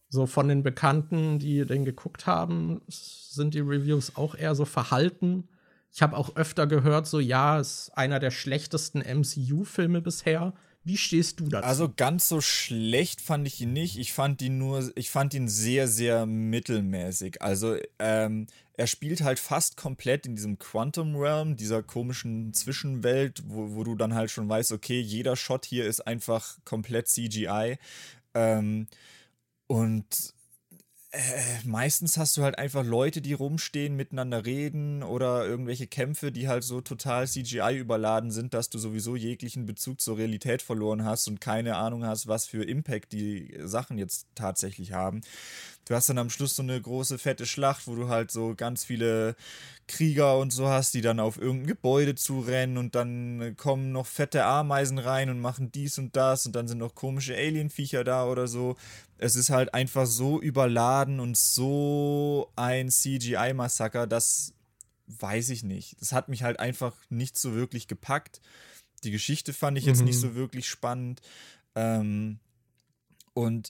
[0.08, 5.50] So von den Bekannten, die den geguckt haben, sind die Reviews auch eher so verhalten.
[5.92, 10.54] Ich habe auch öfter gehört, so ja, ist einer der schlechtesten MCU-Filme bisher.
[10.86, 11.66] Wie stehst du dazu?
[11.66, 13.98] Also ganz so schlecht fand ich ihn nicht.
[13.98, 17.42] Ich fand ihn nur, ich fand ihn sehr, sehr mittelmäßig.
[17.42, 23.74] Also ähm, er spielt halt fast komplett in diesem Quantum Realm, dieser komischen Zwischenwelt, wo,
[23.74, 27.80] wo du dann halt schon weißt, okay, jeder Shot hier ist einfach komplett CGI.
[28.36, 28.86] Ähm,
[29.66, 30.35] und
[31.16, 36.48] äh, meistens hast du halt einfach Leute, die rumstehen, miteinander reden oder irgendwelche Kämpfe, die
[36.48, 41.28] halt so total CGI überladen sind, dass du sowieso jeglichen Bezug zur Realität verloren hast
[41.28, 45.22] und keine Ahnung hast, was für Impact die Sachen jetzt tatsächlich haben
[45.86, 48.84] du hast dann am Schluss so eine große fette Schlacht, wo du halt so ganz
[48.84, 49.36] viele
[49.88, 54.44] Krieger und so hast, die dann auf irgendein Gebäude zurennen und dann kommen noch fette
[54.44, 58.48] Ameisen rein und machen dies und das und dann sind noch komische Alienviecher da oder
[58.48, 58.76] so.
[59.18, 64.54] Es ist halt einfach so überladen und so ein CGI-Massaker, das
[65.08, 66.02] weiß ich nicht.
[66.02, 68.42] Das hat mich halt einfach nicht so wirklich gepackt.
[69.04, 70.06] Die Geschichte fand ich jetzt mhm.
[70.06, 71.22] nicht so wirklich spannend.
[71.76, 72.40] Ähm,
[73.34, 73.70] und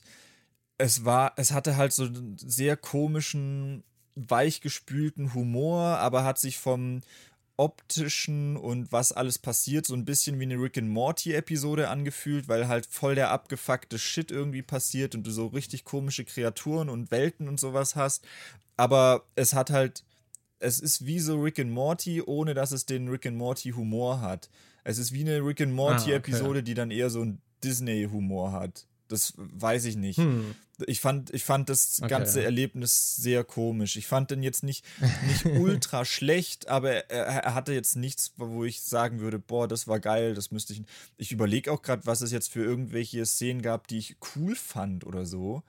[0.78, 3.82] es war, es hatte halt so einen sehr komischen,
[4.14, 7.02] weichgespülten Humor, aber hat sich vom
[7.58, 12.68] optischen und was alles passiert, so ein bisschen wie eine Rick and Morty-Episode angefühlt, weil
[12.68, 17.48] halt voll der abgefuckte Shit irgendwie passiert und du so richtig komische Kreaturen und Welten
[17.48, 18.26] und sowas hast.
[18.76, 20.04] Aber es hat halt,
[20.58, 24.50] es ist wie so Rick and Morty, ohne dass es den Rick and Morty-Humor hat.
[24.84, 26.62] Es ist wie eine Rick and Morty-Episode, ah, okay.
[26.62, 28.86] die dann eher so einen Disney-Humor hat.
[29.08, 30.18] Das weiß ich nicht.
[30.18, 30.54] Hm.
[30.86, 32.46] Ich, fand, ich fand das okay, ganze ja.
[32.46, 33.96] Erlebnis sehr komisch.
[33.96, 34.84] Ich fand den jetzt nicht,
[35.26, 39.88] nicht ultra schlecht, aber er, er, hatte jetzt nichts, wo ich sagen würde, boah, das
[39.88, 40.82] war geil, das müsste ich.
[41.16, 45.06] Ich überlege auch gerade, was es jetzt für irgendwelche Szenen gab, die ich cool fand
[45.06, 45.62] oder so.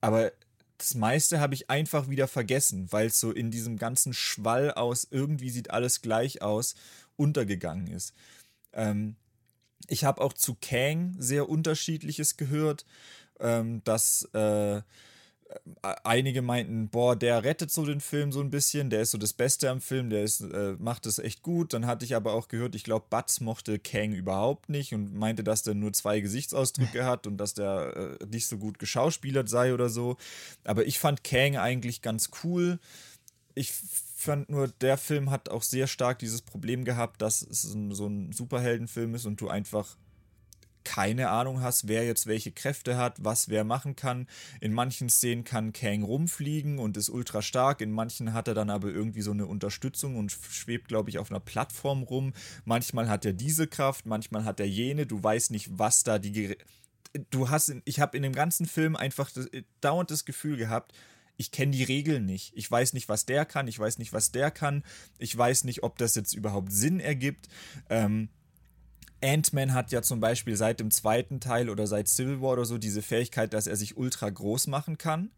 [0.00, 0.32] Aber
[0.78, 5.06] das meiste habe ich einfach wieder vergessen, weil es so in diesem ganzen Schwall aus,
[5.10, 6.76] irgendwie sieht alles gleich aus,
[7.16, 8.14] untergegangen ist.
[8.72, 9.16] Ähm,
[9.86, 12.84] ich habe auch zu Kang sehr unterschiedliches gehört,
[13.40, 14.82] ähm, dass äh,
[16.04, 19.32] einige meinten, boah, der rettet so den Film so ein bisschen, der ist so das
[19.32, 21.72] Beste am Film, der ist, äh, macht es echt gut.
[21.72, 25.44] Dann hatte ich aber auch gehört, ich glaube, Butz mochte Kang überhaupt nicht und meinte,
[25.44, 29.72] dass der nur zwei Gesichtsausdrücke hat und dass der äh, nicht so gut geschauspielert sei
[29.72, 30.16] oder so.
[30.64, 32.78] Aber ich fand Kang eigentlich ganz cool.
[33.54, 33.72] Ich
[34.18, 38.32] fand nur, der Film hat auch sehr stark dieses Problem gehabt, dass es so ein
[38.32, 39.96] Superheldenfilm ist und du einfach
[40.82, 44.26] keine Ahnung hast, wer jetzt welche Kräfte hat, was wer machen kann.
[44.60, 48.70] In manchen Szenen kann Kang rumfliegen und ist ultra stark, in manchen hat er dann
[48.70, 52.32] aber irgendwie so eine Unterstützung und schwebt, glaube ich, auf einer Plattform rum.
[52.64, 56.56] Manchmal hat er diese Kraft, manchmal hat er jene, du weißt nicht, was da die...
[57.30, 59.48] du hast, ich habe in dem ganzen Film einfach das,
[59.80, 60.92] dauernd das Gefühl gehabt,
[61.38, 62.52] ich kenne die Regeln nicht.
[62.56, 64.82] Ich weiß nicht, was der kann, ich weiß nicht, was der kann.
[65.18, 67.48] Ich weiß nicht, ob das jetzt überhaupt Sinn ergibt.
[67.88, 68.28] Ähm,
[69.22, 72.76] Ant-Man hat ja zum Beispiel seit dem zweiten Teil oder seit Civil War oder so
[72.76, 75.30] diese Fähigkeit, dass er sich ultra groß machen kann.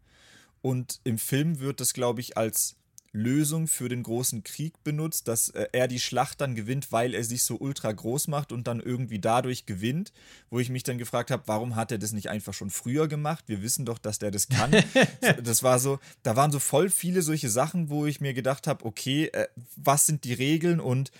[0.61, 2.77] Und im Film wird das, glaube ich, als
[3.13, 7.23] Lösung für den großen Krieg benutzt, dass äh, er die Schlacht dann gewinnt, weil er
[7.23, 10.13] sich so ultra groß macht und dann irgendwie dadurch gewinnt,
[10.49, 13.45] wo ich mich dann gefragt habe, warum hat er das nicht einfach schon früher gemacht?
[13.47, 14.71] Wir wissen doch, dass der das kann.
[15.43, 18.85] das war so, da waren so voll viele solche Sachen, wo ich mir gedacht habe,
[18.85, 21.11] okay, äh, was sind die Regeln und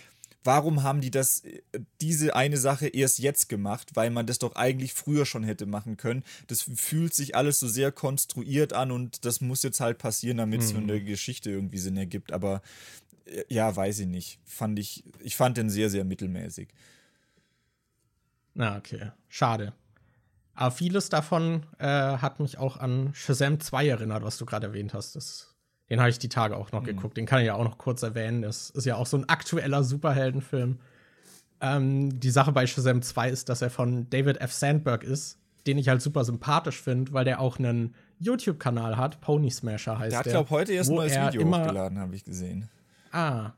[0.43, 1.61] warum haben die das, äh,
[2.01, 5.97] diese eine Sache erst jetzt gemacht, weil man das doch eigentlich früher schon hätte machen
[5.97, 6.23] können.
[6.47, 10.61] Das fühlt sich alles so sehr konstruiert an und das muss jetzt halt passieren, damit
[10.61, 10.77] es mhm.
[10.77, 12.31] für eine Geschichte irgendwie Sinn ergibt.
[12.31, 12.61] Aber
[13.25, 14.39] äh, ja, weiß ich nicht.
[14.45, 16.69] Fand ich, ich fand den sehr, sehr mittelmäßig.
[18.53, 19.11] Na, okay.
[19.29, 19.73] Schade.
[20.53, 24.93] Aber vieles davon äh, hat mich auch an Shazam 2 erinnert, was du gerade erwähnt
[24.93, 25.15] hast.
[25.15, 25.50] Das
[25.91, 26.85] den habe ich die Tage auch noch mhm.
[26.85, 27.17] geguckt.
[27.17, 28.41] Den kann ich ja auch noch kurz erwähnen.
[28.41, 30.79] Das ist ja auch so ein aktueller Superheldenfilm.
[31.59, 34.53] Ähm, die Sache bei Shazam 2 ist, dass er von David F.
[34.53, 35.37] Sandberg ist,
[35.67, 39.19] den ich halt super sympathisch finde, weil der auch einen YouTube-Kanal hat.
[39.19, 40.23] Pony Smasher heißt der.
[40.23, 42.69] Der hat, glaube heute erst ein neues Video hochgeladen, habe ich gesehen.
[43.11, 43.51] Ah.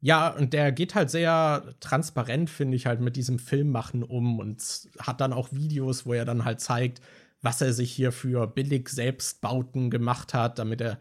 [0.00, 4.88] Ja, und der geht halt sehr transparent, finde ich, halt mit diesem Filmmachen um und
[4.98, 7.02] hat dann auch Videos, wo er dann halt zeigt,
[7.42, 10.98] was er sich hier für billig Selbstbauten gemacht hat, damit er.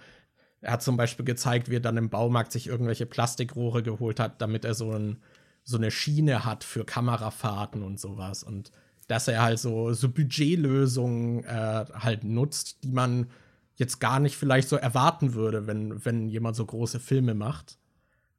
[0.66, 4.42] Er hat zum Beispiel gezeigt, wie er dann im Baumarkt sich irgendwelche Plastikrohre geholt hat,
[4.42, 5.18] damit er so, ein,
[5.64, 8.42] so eine Schiene hat für Kamerafahrten und sowas.
[8.42, 8.72] Und
[9.08, 13.28] dass er halt so, so Budgetlösungen äh, halt nutzt, die man
[13.76, 17.78] jetzt gar nicht vielleicht so erwarten würde, wenn, wenn jemand so große Filme macht.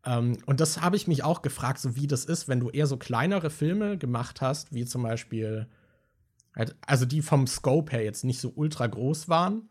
[0.04, 2.88] Ähm, und das habe ich mich auch gefragt, so wie das ist, wenn du eher
[2.88, 5.68] so kleinere Filme gemacht hast, wie zum Beispiel,
[6.56, 9.68] halt, also die vom Scope her jetzt nicht so ultra groß waren.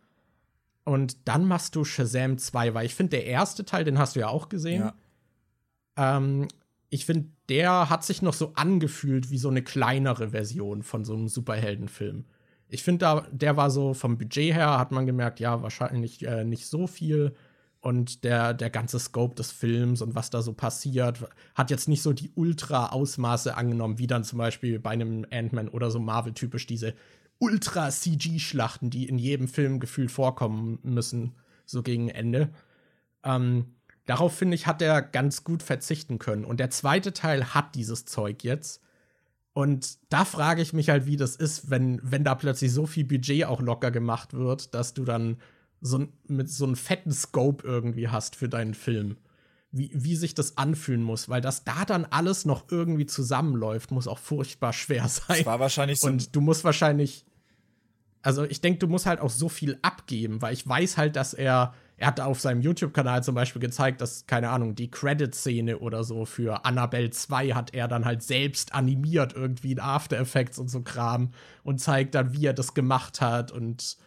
[0.85, 4.21] Und dann machst du Shazam 2, weil ich finde, der erste Teil, den hast du
[4.21, 4.91] ja auch gesehen.
[5.97, 6.17] Ja.
[6.17, 6.47] Ähm,
[6.89, 11.13] ich finde, der hat sich noch so angefühlt wie so eine kleinere Version von so
[11.13, 12.25] einem Superheldenfilm.
[12.69, 16.67] Ich finde, der war so vom Budget her, hat man gemerkt, ja, wahrscheinlich äh, nicht
[16.67, 17.35] so viel
[17.81, 21.19] und der, der ganze Scope des Films und was da so passiert,
[21.53, 25.91] hat jetzt nicht so die Ultra-Ausmaße angenommen, wie dann zum Beispiel bei einem Ant-Man oder
[25.91, 26.95] so Marvel-typisch diese
[27.39, 31.35] Ultra-CG-Schlachten, die in jedem Film gefühlt vorkommen müssen,
[31.65, 32.49] so gegen Ende.
[33.23, 33.75] Ähm,
[34.05, 36.45] darauf, finde ich, hat er ganz gut verzichten können.
[36.45, 38.81] Und der zweite Teil hat dieses Zeug jetzt.
[39.53, 43.05] Und da frage ich mich halt, wie das ist, wenn, wenn da plötzlich so viel
[43.05, 45.37] Budget auch locker gemacht wird, dass du dann
[45.81, 49.17] so, mit so einem fetten Scope irgendwie hast für deinen Film.
[49.77, 54.07] Wie, wie sich das anfühlen muss, weil das da dann alles noch irgendwie zusammenläuft, muss
[54.07, 55.39] auch furchtbar schwer sein.
[55.39, 56.07] Das war wahrscheinlich so.
[56.07, 57.25] Und du musst wahrscheinlich,
[58.21, 61.33] also ich denke, du musst halt auch so viel abgeben, weil ich weiß halt, dass
[61.33, 66.05] er, er hat auf seinem YouTube-Kanal zum Beispiel gezeigt, dass, keine Ahnung, die Credit-Szene oder
[66.05, 70.69] so für Annabelle 2 hat er dann halt selbst animiert, irgendwie in After Effects und
[70.69, 71.31] so Kram
[71.63, 73.97] und zeigt dann, wie er das gemacht hat und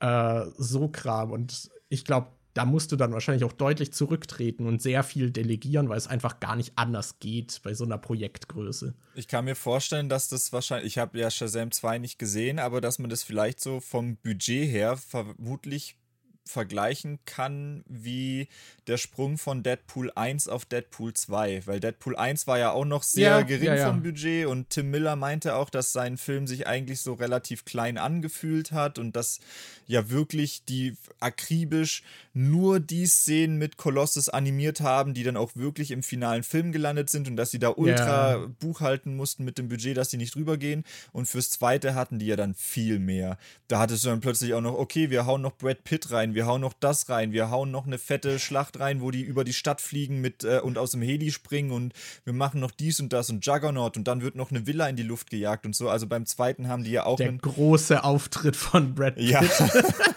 [0.00, 1.30] äh, so Kram.
[1.30, 5.90] Und ich glaube, da musst du dann wahrscheinlich auch deutlich zurücktreten und sehr viel delegieren,
[5.90, 8.94] weil es einfach gar nicht anders geht bei so einer Projektgröße.
[9.14, 12.80] Ich kann mir vorstellen, dass das wahrscheinlich, ich habe ja Shazam 2 nicht gesehen, aber
[12.80, 15.98] dass man das vielleicht so vom Budget her vermutlich
[16.46, 18.48] vergleichen kann wie
[18.86, 23.02] der Sprung von Deadpool 1 auf Deadpool 2, weil Deadpool 1 war ja auch noch
[23.02, 23.88] sehr ja, gering ja, ja.
[23.88, 27.98] vom Budget und Tim Miller meinte auch, dass sein Film sich eigentlich so relativ klein
[27.98, 29.40] angefühlt hat und dass
[29.88, 32.02] ja wirklich die akribisch
[32.32, 37.10] nur die Szenen mit Colossus animiert haben, die dann auch wirklich im finalen Film gelandet
[37.10, 40.84] sind und dass sie da ultra buchhalten mussten mit dem Budget, dass sie nicht rübergehen
[41.12, 43.36] und fürs zweite hatten die ja dann viel mehr.
[43.66, 46.46] Da hattest du dann plötzlich auch noch, okay, wir hauen noch Brad Pitt rein, wir
[46.46, 49.54] hauen noch das rein, wir hauen noch eine fette Schlacht rein, wo die über die
[49.54, 51.94] Stadt fliegen mit äh, und aus dem Heli springen und
[52.24, 54.96] wir machen noch dies und das und Juggernaut und dann wird noch eine Villa in
[54.96, 55.88] die Luft gejagt und so.
[55.88, 59.30] Also beim zweiten haben die ja auch der große Auftritt von Brad Pitt.
[59.30, 59.40] Ja.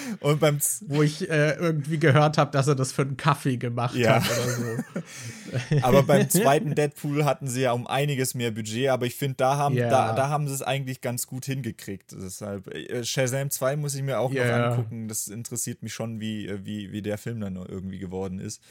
[0.20, 3.94] und beim wo ich äh, irgendwie gehört habe, dass er das für einen Kaffee gemacht
[3.94, 4.22] ja.
[4.22, 5.82] hat oder so.
[5.82, 9.56] aber beim zweiten Deadpool hatten sie ja um einiges mehr Budget, aber ich finde, da
[9.56, 9.88] haben ja.
[9.88, 12.12] da, da haben sie es eigentlich ganz gut hingekriegt.
[12.12, 14.58] Deshalb äh, Shazam 2 muss ich mir auch yeah.
[14.58, 15.08] noch angucken.
[15.08, 18.62] Das interessiert interessiert mich schon, wie, äh, wie, wie der Film dann irgendwie geworden ist.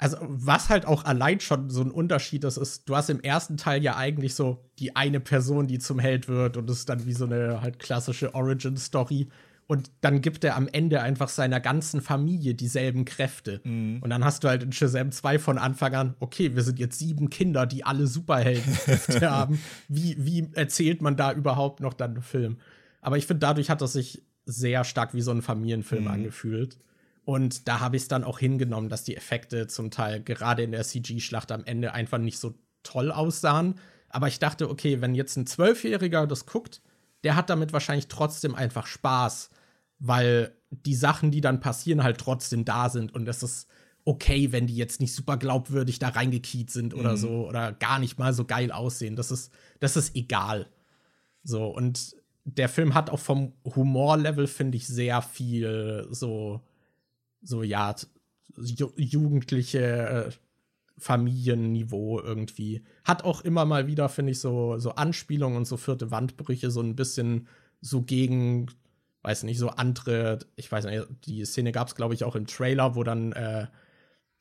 [0.00, 3.56] Also, was halt auch allein schon so ein Unterschied ist, ist, du hast im ersten
[3.56, 7.04] Teil ja eigentlich so die eine Person, die zum Held wird und es ist dann
[7.04, 9.28] wie so eine halt klassische Origin-Story.
[9.68, 13.60] Und dann gibt er am Ende einfach seiner ganzen Familie dieselben Kräfte.
[13.64, 13.98] Mhm.
[14.02, 16.98] Und dann hast du halt in Shazam 2 von Anfang an, okay, wir sind jetzt
[16.98, 19.60] sieben Kinder, die alle Superheldenkräfte haben.
[19.86, 22.56] Wie, wie erzählt man da überhaupt noch dann einen Film?
[23.02, 26.10] Aber ich finde, dadurch hat das sich sehr stark wie so ein Familienfilm mhm.
[26.10, 26.78] angefühlt.
[27.26, 30.72] Und da habe ich es dann auch hingenommen, dass die Effekte zum Teil gerade in
[30.72, 32.54] der CG-Schlacht am Ende einfach nicht so
[32.84, 33.74] toll aussahen.
[34.08, 36.80] Aber ich dachte, okay, wenn jetzt ein Zwölfjähriger das guckt,
[37.22, 39.50] der hat damit wahrscheinlich trotzdem einfach Spaß,
[39.98, 43.14] weil die Sachen, die dann passieren, halt trotzdem da sind.
[43.14, 43.68] Und es ist
[44.04, 47.16] okay, wenn die jetzt nicht super glaubwürdig da reingekiet sind oder mhm.
[47.16, 49.16] so oder gar nicht mal so geil aussehen.
[49.16, 50.66] Das ist, das ist egal.
[51.42, 56.62] So, und der Film hat auch vom Humorlevel, finde ich, sehr viel so,
[57.42, 57.94] so ja,
[58.56, 60.30] ju jugendliche äh,
[60.98, 62.84] Familienniveau irgendwie.
[63.04, 66.80] Hat auch immer mal wieder, finde ich, so, so Anspielungen und so vierte Wandbrüche, so
[66.80, 67.46] ein bisschen
[67.80, 68.66] so gegen,
[69.22, 72.46] weiß nicht, so andere, ich weiß nicht, die Szene gab es, glaube ich, auch im
[72.46, 73.66] Trailer, wo dann äh,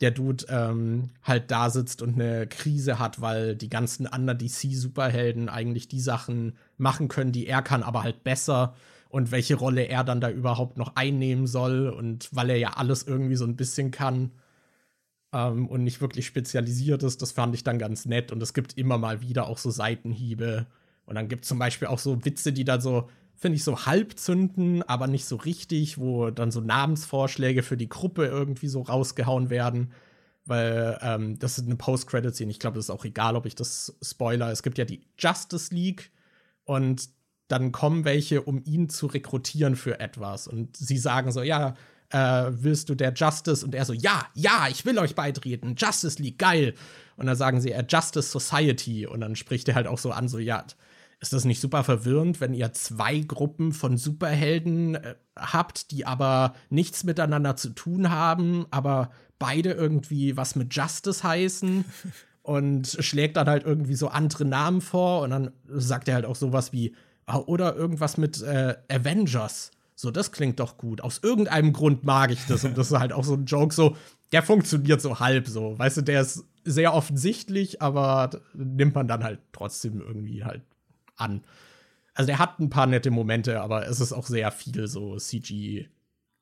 [0.02, 5.49] der Dude ähm, halt da sitzt und eine Krise hat, weil die ganzen anderen DC-Superhelden
[5.49, 8.76] eigentlich die Sachen machen können, die er kann, aber halt besser.
[9.10, 13.04] Und welche Rolle er dann da überhaupt noch einnehmen soll und weil er ja alles
[13.04, 14.32] irgendwie so ein bisschen kann
[15.34, 18.32] ähm, und nicht wirklich spezialisiert ist, das fand ich dann ganz nett.
[18.32, 20.68] Und es gibt immer mal wieder auch so Seitenhiebe.
[21.06, 23.86] Und dann gibt es zum Beispiel auch so Witze, die da so finde ich, so
[23.86, 28.82] halb zünden, aber nicht so richtig, wo dann so Namensvorschläge für die Gruppe irgendwie so
[28.82, 29.94] rausgehauen werden,
[30.46, 32.52] weil ähm, das ist eine Post-Credit-Szene.
[32.52, 34.52] Ich glaube, das ist auch egal, ob ich das spoiler.
[34.52, 36.12] Es gibt ja die Justice League
[36.64, 37.10] und
[37.48, 40.48] dann kommen welche, um ihn zu rekrutieren für etwas.
[40.48, 41.76] Und sie sagen so, ja,
[42.10, 43.64] äh, willst du der Justice?
[43.64, 45.76] Und er so, ja, ja, ich will euch beitreten.
[45.78, 46.74] Justice League, geil.
[47.18, 49.06] Und dann sagen sie, äh, Justice Society.
[49.06, 50.66] Und dann spricht er halt auch so an, so, ja,
[51.19, 56.53] ist das nicht super verwirrend, wenn ihr zwei Gruppen von Superhelden äh, habt, die aber
[56.69, 61.85] nichts miteinander zu tun haben, aber beide irgendwie was mit Justice heißen?
[62.48, 66.38] und schlägt dann halt irgendwie so andere Namen vor und dann sagt er halt auch
[66.38, 66.95] sowas wie
[67.26, 69.72] ah, oder irgendwas mit äh, Avengers.
[69.95, 71.02] So, das klingt doch gut.
[71.02, 73.98] Aus irgendeinem Grund mag ich das und das ist halt auch so ein Joke so,
[74.31, 75.77] der funktioniert so halb so.
[75.77, 80.61] Weißt du, der ist sehr offensichtlich, aber nimmt man dann halt trotzdem irgendwie halt
[81.18, 81.44] an.
[82.14, 85.88] Also der hat ein paar nette Momente, aber es ist auch sehr viel so CG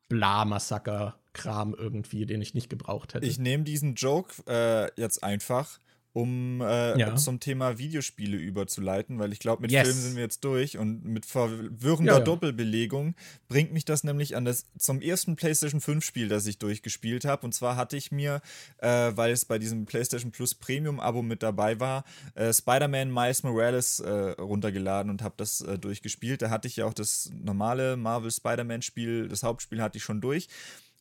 [0.07, 3.26] bla Massaker Kram irgendwie, den ich nicht gebraucht hätte.
[3.26, 5.80] Ich nehme diesen Joke äh, jetzt einfach
[6.16, 7.14] um äh, ja.
[7.18, 9.86] zum Thema Videospiele überzuleiten, weil ich glaube, mit yes.
[9.86, 12.24] Filmen sind wir jetzt durch und mit verwirrender ja, ja.
[12.24, 13.16] Doppelbelegung
[13.50, 17.46] bringt mich das nämlich an das zum ersten PlayStation 5 Spiel, das ich durchgespielt habe.
[17.46, 18.42] Und zwar hatte ich mir,
[18.78, 22.06] äh, weil es bei diesem PlayStation Plus Premium Abo mit dabei war,
[22.36, 26.42] äh, Spider-Man Miles Morales äh, runtergeladen und habe das äh, durchgespielt.
[26.42, 30.22] Da hatte ich ja auch das normale Marvel Spider-Man Spiel, das Hauptspiel hatte ich schon
[30.22, 30.48] durch.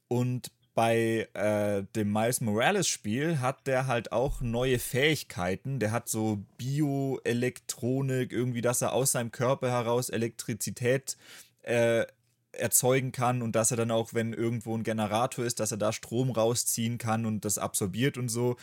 [0.08, 5.78] Und bei äh, dem Miles Morales Spiel hat der halt auch neue Fähigkeiten.
[5.78, 11.16] Der hat so Bioelektronik, irgendwie, dass er aus seinem Körper heraus Elektrizität
[11.62, 12.04] äh,
[12.52, 15.92] erzeugen kann und dass er dann auch, wenn irgendwo ein Generator ist, dass er da
[15.92, 18.56] Strom rausziehen kann und das absorbiert und so.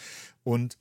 [0.44, 0.78] Und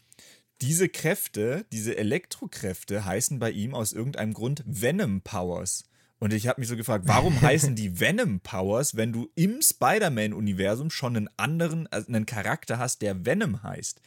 [0.61, 5.85] diese Kräfte, diese Elektrokräfte heißen bei ihm aus irgendeinem Grund Venom Powers.
[6.21, 10.91] Und ich habe mich so gefragt, warum heißen die Venom Powers, wenn du im Spider-Man-Universum
[10.91, 14.01] schon einen anderen, also einen Charakter hast, der Venom heißt?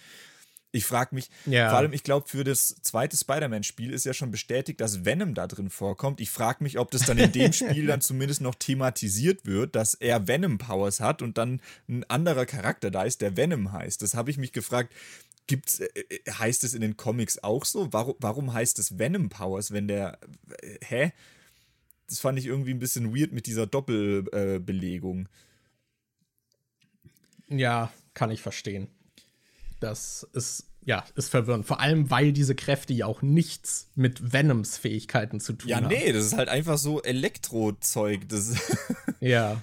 [0.76, 1.70] Ich frage mich, ja.
[1.70, 5.46] vor allem, ich glaube, für das zweite Spider-Man-Spiel ist ja schon bestätigt, dass Venom da
[5.46, 6.20] drin vorkommt.
[6.20, 9.94] Ich frage mich, ob das dann in dem Spiel dann zumindest noch thematisiert wird, dass
[9.94, 14.02] er Venom-Powers hat und dann ein anderer Charakter da ist, der Venom heißt.
[14.02, 14.94] Das habe ich mich gefragt.
[15.46, 17.92] Gibt's, äh, äh heißt es in den Comics auch so?
[17.94, 20.18] Warum, warum heißt es Venom Powers, wenn der.
[20.62, 21.14] Äh, hä?
[22.08, 25.28] Das fand ich irgendwie ein bisschen weird mit dieser Doppelbelegung.
[27.50, 28.88] Äh, ja, kann ich verstehen.
[29.80, 31.66] Das ist, ja, ist verwirrend.
[31.66, 35.92] Vor allem, weil diese Kräfte ja auch nichts mit Venoms Fähigkeiten zu tun ja, haben.
[35.92, 38.22] Ja, nee, das ist halt einfach so Elektrozeug.
[39.20, 39.62] ja.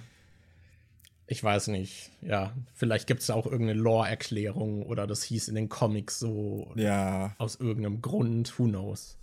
[1.27, 2.11] Ich weiß nicht.
[2.23, 6.73] Ja, vielleicht gibt es auch irgendeine Lore-Erklärung oder das hieß in den Comics so.
[6.75, 7.35] Ja.
[7.39, 8.59] Aus irgendeinem Grund.
[8.59, 9.17] Who knows.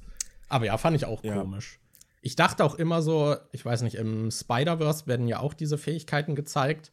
[0.47, 1.35] Aber ja, fand ich auch ja.
[1.35, 1.79] komisch.
[2.27, 6.35] Ich dachte auch immer so, ich weiß nicht, im Spider-Verse werden ja auch diese Fähigkeiten
[6.35, 6.91] gezeigt.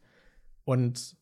[0.63, 1.17] Und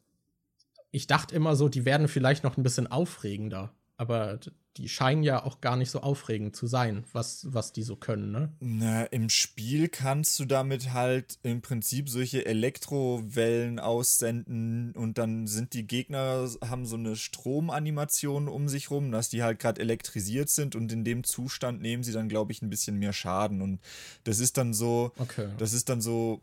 [0.90, 3.74] ich dachte immer so, die werden vielleicht noch ein bisschen aufregender.
[3.96, 4.38] Aber
[4.78, 8.32] die scheinen ja auch gar nicht so aufregend zu sein, was, was die so können,
[8.32, 8.52] ne?
[8.60, 15.74] Na, im Spiel kannst du damit halt im Prinzip solche Elektrowellen aussenden und dann sind
[15.74, 20.74] die Gegner, haben so eine Stromanimation um sich rum, dass die halt gerade elektrisiert sind
[20.74, 23.60] und in dem Zustand nehmen sie dann, glaube ich, ein bisschen mehr Schaden.
[23.60, 23.80] Und
[24.24, 25.48] das ist dann so, okay.
[25.58, 26.40] das ist dann so,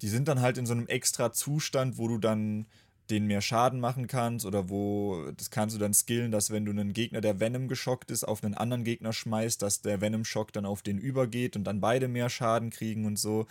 [0.00, 2.66] die sind dann halt in so einem extra Zustand, wo du dann
[3.12, 6.72] den mehr Schaden machen kannst oder wo, das kannst du dann skillen, dass wenn du
[6.72, 10.64] einen Gegner, der Venom geschockt ist, auf einen anderen Gegner schmeißt, dass der Venom-Schock dann
[10.64, 13.46] auf den übergeht und dann beide mehr Schaden kriegen und so.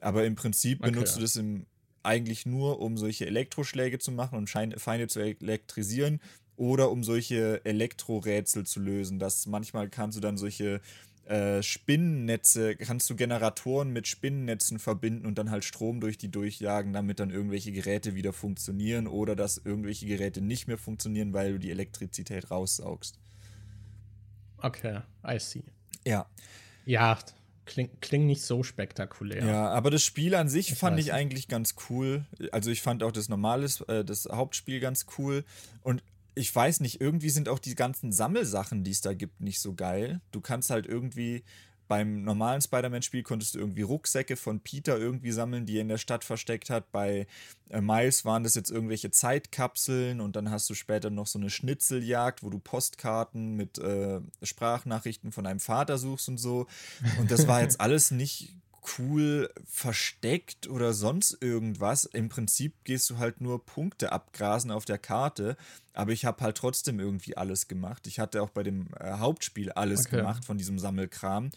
[0.00, 1.16] Aber im Prinzip okay, benutzt ja.
[1.16, 1.66] du das im,
[2.04, 6.20] eigentlich nur, um solche Elektroschläge zu machen und Feinde zu elektrisieren
[6.56, 9.18] oder um solche Elektrorätsel zu lösen.
[9.18, 10.80] Das manchmal kannst du dann solche
[11.26, 16.92] äh, Spinnennetze, kannst du Generatoren mit Spinnennetzen verbinden und dann halt Strom durch die durchjagen,
[16.92, 21.58] damit dann irgendwelche Geräte wieder funktionieren oder dass irgendwelche Geräte nicht mehr funktionieren, weil du
[21.58, 23.18] die Elektrizität raussaugst.
[24.58, 25.64] Okay, I see.
[26.04, 26.26] Ja.
[26.84, 27.18] Ja,
[27.66, 29.44] klingt, klingt nicht so spektakulär.
[29.44, 32.24] Ja, aber das Spiel an sich ich fand ich eigentlich ganz cool.
[32.50, 35.44] Also ich fand auch das normale, äh, das Hauptspiel ganz cool.
[35.82, 36.02] Und
[36.34, 39.74] ich weiß nicht, irgendwie sind auch die ganzen Sammelsachen, die es da gibt, nicht so
[39.74, 40.20] geil.
[40.30, 41.44] Du kannst halt irgendwie
[41.92, 45.98] beim normalen Spider-Man-Spiel konntest du irgendwie Rucksäcke von Peter irgendwie sammeln, die er in der
[45.98, 46.90] Stadt versteckt hat.
[46.90, 47.26] Bei
[47.68, 51.50] äh, Miles waren das jetzt irgendwelche Zeitkapseln und dann hast du später noch so eine
[51.50, 56.66] Schnitzeljagd, wo du Postkarten mit äh, Sprachnachrichten von deinem Vater suchst und so.
[57.18, 58.56] Und das war jetzt alles nicht
[58.98, 62.04] cool versteckt oder sonst irgendwas.
[62.04, 65.56] Im Prinzip gehst du halt nur Punkte abgrasen auf der Karte,
[65.94, 68.06] aber ich habe halt trotzdem irgendwie alles gemacht.
[68.06, 70.16] Ich hatte auch bei dem äh, Hauptspiel alles okay.
[70.16, 71.50] gemacht von diesem Sammelkram.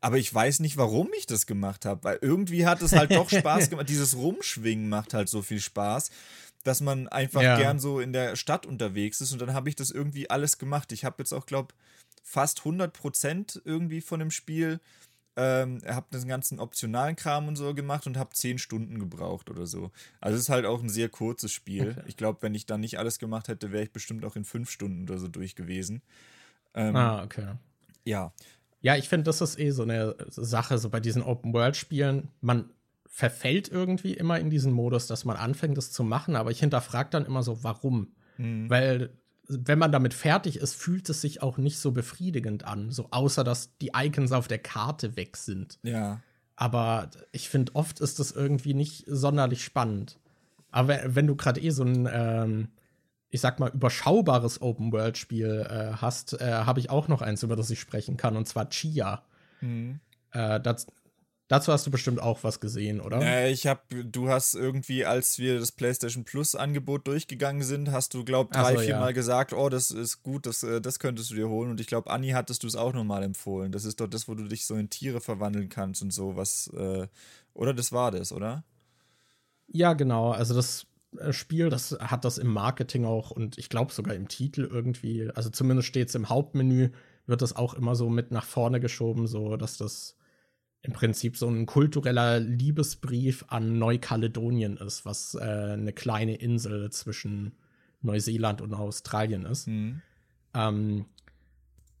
[0.00, 3.30] Aber ich weiß nicht, warum ich das gemacht habe, weil irgendwie hat es halt doch
[3.30, 3.88] Spaß gemacht.
[3.88, 6.10] Dieses Rumschwingen macht halt so viel Spaß.
[6.64, 7.56] dass man einfach ja.
[7.56, 9.32] gern so in der Stadt unterwegs ist.
[9.32, 10.92] Und dann habe ich das irgendwie alles gemacht.
[10.92, 11.74] Ich habe jetzt auch, glaube
[12.22, 14.80] fast 100 Prozent irgendwie von dem Spiel.
[15.34, 19.66] Ähm, habe den ganzen optionalen Kram und so gemacht und habe 10 Stunden gebraucht oder
[19.66, 19.90] so.
[20.20, 21.92] Also es ist halt auch ein sehr kurzes Spiel.
[21.92, 22.02] Okay.
[22.06, 24.70] Ich glaube, wenn ich dann nicht alles gemacht hätte, wäre ich bestimmt auch in 5
[24.70, 26.02] Stunden oder so durch gewesen.
[26.74, 27.54] Ähm, ah, okay.
[28.04, 28.34] Ja.
[28.82, 32.28] Ja, ich finde, das ist eh so eine Sache, so bei diesen Open-World-Spielen.
[32.40, 32.70] Man
[33.06, 37.10] verfällt irgendwie immer in diesen Modus, dass man anfängt, das zu machen, aber ich hinterfrage
[37.10, 38.14] dann immer so, warum?
[38.38, 38.68] Mhm.
[38.68, 39.10] Weil
[39.64, 43.44] wenn man damit fertig ist, fühlt es sich auch nicht so befriedigend an, so außer
[43.44, 45.78] dass die Icons auf der Karte weg sind.
[45.82, 46.20] Ja.
[46.56, 50.18] Aber ich finde, oft ist das irgendwie nicht sonderlich spannend.
[50.70, 52.68] Aber wenn du gerade eh so ein, ähm,
[53.30, 57.70] ich sag mal, überschaubares Open-World-Spiel äh, hast, äh, habe ich auch noch eins, über das
[57.70, 59.22] ich sprechen kann, und zwar Chia.
[59.60, 60.00] Mhm.
[60.32, 60.86] Äh, das,
[61.52, 63.20] Dazu hast du bestimmt auch was gesehen, oder?
[63.20, 68.14] Äh, ich habe, du hast irgendwie, als wir das PlayStation Plus Angebot durchgegangen sind, hast
[68.14, 69.00] du, glaub, drei, so, vier ja.
[69.00, 71.70] Mal gesagt, oh, das ist gut, das, äh, das könntest du dir holen.
[71.70, 73.70] Und ich glaube, Anni hattest du es auch nochmal empfohlen.
[73.70, 76.68] Das ist doch das, wo du dich so in Tiere verwandeln kannst und so, was,
[76.68, 77.06] äh,
[77.52, 78.64] oder das war das, oder?
[79.66, 80.30] Ja, genau.
[80.30, 80.86] Also das
[81.32, 85.50] Spiel, das hat das im Marketing auch und ich glaube sogar im Titel irgendwie, also
[85.50, 86.92] zumindest steht es im Hauptmenü,
[87.26, 90.16] wird das auch immer so mit nach vorne geschoben, so dass das
[90.82, 97.52] im Prinzip so ein kultureller Liebesbrief an Neukaledonien ist, was äh, eine kleine Insel zwischen
[98.02, 99.68] Neuseeland und Australien ist.
[99.68, 100.02] Mhm.
[100.54, 101.06] Ähm,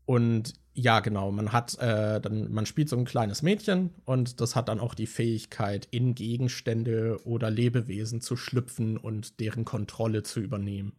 [0.04, 4.56] und ja, genau, man hat äh, dann, man spielt so ein kleines Mädchen und das
[4.56, 10.40] hat dann auch die Fähigkeit, in Gegenstände oder Lebewesen zu schlüpfen und deren Kontrolle zu
[10.40, 10.92] übernehmen.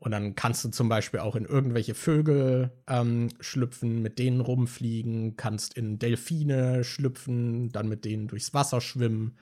[0.00, 5.36] Und dann kannst du zum Beispiel auch in irgendwelche Vögel ähm, schlüpfen, mit denen rumfliegen,
[5.36, 9.36] kannst in Delfine schlüpfen, dann mit denen durchs Wasser schwimmen.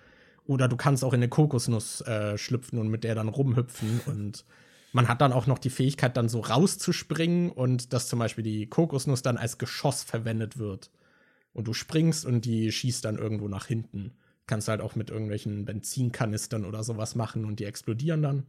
[0.46, 4.00] Oder du kannst auch in eine Kokosnuss äh, schlüpfen und mit der dann rumhüpfen.
[4.06, 4.46] Und
[4.92, 8.66] man hat dann auch noch die Fähigkeit, dann so rauszuspringen und dass zum Beispiel die
[8.66, 10.90] Kokosnuss dann als Geschoss verwendet wird.
[11.52, 14.12] Und du springst und die schießt dann irgendwo nach hinten.
[14.46, 18.46] Kannst halt auch mit irgendwelchen Benzinkanistern oder sowas machen und die explodieren dann.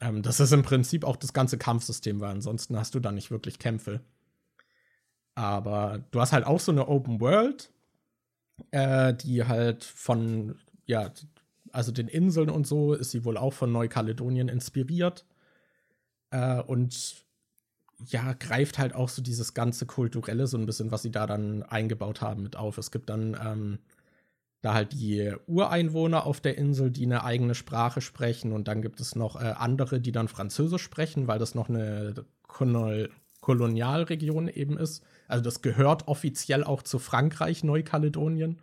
[0.00, 3.30] Ähm, das ist im Prinzip auch das ganze Kampfsystem, weil ansonsten hast du da nicht
[3.30, 4.00] wirklich Kämpfe.
[5.34, 7.70] Aber du hast halt auch so eine Open World,
[8.70, 11.12] äh, die halt von, ja,
[11.72, 15.26] also den Inseln und so ist sie wohl auch von Neukaledonien inspiriert.
[16.30, 17.26] Äh, und
[18.06, 21.62] ja, greift halt auch so dieses ganze Kulturelle so ein bisschen, was sie da dann
[21.62, 22.78] eingebaut haben, mit auf.
[22.78, 23.78] Es gibt dann ähm,
[24.66, 29.00] da halt die Ureinwohner auf der Insel, die eine eigene Sprache sprechen und dann gibt
[29.00, 33.08] es noch äh, andere, die dann Französisch sprechen, weil das noch eine Kolonial
[33.40, 35.04] Kolonialregion eben ist.
[35.28, 38.58] Also das gehört offiziell auch zu Frankreich, Neukaledonien.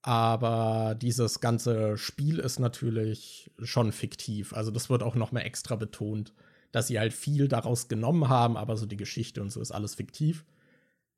[0.00, 4.54] Aber dieses ganze Spiel ist natürlich schon fiktiv.
[4.54, 6.32] Also das wird auch noch mal extra betont,
[6.72, 9.94] dass sie halt viel daraus genommen haben, aber so die Geschichte und so ist alles
[9.94, 10.44] fiktiv.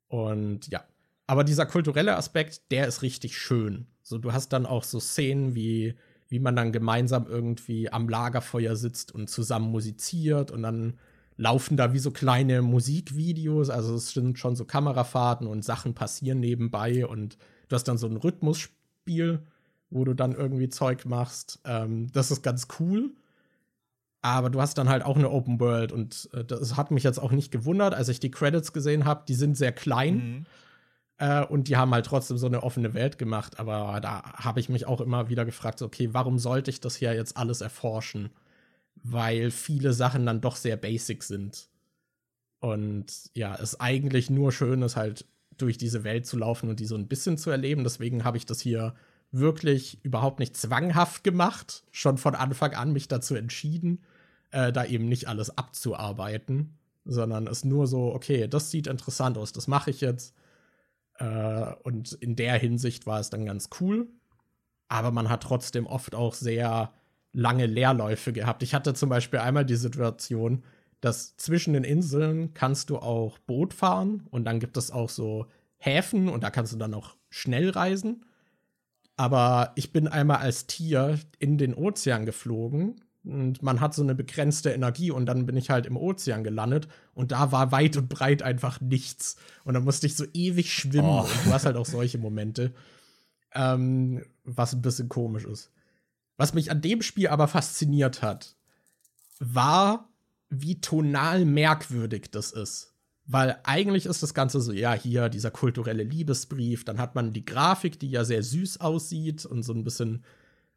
[0.07, 0.83] Und ja,
[1.25, 3.87] aber dieser kulturelle Aspekt, der ist richtig schön.
[4.05, 5.95] So, du hast dann auch so Szenen wie,
[6.27, 10.99] wie man dann gemeinsam irgendwie am Lagerfeuer sitzt und zusammen musiziert und dann
[11.37, 13.71] laufen da wie so kleine Musikvideos.
[13.71, 18.05] Also es sind schon so Kamerafahrten und Sachen passieren nebenbei und du hast dann so
[18.05, 19.41] ein Rhythmusspiel,
[19.89, 21.59] wo du dann irgendwie Zeug machst.
[21.65, 23.09] Ähm, das ist ganz cool.
[24.21, 27.17] Aber du hast dann halt auch eine Open World und äh, das hat mich jetzt
[27.17, 29.23] auch nicht gewundert, als ich die Credits gesehen habe.
[29.27, 30.15] Die sind sehr klein.
[30.15, 30.45] Mhm.
[31.17, 33.59] Äh, und die haben halt trotzdem so eine offene Welt gemacht.
[33.59, 37.13] Aber da habe ich mich auch immer wieder gefragt, okay, warum sollte ich das hier
[37.13, 38.29] jetzt alles erforschen?
[38.95, 41.69] Weil viele Sachen dann doch sehr basic sind.
[42.59, 45.25] Und ja, es eigentlich nur schön ist, halt
[45.57, 47.83] durch diese Welt zu laufen und die so ein bisschen zu erleben.
[47.83, 48.95] Deswegen habe ich das hier
[49.31, 51.83] wirklich überhaupt nicht zwanghaft gemacht.
[51.91, 54.03] Schon von Anfang an mich dazu entschieden,
[54.51, 59.51] äh, da eben nicht alles abzuarbeiten, sondern es nur so, okay, das sieht interessant aus,
[59.51, 60.33] das mache ich jetzt
[61.19, 64.07] äh, und in der Hinsicht war es dann ganz cool.
[64.87, 66.91] Aber man hat trotzdem oft auch sehr
[67.33, 68.63] lange Leerläufe gehabt.
[68.63, 70.63] Ich hatte zum Beispiel einmal die Situation,
[71.01, 75.47] dass zwischen den Inseln kannst du auch Boot fahren und dann gibt es auch so
[75.77, 78.25] Häfen und da kannst du dann auch schnell reisen.
[79.17, 84.15] Aber ich bin einmal als Tier in den Ozean geflogen und man hat so eine
[84.15, 88.09] begrenzte Energie und dann bin ich halt im Ozean gelandet und da war weit und
[88.09, 91.21] breit einfach nichts und dann musste ich so ewig schwimmen oh.
[91.21, 92.73] und du hast halt auch solche Momente,
[93.53, 95.71] ähm, was ein bisschen komisch ist.
[96.37, 98.55] Was mich an dem Spiel aber fasziniert hat,
[99.39, 100.09] war,
[100.49, 102.93] wie tonal merkwürdig das ist.
[103.27, 107.45] Weil eigentlich ist das Ganze so, ja, hier dieser kulturelle Liebesbrief, dann hat man die
[107.45, 110.23] Grafik, die ja sehr süß aussieht und so ein bisschen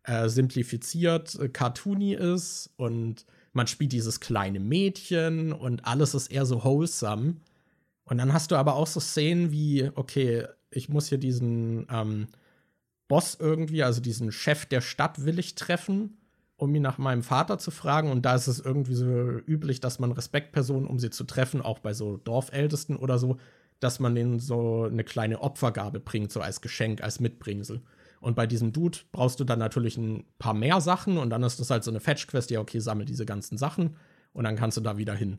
[0.09, 6.47] äh, simplifiziert, äh, cartoony ist und man spielt dieses kleine Mädchen und alles ist eher
[6.47, 7.36] so wholesome.
[8.05, 12.28] Und dann hast du aber auch so Szenen wie, okay, ich muss hier diesen ähm,
[13.06, 16.16] Boss irgendwie, also diesen Chef der Stadt will ich treffen,
[16.56, 18.10] um ihn nach meinem Vater zu fragen.
[18.10, 21.80] Und da ist es irgendwie so üblich, dass man Respektpersonen, um sie zu treffen, auch
[21.80, 23.36] bei so Dorfältesten oder so,
[23.80, 27.82] dass man denen so eine kleine Opfergabe bringt, so als Geschenk, als Mitbringsel.
[28.20, 31.61] Und bei diesem Dude brauchst du dann natürlich ein paar mehr Sachen und dann ist
[31.61, 33.97] das halt so eine Fetch-Quest, ja, okay, sammel diese ganzen Sachen
[34.32, 35.39] und dann kannst du da wieder hin.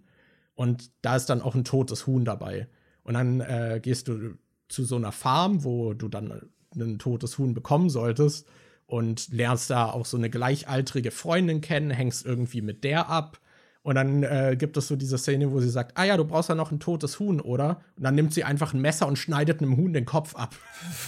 [0.55, 2.67] Und da ist dann auch ein totes Huhn dabei.
[3.03, 4.37] Und dann äh, gehst du
[4.67, 8.47] zu so einer Farm, wo du dann ein totes Huhn bekommen solltest
[8.85, 13.39] und lernst da auch so eine gleichaltrige Freundin kennen, hängst irgendwie mit der ab
[13.81, 16.49] und dann äh, gibt es so diese Szene, wo sie sagt, ah ja, du brauchst
[16.49, 17.81] ja noch ein totes Huhn, oder?
[17.95, 20.55] Und dann nimmt sie einfach ein Messer und schneidet einem Huhn den Kopf ab.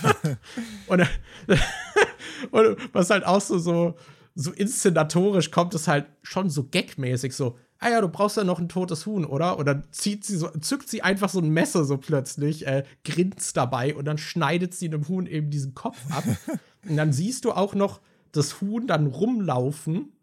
[0.88, 1.02] und,
[2.52, 3.95] und, was halt auch so, so,
[4.35, 8.60] so inszenatorisch kommt, ist halt schon so gagmäßig so, ah ja, du brauchst ja noch
[8.60, 9.57] ein totes Huhn, oder?
[9.57, 13.57] Und dann zieht sie so, zückt sie einfach so ein Messer so plötzlich, äh, grinst
[13.57, 16.23] dabei und dann schneidet sie einem Huhn eben diesen Kopf ab.
[16.88, 17.99] und dann siehst du auch noch
[18.31, 20.14] das Huhn dann rumlaufen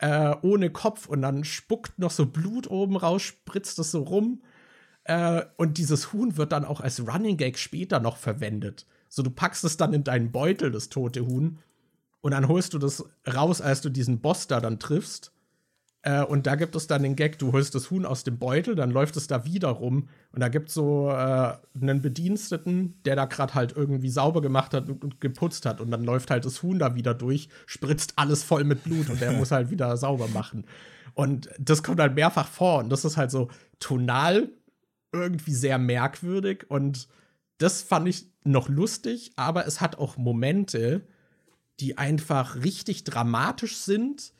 [0.00, 4.42] äh, ohne Kopf und dann spuckt noch so Blut oben raus, spritzt es so rum.
[5.04, 8.86] Äh, und dieses Huhn wird dann auch als Running Gag später noch verwendet.
[9.08, 11.58] So, du packst es dann in deinen Beutel, das tote Huhn,
[12.22, 15.32] und dann holst du das raus, als du diesen Boss da dann triffst.
[16.02, 18.74] Äh, und da gibt es dann den Gag, du holst das Huhn aus dem Beutel,
[18.74, 20.08] dann läuft es da wieder rum.
[20.32, 24.74] Und da gibt es so äh, einen Bediensteten, der da gerade halt irgendwie sauber gemacht
[24.74, 25.80] hat und, und, geputzt hat.
[25.80, 29.20] Und dann läuft halt das Huhn da wieder durch, spritzt alles voll mit Blut und
[29.20, 30.64] der muss halt wieder sauber machen.
[31.14, 32.78] Und das kommt halt mehrfach vor.
[32.78, 33.48] Und das ist halt so
[33.80, 34.50] tonal
[35.12, 36.70] irgendwie sehr merkwürdig.
[36.70, 37.08] Und
[37.58, 41.02] das fand ich noch lustig, aber es hat auch Momente,
[41.80, 44.32] die einfach richtig dramatisch sind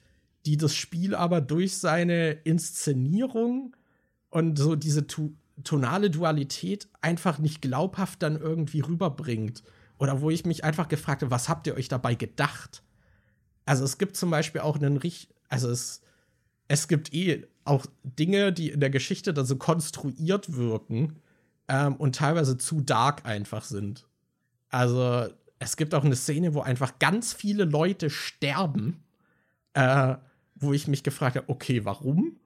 [0.47, 3.77] die das Spiel aber durch seine Inszenierung
[4.31, 5.07] und so diese
[5.65, 9.63] tonale Dualität einfach nicht glaubhaft dann irgendwie rüberbringt.
[9.99, 12.83] Oder wo ich mich einfach gefragt habe, was habt ihr euch dabei gedacht?
[13.67, 16.03] Also es gibt zum Beispiel auch einen richtig, also es,
[16.69, 21.17] es gibt eh auch Dinge, die in der Geschichte dann so konstruiert wirken
[21.69, 24.07] ähm, und teilweise zu dark einfach sind.
[24.71, 25.29] Also
[25.59, 29.05] es gibt auch eine Szene, wo einfach ganz viele Leute sterben.
[29.75, 30.17] Äh,
[30.61, 32.37] wo ich mich gefragt habe, okay, warum?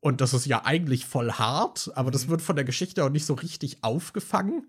[0.00, 2.30] Und das ist ja eigentlich voll hart, aber das mhm.
[2.30, 4.66] wird von der Geschichte auch nicht so richtig aufgefangen.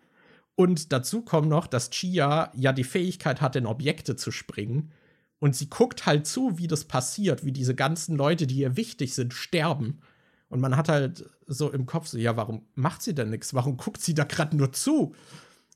[0.56, 4.91] Und dazu kommt noch, dass Chia ja die Fähigkeit hat, in Objekte zu springen.
[5.39, 9.15] Und sie guckt halt zu, wie das passiert, wie diese ganzen Leute, die ihr wichtig
[9.15, 10.01] sind, sterben.
[10.49, 13.53] Und man hat halt so im Kopf so, ja, warum macht sie denn nichts?
[13.53, 15.15] Warum guckt sie da gerade nur zu?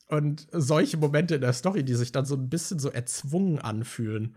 [0.07, 4.35] Und solche Momente in der Story, die sich dann so ein bisschen so erzwungen anfühlen.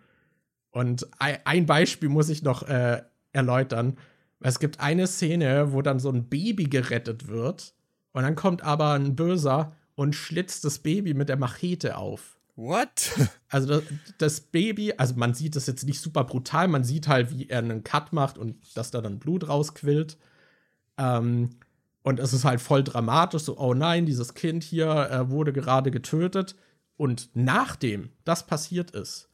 [0.71, 3.03] Und ein Beispiel muss ich noch äh,
[3.33, 3.97] erläutern.
[4.41, 7.75] Es gibt eine Szene, wo dann so ein Baby gerettet wird.
[8.13, 12.39] Und dann kommt aber ein Böser und schlitzt das Baby mit der Machete auf.
[12.57, 13.13] What?
[13.49, 13.83] Also das,
[14.19, 17.61] das, Baby, also man sieht das jetzt nicht super brutal, man sieht halt, wie er
[17.61, 20.19] einen Cut macht und dass da dann Blut rausquillt.
[20.99, 21.51] Ähm,
[22.03, 25.91] und es ist halt voll dramatisch, so, oh nein, dieses Kind hier äh, wurde gerade
[25.91, 26.57] getötet.
[26.97, 29.29] Und nachdem das passiert ist,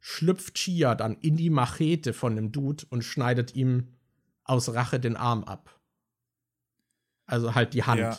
[0.00, 3.88] schlüpft Chia dann in die Machete von dem Dude und schneidet ihm
[4.48, 5.78] aus Rache den Arm ab.
[7.26, 8.00] Also halt die Hand.
[8.00, 8.18] Ja.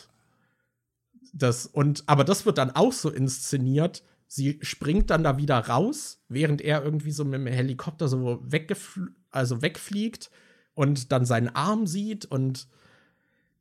[1.32, 4.02] Das, und, aber das wird dann auch so inszeniert.
[4.26, 8.44] Sie springt dann da wieder raus, während er irgendwie so mit dem Helikopter so
[9.30, 10.30] also wegfliegt
[10.74, 12.68] und dann seinen Arm sieht und,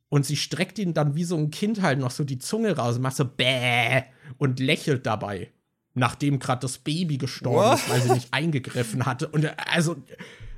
[0.09, 2.97] und sie streckt ihn dann wie so ein Kind halt noch so die Zunge raus
[2.97, 4.03] und macht so bäh
[4.37, 5.51] und lächelt dabei
[5.93, 9.27] nachdem gerade das Baby gestorben ist, weil sie nicht eingegriffen hatte.
[9.27, 9.97] Und äh, also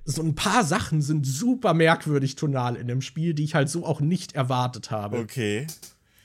[0.05, 3.85] so ein paar Sachen sind super merkwürdig tonal in dem Spiel, die ich halt so
[3.85, 5.19] auch nicht erwartet habe.
[5.19, 5.67] Okay.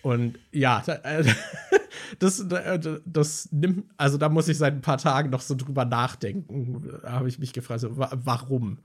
[0.02, 1.24] Und ja, äh,
[2.18, 5.84] das, äh, das nimmt, also da muss ich seit ein paar Tagen noch so drüber
[5.84, 7.00] nachdenken.
[7.02, 8.78] Da habe ich mich gefragt, so, warum?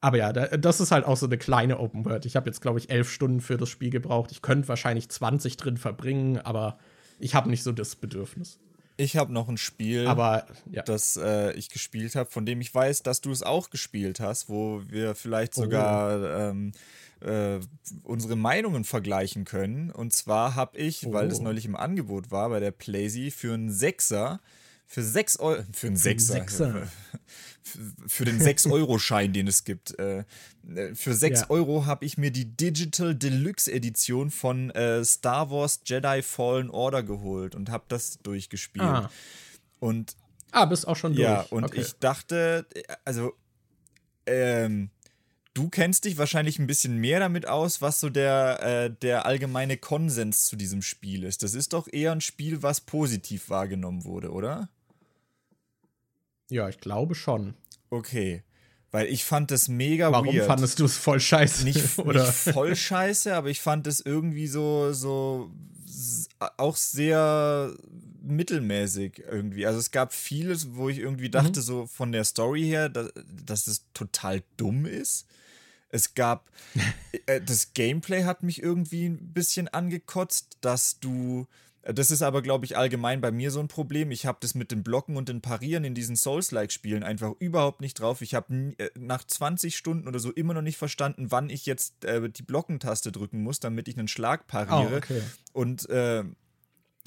[0.00, 2.24] Aber ja, das ist halt auch so eine kleine Open World.
[2.24, 4.30] Ich habe jetzt, glaube ich, elf Stunden für das Spiel gebraucht.
[4.30, 6.78] Ich könnte wahrscheinlich 20 drin verbringen, aber
[7.18, 8.60] ich habe nicht so das Bedürfnis.
[9.00, 10.82] Ich habe noch ein Spiel, Aber, ja.
[10.82, 14.48] das äh, ich gespielt habe, von dem ich weiß, dass du es auch gespielt hast,
[14.48, 15.62] wo wir vielleicht oh.
[15.62, 16.72] sogar ähm,
[17.20, 17.60] äh,
[18.02, 19.92] unsere Meinungen vergleichen können.
[19.92, 21.12] Und zwar habe ich, oh.
[21.12, 24.40] weil das neulich im Angebot war, bei der Playsee für einen Sechser
[24.88, 26.88] für 6 Euro, für einen Sechser, Sechser.
[28.06, 29.98] für den 6-Euro-Schein, den es gibt.
[29.98, 30.24] Äh,
[30.74, 31.50] äh, für 6 ja.
[31.50, 37.02] Euro habe ich mir die Digital Deluxe Edition von äh, Star Wars Jedi Fallen Order
[37.02, 38.84] geholt und habe das durchgespielt.
[38.84, 39.10] Ah.
[39.78, 40.16] Und
[40.50, 41.28] Ah, bist auch schon durch.
[41.28, 41.82] Ja, und okay.
[41.82, 42.66] ich dachte,
[43.04, 43.34] also,
[44.24, 44.88] ähm,
[45.52, 49.76] du kennst dich wahrscheinlich ein bisschen mehr damit aus, was so der, äh, der allgemeine
[49.76, 51.42] Konsens zu diesem Spiel ist.
[51.42, 54.70] Das ist doch eher ein Spiel, was positiv wahrgenommen wurde, oder?
[56.50, 57.54] Ja, ich glaube schon.
[57.90, 58.42] Okay.
[58.90, 60.38] Weil ich fand das mega Warum weird.
[60.38, 61.64] Warum fandest du es voll scheiße?
[61.64, 62.24] Nicht, oder?
[62.24, 65.50] nicht voll scheiße, aber ich fand es irgendwie so, so
[66.56, 67.74] auch sehr
[68.22, 69.66] mittelmäßig irgendwie.
[69.66, 71.64] Also es gab vieles, wo ich irgendwie dachte, mhm.
[71.64, 73.12] so von der Story her, dass,
[73.44, 75.26] dass es total dumm ist.
[75.90, 76.50] Es gab,
[77.26, 81.46] äh, das Gameplay hat mich irgendwie ein bisschen angekotzt, dass du,
[81.94, 84.10] das ist aber, glaube ich, allgemein bei mir so ein Problem.
[84.10, 87.98] Ich habe das mit den Blocken und den Parieren in diesen Souls-like-Spielen einfach überhaupt nicht
[87.98, 88.20] drauf.
[88.20, 92.04] Ich habe äh, nach 20 Stunden oder so immer noch nicht verstanden, wann ich jetzt
[92.04, 94.94] äh, die Blockentaste drücken muss, damit ich einen Schlag pariere.
[94.94, 95.22] Oh, okay.
[95.52, 96.24] Und äh,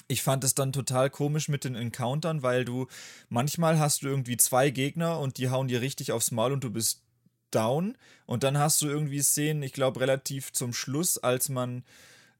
[0.07, 2.87] ich fand es dann total komisch mit den Encountern, weil du
[3.29, 6.71] manchmal hast du irgendwie zwei Gegner und die hauen dir richtig aufs Maul und du
[6.71, 7.03] bist
[7.51, 7.95] down.
[8.25, 11.83] Und dann hast du irgendwie Szenen, ich glaube, relativ zum Schluss, als man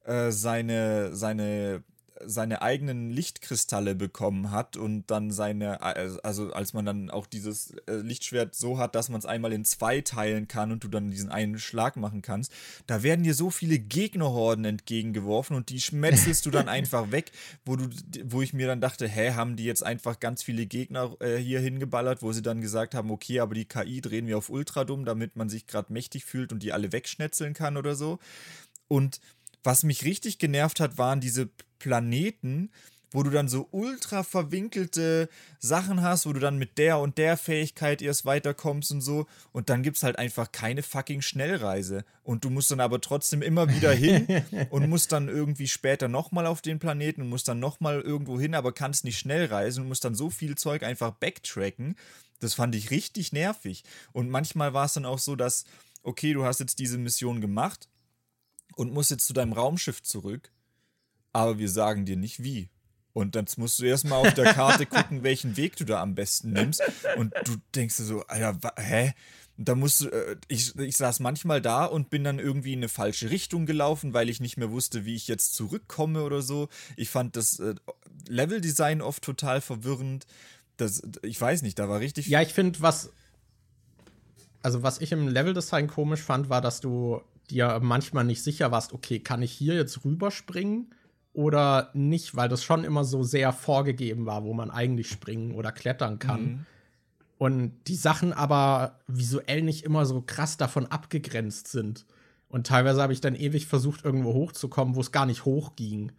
[0.04, 1.84] äh, seine, seine
[2.26, 7.96] seine eigenen Lichtkristalle bekommen hat und dann seine, also als man dann auch dieses äh,
[7.96, 11.30] Lichtschwert so hat, dass man es einmal in zwei teilen kann und du dann diesen
[11.30, 12.52] einen Schlag machen kannst,
[12.86, 17.32] da werden dir so viele Gegnerhorden entgegengeworfen und die schmetzelst du dann einfach weg,
[17.64, 17.88] wo du,
[18.24, 21.60] wo ich mir dann dachte, hä, haben die jetzt einfach ganz viele Gegner äh, hier
[21.60, 25.04] hingeballert, wo sie dann gesagt haben, okay, aber die KI drehen wir auf Ultra dumm,
[25.04, 28.18] damit man sich gerade mächtig fühlt und die alle wegschnetzeln kann oder so.
[28.88, 29.20] Und
[29.64, 31.48] was mich richtig genervt hat, waren diese
[31.82, 32.70] Planeten,
[33.10, 35.28] wo du dann so ultra verwinkelte
[35.58, 39.26] Sachen hast, wo du dann mit der und der Fähigkeit erst weiterkommst und so.
[39.50, 42.04] Und dann gibt es halt einfach keine fucking Schnellreise.
[42.22, 44.26] Und du musst dann aber trotzdem immer wieder hin
[44.70, 48.54] und musst dann irgendwie später nochmal auf den Planeten und musst dann nochmal irgendwo hin,
[48.54, 51.96] aber kannst nicht schnell reisen und musst dann so viel Zeug einfach backtracken.
[52.38, 53.82] Das fand ich richtig nervig.
[54.12, 55.64] Und manchmal war es dann auch so, dass,
[56.04, 57.88] okay, du hast jetzt diese Mission gemacht
[58.76, 60.52] und musst jetzt zu deinem Raumschiff zurück
[61.32, 62.68] aber wir sagen dir nicht wie.
[63.14, 66.52] Und dann musst du erstmal auf der Karte gucken, welchen Weg du da am besten
[66.52, 66.82] nimmst.
[67.16, 69.12] Und du denkst dir so, Alter, hä?
[69.58, 72.88] Da musst du, äh, ich, ich saß manchmal da und bin dann irgendwie in eine
[72.88, 76.68] falsche Richtung gelaufen, weil ich nicht mehr wusste, wie ich jetzt zurückkomme oder so.
[76.96, 77.74] Ich fand das äh,
[78.28, 80.26] Leveldesign oft total verwirrend.
[80.78, 82.28] Das, ich weiß nicht, da war richtig.
[82.28, 83.10] Ja, ich finde, was.
[84.62, 88.92] Also, was ich im Leveldesign komisch fand, war, dass du dir manchmal nicht sicher warst,
[88.92, 90.94] okay, kann ich hier jetzt rüberspringen?
[91.32, 95.72] Oder nicht, weil das schon immer so sehr vorgegeben war, wo man eigentlich springen oder
[95.72, 96.42] klettern kann.
[96.42, 96.66] Mhm.
[97.38, 102.06] Und die Sachen aber visuell nicht immer so krass davon abgegrenzt sind.
[102.48, 106.12] Und teilweise habe ich dann ewig versucht, irgendwo hochzukommen, wo es gar nicht hoch ging.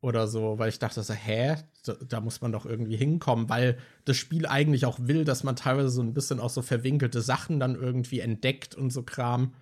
[0.00, 3.76] Oder so, weil ich dachte so, hä, da, da, muss man doch irgendwie hinkommen, weil
[4.04, 7.58] das Spiel eigentlich auch will, dass man teilweise so ein bisschen auch so verwinkelte Sachen
[7.58, 9.54] dann irgendwie entdeckt und so Kram,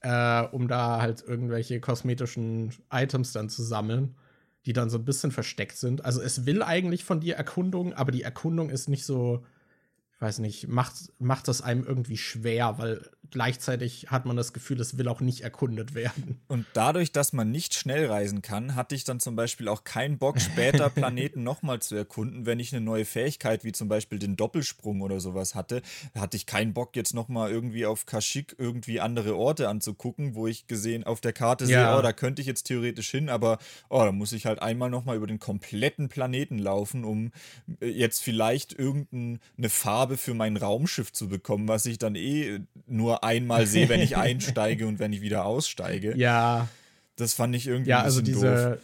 [0.00, 4.14] äh, um da halt irgendwelche kosmetischen Items dann zu sammeln
[4.66, 6.04] die dann so ein bisschen versteckt sind.
[6.04, 9.44] Also es will eigentlich von dir Erkundung, aber die Erkundung ist nicht so,
[10.14, 14.80] ich weiß nicht, macht, macht das einem irgendwie schwer, weil gleichzeitig hat man das Gefühl,
[14.80, 16.40] es will auch nicht erkundet werden.
[16.48, 20.18] Und dadurch, dass man nicht schnell reisen kann, hatte ich dann zum Beispiel auch keinen
[20.18, 24.36] Bock, später Planeten nochmal zu erkunden, wenn ich eine neue Fähigkeit, wie zum Beispiel den
[24.36, 25.82] Doppelsprung oder sowas hatte.
[26.14, 30.66] hatte ich keinen Bock, jetzt nochmal irgendwie auf Kashyyyk irgendwie andere Orte anzugucken, wo ich
[30.66, 31.68] gesehen auf der Karte ja.
[31.68, 34.90] sehe, oh, da könnte ich jetzt theoretisch hin, aber oh, da muss ich halt einmal
[34.90, 37.32] nochmal über den kompletten Planeten laufen, um
[37.80, 43.21] äh, jetzt vielleicht irgendeine Farbe für mein Raumschiff zu bekommen, was ich dann eh nur
[43.22, 46.16] einmal sehe, wenn ich einsteige und wenn ich wieder aussteige.
[46.16, 46.68] Ja.
[47.16, 48.78] Das fand ich irgendwie ja, ein also bisschen also diese, doof.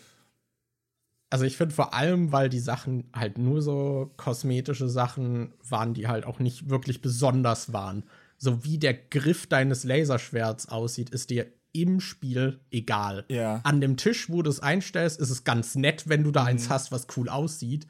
[1.31, 6.09] Also ich finde vor allem, weil die Sachen halt nur so kosmetische Sachen waren, die
[6.09, 8.05] halt auch nicht wirklich besonders waren.
[8.39, 13.25] So wie der Griff deines Laserschwerts aussieht, ist dir im Spiel egal.
[13.29, 13.61] Ja.
[13.65, 16.49] An dem Tisch, wo du es einstellst, ist es ganz nett, wenn du da mhm.
[16.49, 17.87] eins hast, was cool aussieht.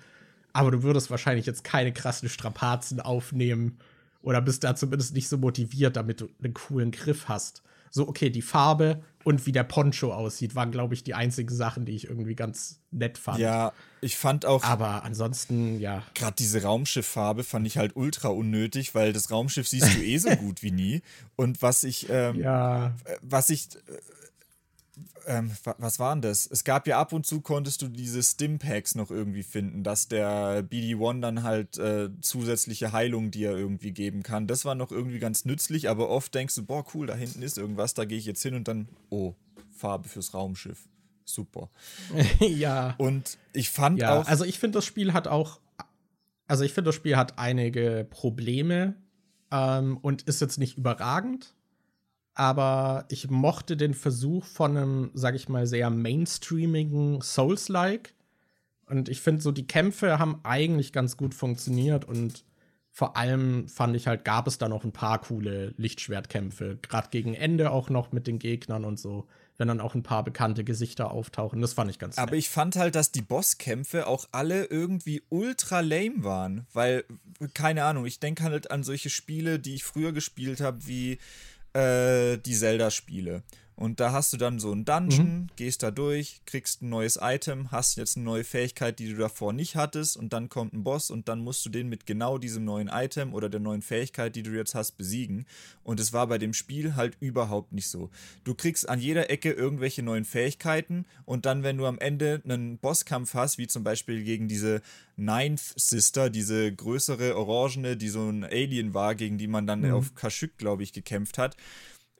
[0.52, 3.78] Aber du würdest wahrscheinlich jetzt keine krassen Strapazen aufnehmen,
[4.28, 7.62] oder bist da zumindest nicht so motiviert, damit du einen coolen Griff hast.
[7.90, 11.86] So, okay, die Farbe und wie der Poncho aussieht, waren, glaube ich, die einzigen Sachen,
[11.86, 13.38] die ich irgendwie ganz nett fand.
[13.38, 13.72] Ja,
[14.02, 14.62] ich fand auch.
[14.64, 16.02] Aber ansonsten, ja.
[16.12, 20.28] Gerade diese Raumschifffarbe fand ich halt ultra unnötig, weil das Raumschiff siehst du eh so
[20.36, 21.00] gut wie nie.
[21.36, 22.88] Und was ich, ähm, ja.
[23.04, 23.78] Äh, was ich äh,
[25.26, 26.46] ähm, was waren das?
[26.46, 30.62] Es gab ja ab und zu konntest du diese Stimpacks noch irgendwie finden, dass der
[30.62, 34.46] BD-1 dann halt äh, zusätzliche Heilung dir irgendwie geben kann.
[34.46, 37.58] Das war noch irgendwie ganz nützlich, aber oft denkst du, boah, cool, da hinten ist
[37.58, 39.34] irgendwas, da gehe ich jetzt hin und dann, oh,
[39.70, 40.88] Farbe fürs Raumschiff.
[41.24, 41.70] Super.
[42.40, 42.94] ja.
[42.98, 44.26] Und ich ffand ja, auch.
[44.26, 45.60] Also ich finde, das Spiel hat auch
[46.48, 48.94] also ich finde, das Spiel hat einige Probleme
[49.52, 51.54] ähm, und ist jetzt nicht überragend.
[52.38, 58.14] Aber ich mochte den Versuch von einem, sag ich mal, sehr mainstreamigen Souls-like.
[58.86, 62.44] Und ich finde, so die Kämpfe haben eigentlich ganz gut funktioniert und
[62.90, 66.78] vor allem fand ich halt, gab es da noch ein paar coole Lichtschwertkämpfe.
[66.80, 69.26] Gerade gegen Ende auch noch mit den Gegnern und so
[69.58, 71.60] wenn dann auch ein paar bekannte Gesichter auftauchen.
[71.60, 75.80] Das fand ich ganz Aber ich fand halt, dass die Bosskämpfe auch alle irgendwie ultra
[75.80, 76.66] lame waren.
[76.72, 77.04] Weil,
[77.54, 81.18] keine Ahnung, ich denke halt an solche Spiele, die ich früher gespielt habe, wie
[81.78, 83.42] äh, die Zelda-Spiele.
[83.78, 85.46] Und da hast du dann so einen Dungeon, mhm.
[85.54, 89.52] gehst da durch, kriegst ein neues Item, hast jetzt eine neue Fähigkeit, die du davor
[89.52, 92.64] nicht hattest, und dann kommt ein Boss und dann musst du den mit genau diesem
[92.64, 95.46] neuen Item oder der neuen Fähigkeit, die du jetzt hast, besiegen.
[95.84, 98.10] Und es war bei dem Spiel halt überhaupt nicht so.
[98.42, 102.78] Du kriegst an jeder Ecke irgendwelche neuen Fähigkeiten und dann, wenn du am Ende einen
[102.78, 104.82] Bosskampf hast, wie zum Beispiel gegen diese
[105.14, 109.92] Ninth Sister, diese größere Orangene, die so ein Alien war, gegen die man dann mhm.
[109.92, 111.56] auf Kashyyyk, glaube ich, gekämpft hat,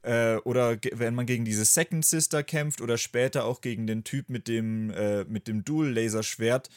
[0.09, 4.31] äh, oder wenn man gegen diese Second Sister kämpft oder später auch gegen den Typ
[4.31, 6.71] mit dem, äh, mit dem Dual-Laserschwert,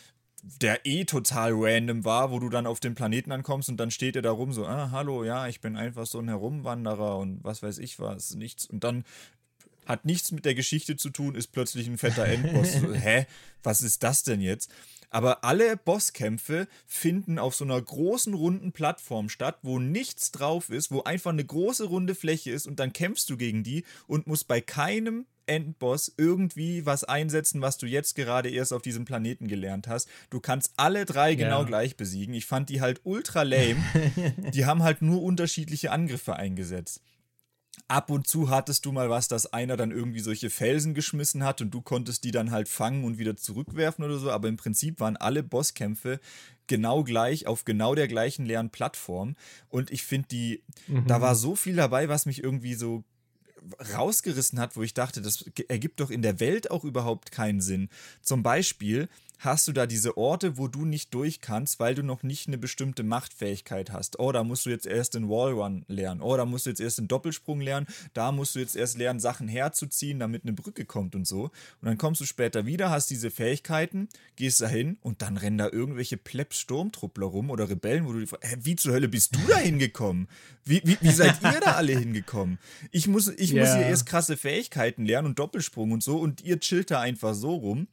[0.43, 4.15] der eh total random war, wo du dann auf den Planeten ankommst und dann steht
[4.15, 7.63] er da rum so, ah, hallo, ja, ich bin einfach so ein Herumwanderer und was
[7.63, 8.65] weiß ich was, nichts.
[8.65, 9.05] Und dann
[9.85, 12.73] hat nichts mit der Geschichte zu tun, ist plötzlich ein fetter Endboss.
[12.81, 13.27] so, hä,
[13.63, 14.69] was ist das denn jetzt?
[15.11, 20.89] Aber alle Bosskämpfe finden auf so einer großen runden Plattform statt, wo nichts drauf ist,
[20.89, 24.47] wo einfach eine große runde Fläche ist und dann kämpfst du gegen die und musst
[24.47, 29.87] bei keinem Endboss irgendwie was einsetzen, was du jetzt gerade erst auf diesem Planeten gelernt
[29.89, 30.07] hast.
[30.29, 31.65] Du kannst alle drei genau ja.
[31.65, 32.33] gleich besiegen.
[32.33, 33.83] Ich fand die halt ultra lame.
[34.53, 37.01] die haben halt nur unterschiedliche Angriffe eingesetzt
[37.87, 41.61] ab und zu hattest du mal was, dass einer dann irgendwie solche Felsen geschmissen hat
[41.61, 44.99] und du konntest die dann halt fangen und wieder zurückwerfen oder so, aber im Prinzip
[44.99, 46.19] waren alle Bosskämpfe
[46.67, 49.35] genau gleich auf genau der gleichen leeren Plattform
[49.69, 51.07] und ich finde die, mhm.
[51.07, 53.03] da war so viel dabei, was mich irgendwie so
[53.95, 57.89] rausgerissen hat, wo ich dachte, das ergibt doch in der Welt auch überhaupt keinen Sinn.
[58.21, 59.07] Zum Beispiel
[59.41, 62.59] hast du da diese Orte, wo du nicht durch kannst, weil du noch nicht eine
[62.59, 64.19] bestimmte Machtfähigkeit hast.
[64.19, 66.21] Oh, da musst du jetzt erst den Wallrun lernen.
[66.21, 67.87] Oh, da musst du jetzt erst den Doppelsprung lernen.
[68.13, 71.45] Da musst du jetzt erst lernen, Sachen herzuziehen, damit eine Brücke kommt und so.
[71.45, 71.51] Und
[71.81, 76.17] dann kommst du später wieder, hast diese Fähigkeiten, gehst dahin und dann rennen da irgendwelche
[76.17, 80.27] Plebs-Sturmtruppler rum oder Rebellen, wo du dir hä, wie zur Hölle bist du da hingekommen?
[80.65, 82.59] Wie, wie, wie seid ihr da alle hingekommen?
[82.91, 83.65] Ich muss, ich yeah.
[83.65, 87.33] muss hier erst krasse Fähigkeiten lernen und Doppelsprung und so und ihr chillt da einfach
[87.33, 87.87] so rum.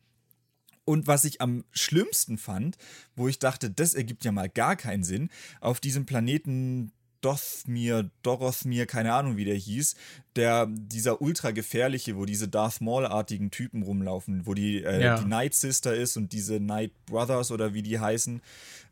[0.89, 2.79] Und was ich am schlimmsten fand,
[3.15, 5.29] wo ich dachte, das ergibt ja mal gar keinen Sinn,
[5.61, 9.97] auf diesem Planeten Dothmir, Dorothmir, keine Ahnung wie der hieß,
[10.35, 15.19] der, dieser ultra gefährliche, wo diese Darth Maul-artigen Typen rumlaufen, wo die, äh, ja.
[15.19, 18.41] die Night Sister ist und diese Night Brothers oder wie die heißen.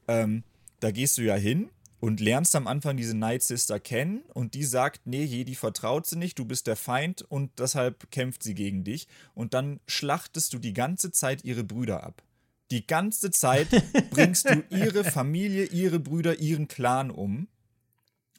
[0.07, 0.43] Ähm,
[0.81, 1.71] da gehst du ja hin
[2.01, 6.17] und lernst am Anfang diese Night Sister kennen und die sagt, nee, Jedi vertraut sie
[6.17, 10.59] nicht, du bist der Feind und deshalb kämpft sie gegen dich und dann schlachtest du
[10.59, 12.23] die ganze Zeit ihre Brüder ab.
[12.71, 13.69] Die ganze Zeit
[14.11, 17.49] bringst du ihre Familie, ihre Brüder, ihren Clan um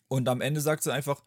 [0.07, 1.23] und am Ende sagt sie einfach,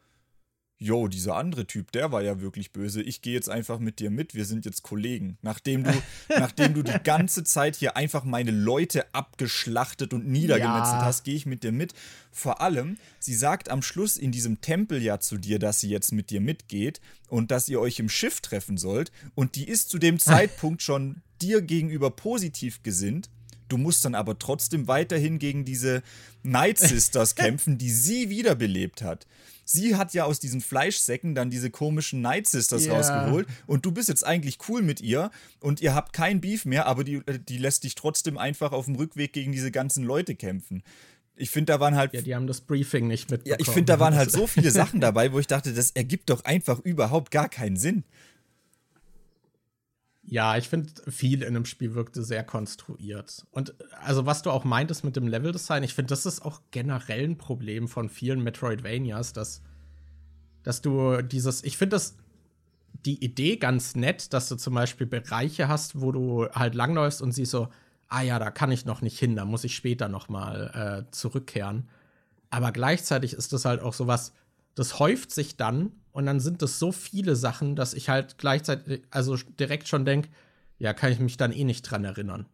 [0.82, 3.02] Jo, dieser andere Typ, der war ja wirklich böse.
[3.02, 4.35] Ich gehe jetzt einfach mit dir mit.
[4.35, 5.36] Wir sind jetzt Kollegen.
[5.43, 5.93] Nachdem du,
[6.31, 11.05] nachdem du die ganze Zeit hier einfach meine Leute abgeschlachtet und niedergemetzelt ja.
[11.05, 11.93] hast, gehe ich mit dir mit.
[12.32, 16.12] Vor allem, sie sagt am Schluss in diesem Tempel ja zu dir, dass sie jetzt
[16.12, 19.12] mit dir mitgeht und dass ihr euch im Schiff treffen sollt.
[19.35, 23.28] Und die ist zu dem Zeitpunkt schon dir gegenüber positiv gesinnt.
[23.69, 26.02] Du musst dann aber trotzdem weiterhin gegen diese
[26.43, 29.27] Night Sisters kämpfen, die sie wiederbelebt hat
[29.70, 32.97] sie hat ja aus diesen Fleischsäcken dann diese komischen Night Sisters yeah.
[32.97, 35.30] rausgeholt und du bist jetzt eigentlich cool mit ihr
[35.60, 38.86] und ihr habt kein Beef mehr, aber die, äh, die lässt dich trotzdem einfach auf
[38.86, 40.82] dem Rückweg gegen diese ganzen Leute kämpfen.
[41.36, 42.12] Ich finde, da waren halt.
[42.12, 43.59] Ja, die haben das Briefing nicht mitbekommen.
[43.59, 46.28] Ja, ich finde, da waren halt so viele Sachen dabei, wo ich dachte, das ergibt
[46.28, 48.05] doch einfach überhaupt gar keinen Sinn.
[50.31, 53.44] Ja, ich finde, viel in dem Spiel wirkte sehr konstruiert.
[53.51, 57.24] Und also, was du auch meintest mit dem Leveldesign, ich finde, das ist auch generell
[57.24, 59.61] ein Problem von vielen Metroidvanias, dass,
[60.62, 62.16] dass du dieses, ich finde das
[63.05, 67.32] die Idee ganz nett, dass du zum Beispiel Bereiche hast, wo du halt langläufst und
[67.32, 67.66] siehst so,
[68.09, 71.11] ah ja, da kann ich noch nicht hin, da muss ich später noch mal äh,
[71.11, 71.89] zurückkehren.
[72.51, 74.32] Aber gleichzeitig ist das halt auch so was,
[74.81, 79.02] das häuft sich dann und dann sind das so viele Sachen, dass ich halt gleichzeitig,
[79.11, 80.31] also direkt schon denke,
[80.78, 82.47] ja, kann ich mich dann eh nicht dran erinnern.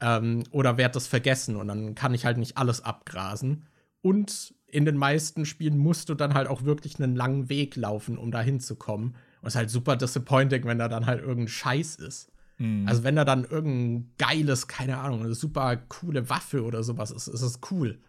[0.00, 3.66] Ähm, oder werde das vergessen und dann kann ich halt nicht alles abgrasen.
[4.00, 8.18] Und in den meisten Spielen musst du dann halt auch wirklich einen langen Weg laufen,
[8.18, 9.14] um da hinzukommen.
[9.42, 12.32] Und es ist halt super disappointing, wenn da dann halt irgendein Scheiß ist.
[12.58, 12.88] Mhm.
[12.88, 17.28] Also wenn da dann irgendein geiles, keine Ahnung, eine super coole Waffe oder sowas ist,
[17.28, 18.00] ist es cool.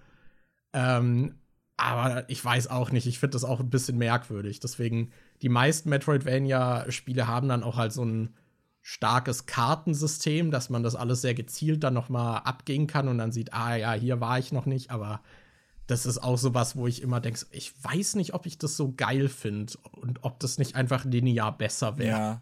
[0.74, 1.36] Ähm,
[1.84, 4.60] aber ich weiß auch nicht, ich finde das auch ein bisschen merkwürdig.
[4.60, 5.12] Deswegen,
[5.42, 8.34] die meisten Metroidvania-Spiele haben dann auch halt so ein
[8.82, 13.32] starkes Kartensystem, dass man das alles sehr gezielt dann noch mal abgehen kann und dann
[13.32, 15.22] sieht, ah ja, hier war ich noch nicht, aber
[15.88, 18.78] das ist auch so was, wo ich immer denke, ich weiß nicht, ob ich das
[18.78, 22.18] so geil finde und ob das nicht einfach linear besser wäre.
[22.18, 22.42] Ja.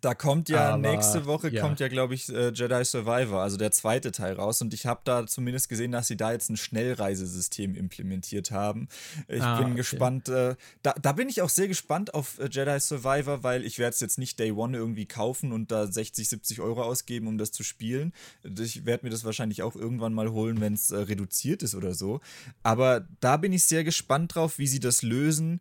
[0.00, 1.62] Da kommt ja Aber, nächste Woche ja.
[1.62, 5.00] kommt ja glaube ich äh, Jedi Survivor, also der zweite Teil raus und ich habe
[5.04, 8.88] da zumindest gesehen, dass sie da jetzt ein Schnellreisesystem implementiert haben.
[9.28, 9.76] Ich ah, bin okay.
[9.76, 10.28] gespannt.
[10.28, 13.94] Äh, da, da bin ich auch sehr gespannt auf äh, Jedi Survivor, weil ich werde
[13.94, 17.52] es jetzt nicht Day One irgendwie kaufen und da 60, 70 Euro ausgeben, um das
[17.52, 18.12] zu spielen.
[18.42, 21.94] Ich werde mir das wahrscheinlich auch irgendwann mal holen, wenn es äh, reduziert ist oder
[21.94, 22.20] so.
[22.62, 25.60] Aber da bin ich sehr gespannt drauf, wie sie das lösen.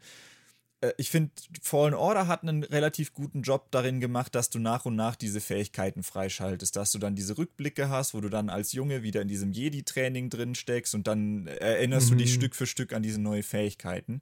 [0.82, 1.32] Äh, ich finde,
[1.62, 5.40] Fallen Order hat einen relativ guten Job darin gemacht, dass du nach und nach diese
[5.40, 9.28] Fähigkeiten freischaltest, dass du dann diese Rückblicke hast, wo du dann als Junge wieder in
[9.28, 12.12] diesem Jedi-Training drin steckst und dann erinnerst mhm.
[12.12, 12.42] du dich mhm.
[12.42, 14.22] Stück für Stück an diese neuen Fähigkeiten.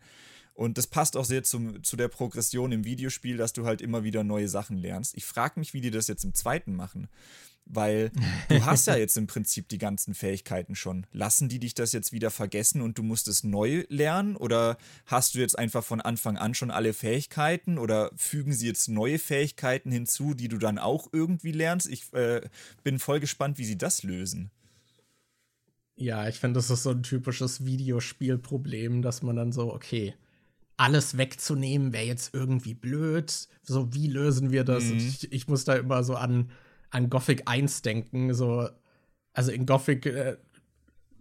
[0.53, 4.03] Und das passt auch sehr zum, zu der Progression im Videospiel, dass du halt immer
[4.03, 5.15] wieder neue Sachen lernst.
[5.15, 7.07] Ich frage mich, wie die das jetzt im zweiten machen.
[7.71, 8.11] Weil
[8.49, 11.05] du hast ja jetzt im Prinzip die ganzen Fähigkeiten schon.
[11.13, 14.35] Lassen die dich das jetzt wieder vergessen und du musst es neu lernen?
[14.35, 17.77] Oder hast du jetzt einfach von Anfang an schon alle Fähigkeiten?
[17.77, 21.87] Oder fügen sie jetzt neue Fähigkeiten hinzu, die du dann auch irgendwie lernst?
[21.87, 22.41] Ich äh,
[22.83, 24.49] bin voll gespannt, wie sie das lösen.
[25.95, 30.15] Ja, ich finde, das ist so ein typisches Videospielproblem, dass man dann so, okay,
[30.77, 33.49] alles wegzunehmen wäre jetzt irgendwie blöd.
[33.63, 34.85] So, wie lösen wir das?
[34.85, 34.97] Mhm.
[34.97, 36.51] Ich, ich muss da immer so an
[36.91, 38.33] an Gothic 1 denken.
[38.33, 38.69] So,
[39.33, 40.37] also in Gothic äh,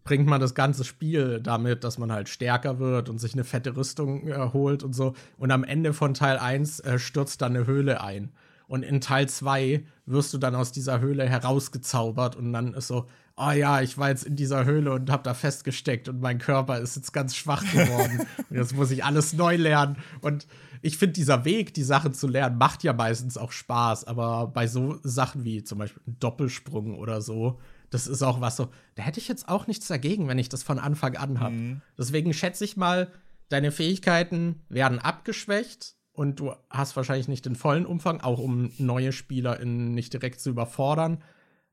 [0.04, 3.76] bringt man das ganze Spiel damit, dass man halt stärker wird und sich eine fette
[3.76, 5.14] Rüstung äh, holt und so.
[5.36, 8.32] Und am Ende von Teil 1 äh, stürzt dann eine Höhle ein.
[8.68, 13.06] Und in Teil 2 wirst du dann aus dieser Höhle herausgezaubert und dann ist so,
[13.36, 16.78] oh ja, ich war jetzt in dieser Höhle und hab da festgesteckt und mein Körper
[16.78, 18.26] ist jetzt ganz schwach geworden.
[18.50, 19.96] und jetzt muss ich alles neu lernen.
[20.20, 20.46] Und
[20.82, 24.04] ich finde, dieser Weg, die Sachen zu lernen, macht ja meistens auch Spaß.
[24.04, 27.58] Aber bei so Sachen wie zum Beispiel ein Doppelsprung oder so,
[27.90, 30.62] das ist auch was so, da hätte ich jetzt auch nichts dagegen, wenn ich das
[30.62, 31.54] von Anfang an habe.
[31.54, 31.80] Mhm.
[31.96, 33.10] Deswegen schätze ich mal,
[33.48, 39.12] deine Fähigkeiten werden abgeschwächt und du hast wahrscheinlich nicht den vollen Umfang, auch um neue
[39.12, 41.22] SpielerInnen nicht direkt zu überfordern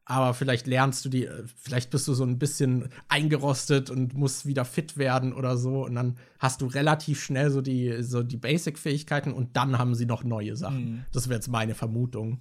[0.05, 1.27] aber vielleicht lernst du die,
[1.57, 5.95] vielleicht bist du so ein bisschen eingerostet und musst wieder fit werden oder so und
[5.95, 10.23] dann hast du relativ schnell so die, so die Basic-Fähigkeiten und dann haben sie noch
[10.23, 10.85] neue Sachen.
[10.85, 11.05] Mhm.
[11.11, 12.39] Das wäre jetzt meine Vermutung,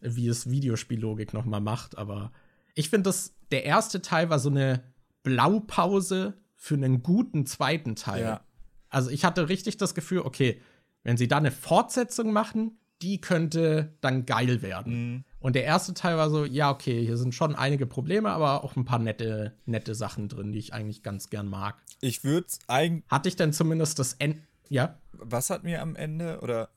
[0.00, 2.32] wie es Videospiellogik noch mal macht, aber
[2.74, 4.82] ich finde, dass der erste Teil war so eine
[5.22, 8.22] Blaupause für einen guten zweiten Teil.
[8.22, 8.40] Ja.
[8.88, 10.60] Also ich hatte richtig das Gefühl, okay,
[11.04, 15.12] wenn sie da eine Fortsetzung machen, die könnte dann geil werden.
[15.12, 15.24] Mhm.
[15.38, 18.76] Und der erste Teil war so, ja, okay, hier sind schon einige Probleme, aber auch
[18.76, 21.76] ein paar nette, nette Sachen drin, die ich eigentlich ganz gern mag.
[22.00, 23.04] Ich würde eigentlich.
[23.08, 24.40] Hatte ich denn zumindest das Ende.
[24.70, 24.98] Ja?
[25.12, 26.70] Was hat mir am Ende oder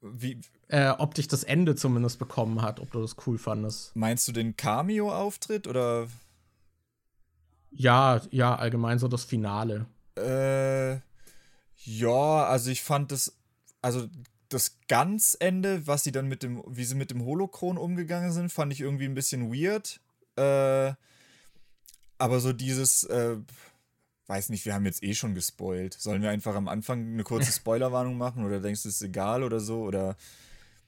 [0.00, 0.40] wie?
[0.68, 3.94] Äh, ob dich das Ende zumindest bekommen hat, ob du das cool fandest.
[3.94, 6.08] Meinst du den Cameo-Auftritt oder?
[7.70, 9.86] Ja, ja, allgemein so das Finale.
[10.16, 10.98] Äh,
[11.76, 13.39] ja, also ich fand das,
[13.82, 14.08] also
[14.48, 18.50] das ganz Ende, was sie dann mit dem, wie sie mit dem Holokron umgegangen sind,
[18.50, 20.00] fand ich irgendwie ein bisschen weird.
[20.36, 20.94] Äh,
[22.18, 23.36] aber so dieses, äh,
[24.26, 25.94] weiß nicht, wir haben jetzt eh schon gespoilt.
[25.94, 29.42] Sollen wir einfach am Anfang eine kurze Spoilerwarnung machen oder denkst du, es ist egal
[29.42, 29.82] oder so?
[29.82, 30.16] Oder.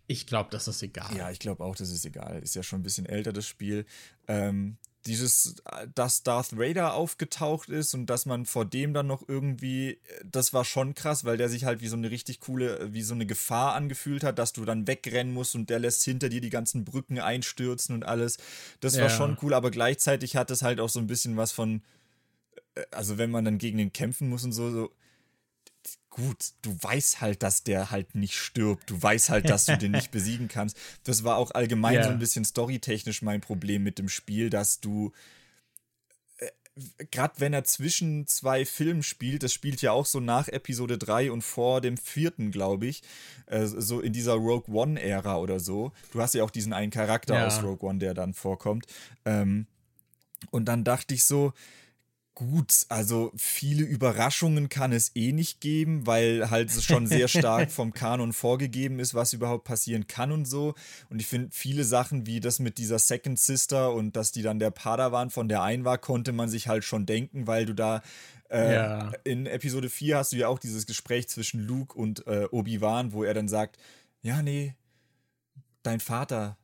[0.09, 1.17] Ich glaube, das ist egal.
[1.17, 2.43] Ja, ich glaube auch, das ist egal.
[2.43, 3.87] Ist ja schon ein bisschen älter, das Spiel.
[4.27, 5.57] Ähm, dieses,
[5.95, 10.65] dass Darth Vader aufgetaucht ist und dass man vor dem dann noch irgendwie, das war
[10.65, 13.75] schon krass, weil der sich halt wie so eine richtig coole, wie so eine Gefahr
[13.75, 17.19] angefühlt hat, dass du dann wegrennen musst und der lässt hinter dir die ganzen Brücken
[17.19, 18.39] einstürzen und alles.
[18.81, 19.03] Das ja.
[19.03, 21.83] war schon cool, aber gleichzeitig hat es halt auch so ein bisschen was von,
[22.75, 24.93] äh, also wenn man dann gegen den kämpfen muss und so, so
[26.13, 28.91] gut, du weißt halt, dass der halt nicht stirbt.
[28.91, 30.77] Du weißt halt, dass du den nicht besiegen kannst.
[31.05, 32.05] Das war auch allgemein yeah.
[32.05, 35.13] so ein bisschen storytechnisch mein Problem mit dem Spiel, dass du
[36.39, 36.51] äh,
[37.11, 41.33] gerade wenn er zwischen zwei Filmen spielt, das spielt ja auch so nach Episode 3
[41.33, 43.03] und vor dem vierten, glaube ich,
[43.47, 45.93] äh, so in dieser Rogue One-Ära oder so.
[46.13, 47.47] Du hast ja auch diesen einen Charakter ja.
[47.47, 48.87] aus Rogue One, der dann vorkommt.
[49.25, 49.67] Ähm,
[50.51, 51.53] und dann dachte ich so,
[52.35, 57.71] Gut, also viele Überraschungen kann es eh nicht geben, weil halt es schon sehr stark
[57.71, 60.75] vom Kanon vorgegeben ist, was überhaupt passieren kann und so.
[61.11, 64.59] Und ich finde, viele Sachen wie das mit dieser Second Sister und dass die dann
[64.59, 68.01] der Padawan von der einen war, konnte man sich halt schon denken, weil du da
[68.49, 69.13] äh, ja.
[69.25, 73.25] in Episode 4 hast du ja auch dieses Gespräch zwischen Luke und äh, Obi-Wan, wo
[73.25, 73.77] er dann sagt,
[74.23, 74.75] ja, nee,
[75.83, 76.57] dein Vater,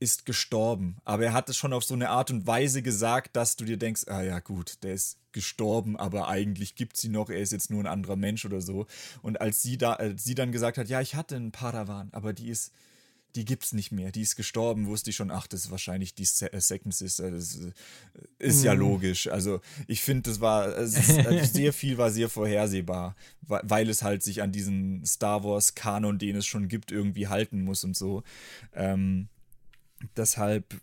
[0.00, 0.96] ist gestorben.
[1.04, 3.76] Aber er hat es schon auf so eine Art und Weise gesagt, dass du dir
[3.76, 7.70] denkst, ah ja gut, der ist gestorben, aber eigentlich gibt sie noch, er ist jetzt
[7.70, 8.86] nur ein anderer Mensch oder so.
[9.22, 12.32] Und als sie da, als sie dann gesagt hat, ja, ich hatte einen Padawan, aber
[12.32, 12.72] die ist,
[13.34, 16.24] die gibt's nicht mehr, die ist gestorben, wusste ich schon, ach, das ist wahrscheinlich die
[16.24, 17.72] Se äh, Second Sister, das ist,
[18.38, 18.64] ist mm.
[18.64, 18.80] ja mhm.
[18.80, 19.26] logisch.
[19.26, 24.22] Also ich finde, das war, ist, also sehr viel war sehr vorhersehbar, weil es halt
[24.22, 28.22] sich an diesen Star Wars Kanon, den es schon gibt, irgendwie halten muss und so.
[28.72, 29.28] Ähm,
[30.16, 30.74] deshalb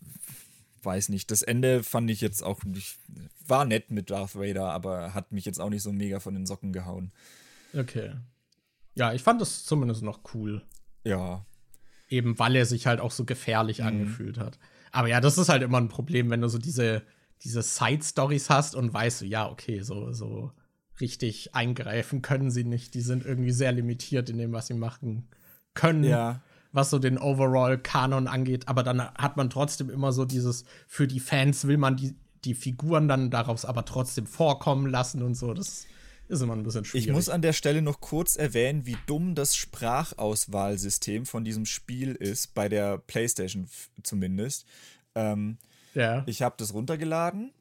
[0.84, 1.31] weiß nicht.
[1.31, 2.98] Das Ende fand ich jetzt auch nicht.
[3.45, 6.45] War nett mit Darth Vader, aber hat mich jetzt auch nicht so mega von den
[6.45, 7.11] Socken gehauen.
[7.73, 8.14] Okay.
[8.95, 10.64] Ja, ich fand das zumindest noch cool.
[11.03, 11.45] Ja.
[12.10, 13.88] Eben weil er sich halt auch so gefährlich mhm.
[13.88, 14.60] angefühlt hat.
[14.91, 17.03] Aber ja, das ist halt immer ein Problem, wenn du so diese,
[17.43, 20.52] diese Side-Stories hast und weißt du, ja, okay, so, so
[20.99, 22.93] richtig eingreifen können sie nicht.
[22.93, 25.30] Die sind irgendwie sehr limitiert in dem, was sie machen
[25.73, 26.03] können.
[26.03, 26.41] Ja
[26.72, 28.68] was so den Overall-Kanon angeht.
[28.68, 32.15] Aber dann hat man trotzdem immer so dieses, für die Fans will man die,
[32.45, 35.53] die Figuren dann daraus aber trotzdem vorkommen lassen und so.
[35.53, 35.85] Das
[36.27, 37.07] ist immer ein bisschen schwierig.
[37.07, 42.15] Ich muss an der Stelle noch kurz erwähnen, wie dumm das Sprachauswahlsystem von diesem Spiel
[42.15, 43.68] ist, bei der PlayStation
[44.03, 44.65] zumindest.
[45.14, 45.57] Ähm,
[45.93, 46.23] ja.
[46.26, 47.52] Ich habe das runtergeladen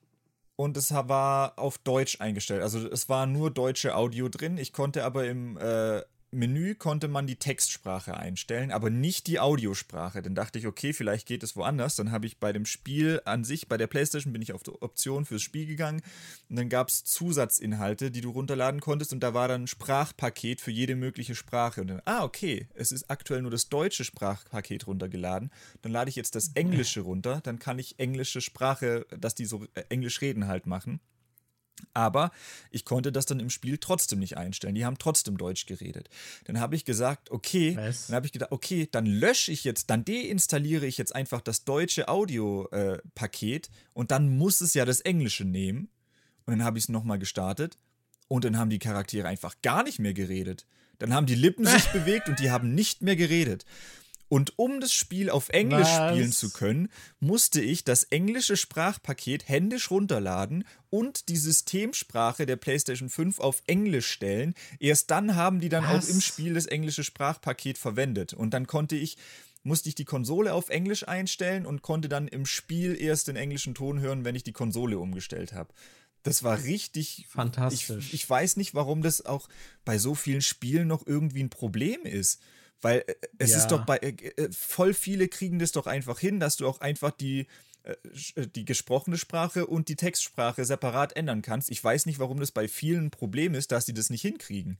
[0.54, 2.62] und es war auf Deutsch eingestellt.
[2.62, 4.56] Also es war nur deutsche Audio drin.
[4.56, 10.22] Ich konnte aber im äh, Menü konnte man die Textsprache einstellen, aber nicht die Audiosprache.
[10.22, 11.96] Dann dachte ich, okay, vielleicht geht es woanders.
[11.96, 14.70] Dann habe ich bei dem Spiel an sich, bei der PlayStation, bin ich auf die
[14.70, 16.02] Option fürs Spiel gegangen
[16.48, 20.60] und dann gab es Zusatzinhalte, die du runterladen konntest und da war dann ein Sprachpaket
[20.60, 21.80] für jede mögliche Sprache.
[21.80, 25.50] Und dann, ah, okay, es ist aktuell nur das deutsche Sprachpaket runtergeladen.
[25.82, 29.64] Dann lade ich jetzt das Englische runter, dann kann ich englische Sprache, dass die so
[29.74, 31.00] äh, Englisch reden halt machen.
[31.94, 32.30] Aber
[32.70, 34.74] ich konnte das dann im Spiel trotzdem nicht einstellen.
[34.74, 36.08] Die haben trotzdem Deutsch geredet.
[36.44, 38.06] Dann habe ich gesagt, okay, Was?
[38.06, 41.64] dann habe ich gedacht, okay, dann lösche ich jetzt, dann deinstalliere ich jetzt einfach das
[41.64, 45.88] deutsche Audio-Paket äh, und dann muss es ja das Englische nehmen.
[46.46, 47.78] Und dann habe ich es nochmal gestartet
[48.28, 50.66] und dann haben die Charaktere einfach gar nicht mehr geredet.
[50.98, 53.64] Dann haben die Lippen sich bewegt und die haben nicht mehr geredet.
[54.30, 56.12] Und um das Spiel auf Englisch Was?
[56.12, 56.88] spielen zu können,
[57.18, 64.06] musste ich das englische Sprachpaket händisch runterladen und die Systemsprache der PlayStation 5 auf Englisch
[64.06, 64.54] stellen.
[64.78, 66.04] Erst dann haben die dann Was?
[66.04, 68.32] auch im Spiel das englische Sprachpaket verwendet.
[68.32, 69.16] Und dann konnte ich
[69.64, 73.74] musste ich die Konsole auf Englisch einstellen und konnte dann im Spiel erst den englischen
[73.74, 75.74] Ton hören, wenn ich die Konsole umgestellt habe.
[76.22, 78.06] Das war richtig fantastisch.
[78.06, 79.48] Ich, ich, weiß nicht, warum das auch
[79.84, 82.40] bei so vielen Spielen noch irgendwie ein Problem ist.
[82.82, 83.58] Weil äh, es ja.
[83.58, 86.80] ist doch bei äh, äh, voll viele kriegen das doch einfach hin, dass du auch
[86.80, 87.46] einfach die
[88.54, 91.70] die gesprochene Sprache und die Textsprache separat ändern kannst.
[91.70, 94.78] Ich weiß nicht, warum das bei vielen ein Problem ist, dass sie das nicht hinkriegen.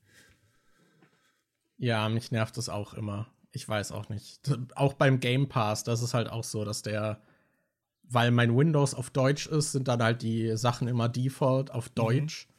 [1.79, 3.27] Ja, mich nervt das auch immer.
[3.53, 4.41] Ich weiß auch nicht.
[4.75, 7.23] Auch beim Game Pass, das ist halt auch so, dass der,
[8.03, 11.95] weil mein Windows auf Deutsch ist, sind dann halt die Sachen immer default auf mhm.
[11.95, 12.47] Deutsch.
[12.47, 12.50] Mhm.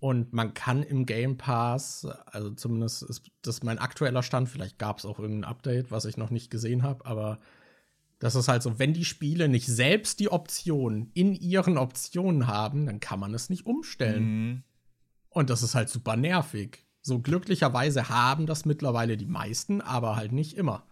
[0.00, 4.98] Und man kann im Game Pass, also zumindest ist das mein aktueller Stand, vielleicht gab
[4.98, 7.38] es auch irgendein Update, was ich noch nicht gesehen habe, aber
[8.20, 12.86] das ist halt so, wenn die Spiele nicht selbst die Option in ihren Optionen haben,
[12.86, 14.24] dann kann man es nicht umstellen.
[14.24, 14.62] Mhm.
[15.30, 16.84] Und das ist halt super nervig.
[17.00, 20.84] So glücklicherweise haben das mittlerweile die meisten, aber halt nicht immer.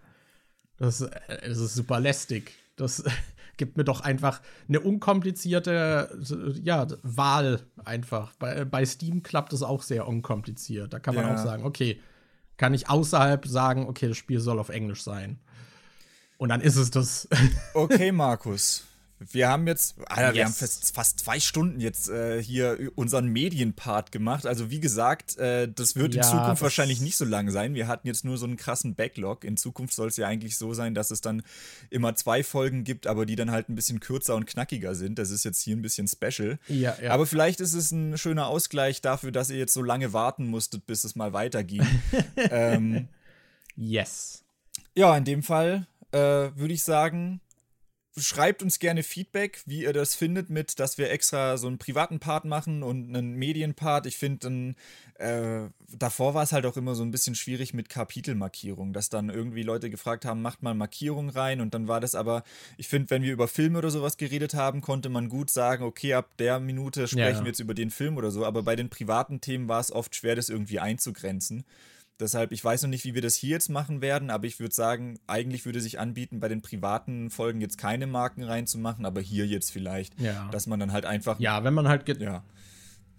[0.77, 2.53] Das, das äh, ist super lästig.
[2.77, 3.03] Das
[3.57, 6.19] gibt mir doch einfach eine unkomplizierte
[6.63, 8.33] ja, Wahl einfach.
[8.39, 10.93] Bei, bei Steam klappt es auch sehr unkompliziert.
[10.93, 11.35] Da kann man ja.
[11.35, 12.01] auch sagen, okay,
[12.57, 15.39] kann ich außerhalb sagen, okay, das Spiel soll auf Englisch sein.
[16.39, 17.29] Und dann ist es das.
[17.75, 18.85] Okay, Markus.
[19.19, 20.35] Wir haben jetzt, Alter, yes.
[20.35, 24.47] wir haben fast, fast, zwei Stunden jetzt äh, hier unseren Medienpart gemacht.
[24.47, 27.75] Also wie gesagt, äh, das wird ja, in Zukunft wahrscheinlich nicht so lang sein.
[27.75, 29.45] Wir hatten jetzt nur so einen krassen Backlog.
[29.45, 31.43] In Zukunft soll es ja eigentlich so sein, dass es dann
[31.89, 35.19] immer zwei Folgen gibt, aber die dann halt ein bisschen kürzer und knackiger sind.
[35.19, 36.59] Das ist jetzt hier ein bisschen special.
[36.69, 37.11] Ja, ja.
[37.13, 40.87] Aber vielleicht ist es ein schöner Ausgleich dafür, dass ihr jetzt so lange warten musstet,
[40.87, 41.87] bis es mal weiterging.
[42.37, 43.09] ähm,
[43.77, 44.45] yes.
[44.95, 47.41] Ja, in dem Fall äh, würde ich sagen,
[48.17, 52.19] schreibt uns gerne Feedback, wie ihr das findet, mit, dass wir extra so einen privaten
[52.19, 54.07] Part machen und einen Medienpart.
[54.07, 54.75] Ich finde,
[55.19, 59.29] äh, davor war es halt auch immer so ein bisschen schwierig mit Kapitelmarkierung, dass dann
[59.29, 62.43] irgendwie Leute gefragt haben, macht mal Markierung rein und dann war das aber,
[62.77, 66.15] ich finde, wenn wir über Filme oder sowas geredet haben, konnte man gut sagen, okay,
[66.15, 67.41] ab der Minute sprechen ja, ja.
[67.41, 70.15] wir jetzt über den Film oder so, aber bei den privaten Themen war es oft
[70.15, 71.65] schwer, das irgendwie einzugrenzen.
[72.19, 74.75] Deshalb, ich weiß noch nicht, wie wir das hier jetzt machen werden, aber ich würde
[74.75, 79.47] sagen, eigentlich würde sich anbieten, bei den privaten Folgen jetzt keine Marken reinzumachen, aber hier
[79.47, 80.49] jetzt vielleicht, ja.
[80.51, 81.39] dass man dann halt einfach.
[81.41, 82.09] Ja, wenn man halt.
[82.19, 82.43] Ja.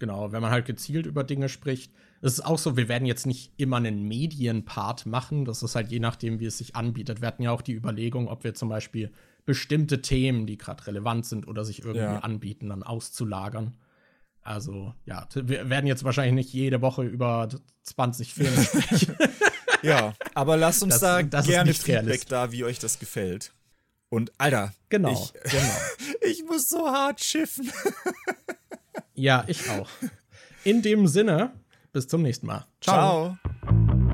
[0.00, 1.92] Genau, wenn man halt gezielt über Dinge spricht.
[2.20, 5.44] Es ist auch so, wir werden jetzt nicht immer einen Medienpart machen.
[5.44, 7.20] Das ist halt je nachdem, wie es sich anbietet.
[7.20, 9.10] Wir hatten ja auch die Überlegung, ob wir zum Beispiel
[9.44, 12.18] bestimmte Themen, die gerade relevant sind oder sich irgendwie ja.
[12.18, 13.74] anbieten, dann auszulagern.
[14.42, 17.48] Also, ja, wir werden jetzt wahrscheinlich nicht jede Woche über
[17.82, 19.16] 20 Filme sprechen.
[19.82, 23.52] ja, aber lasst uns das, da das gerne Feedback da, wie euch das gefällt.
[24.08, 25.76] Und Alter, genau, ich, genau.
[26.22, 27.70] ich muss so hart schiffen.
[29.14, 29.88] ja, ich auch.
[30.64, 31.52] In dem Sinne,
[31.92, 32.66] bis zum nächsten Mal.
[32.80, 33.36] Ciao.
[33.42, 34.07] Ciao.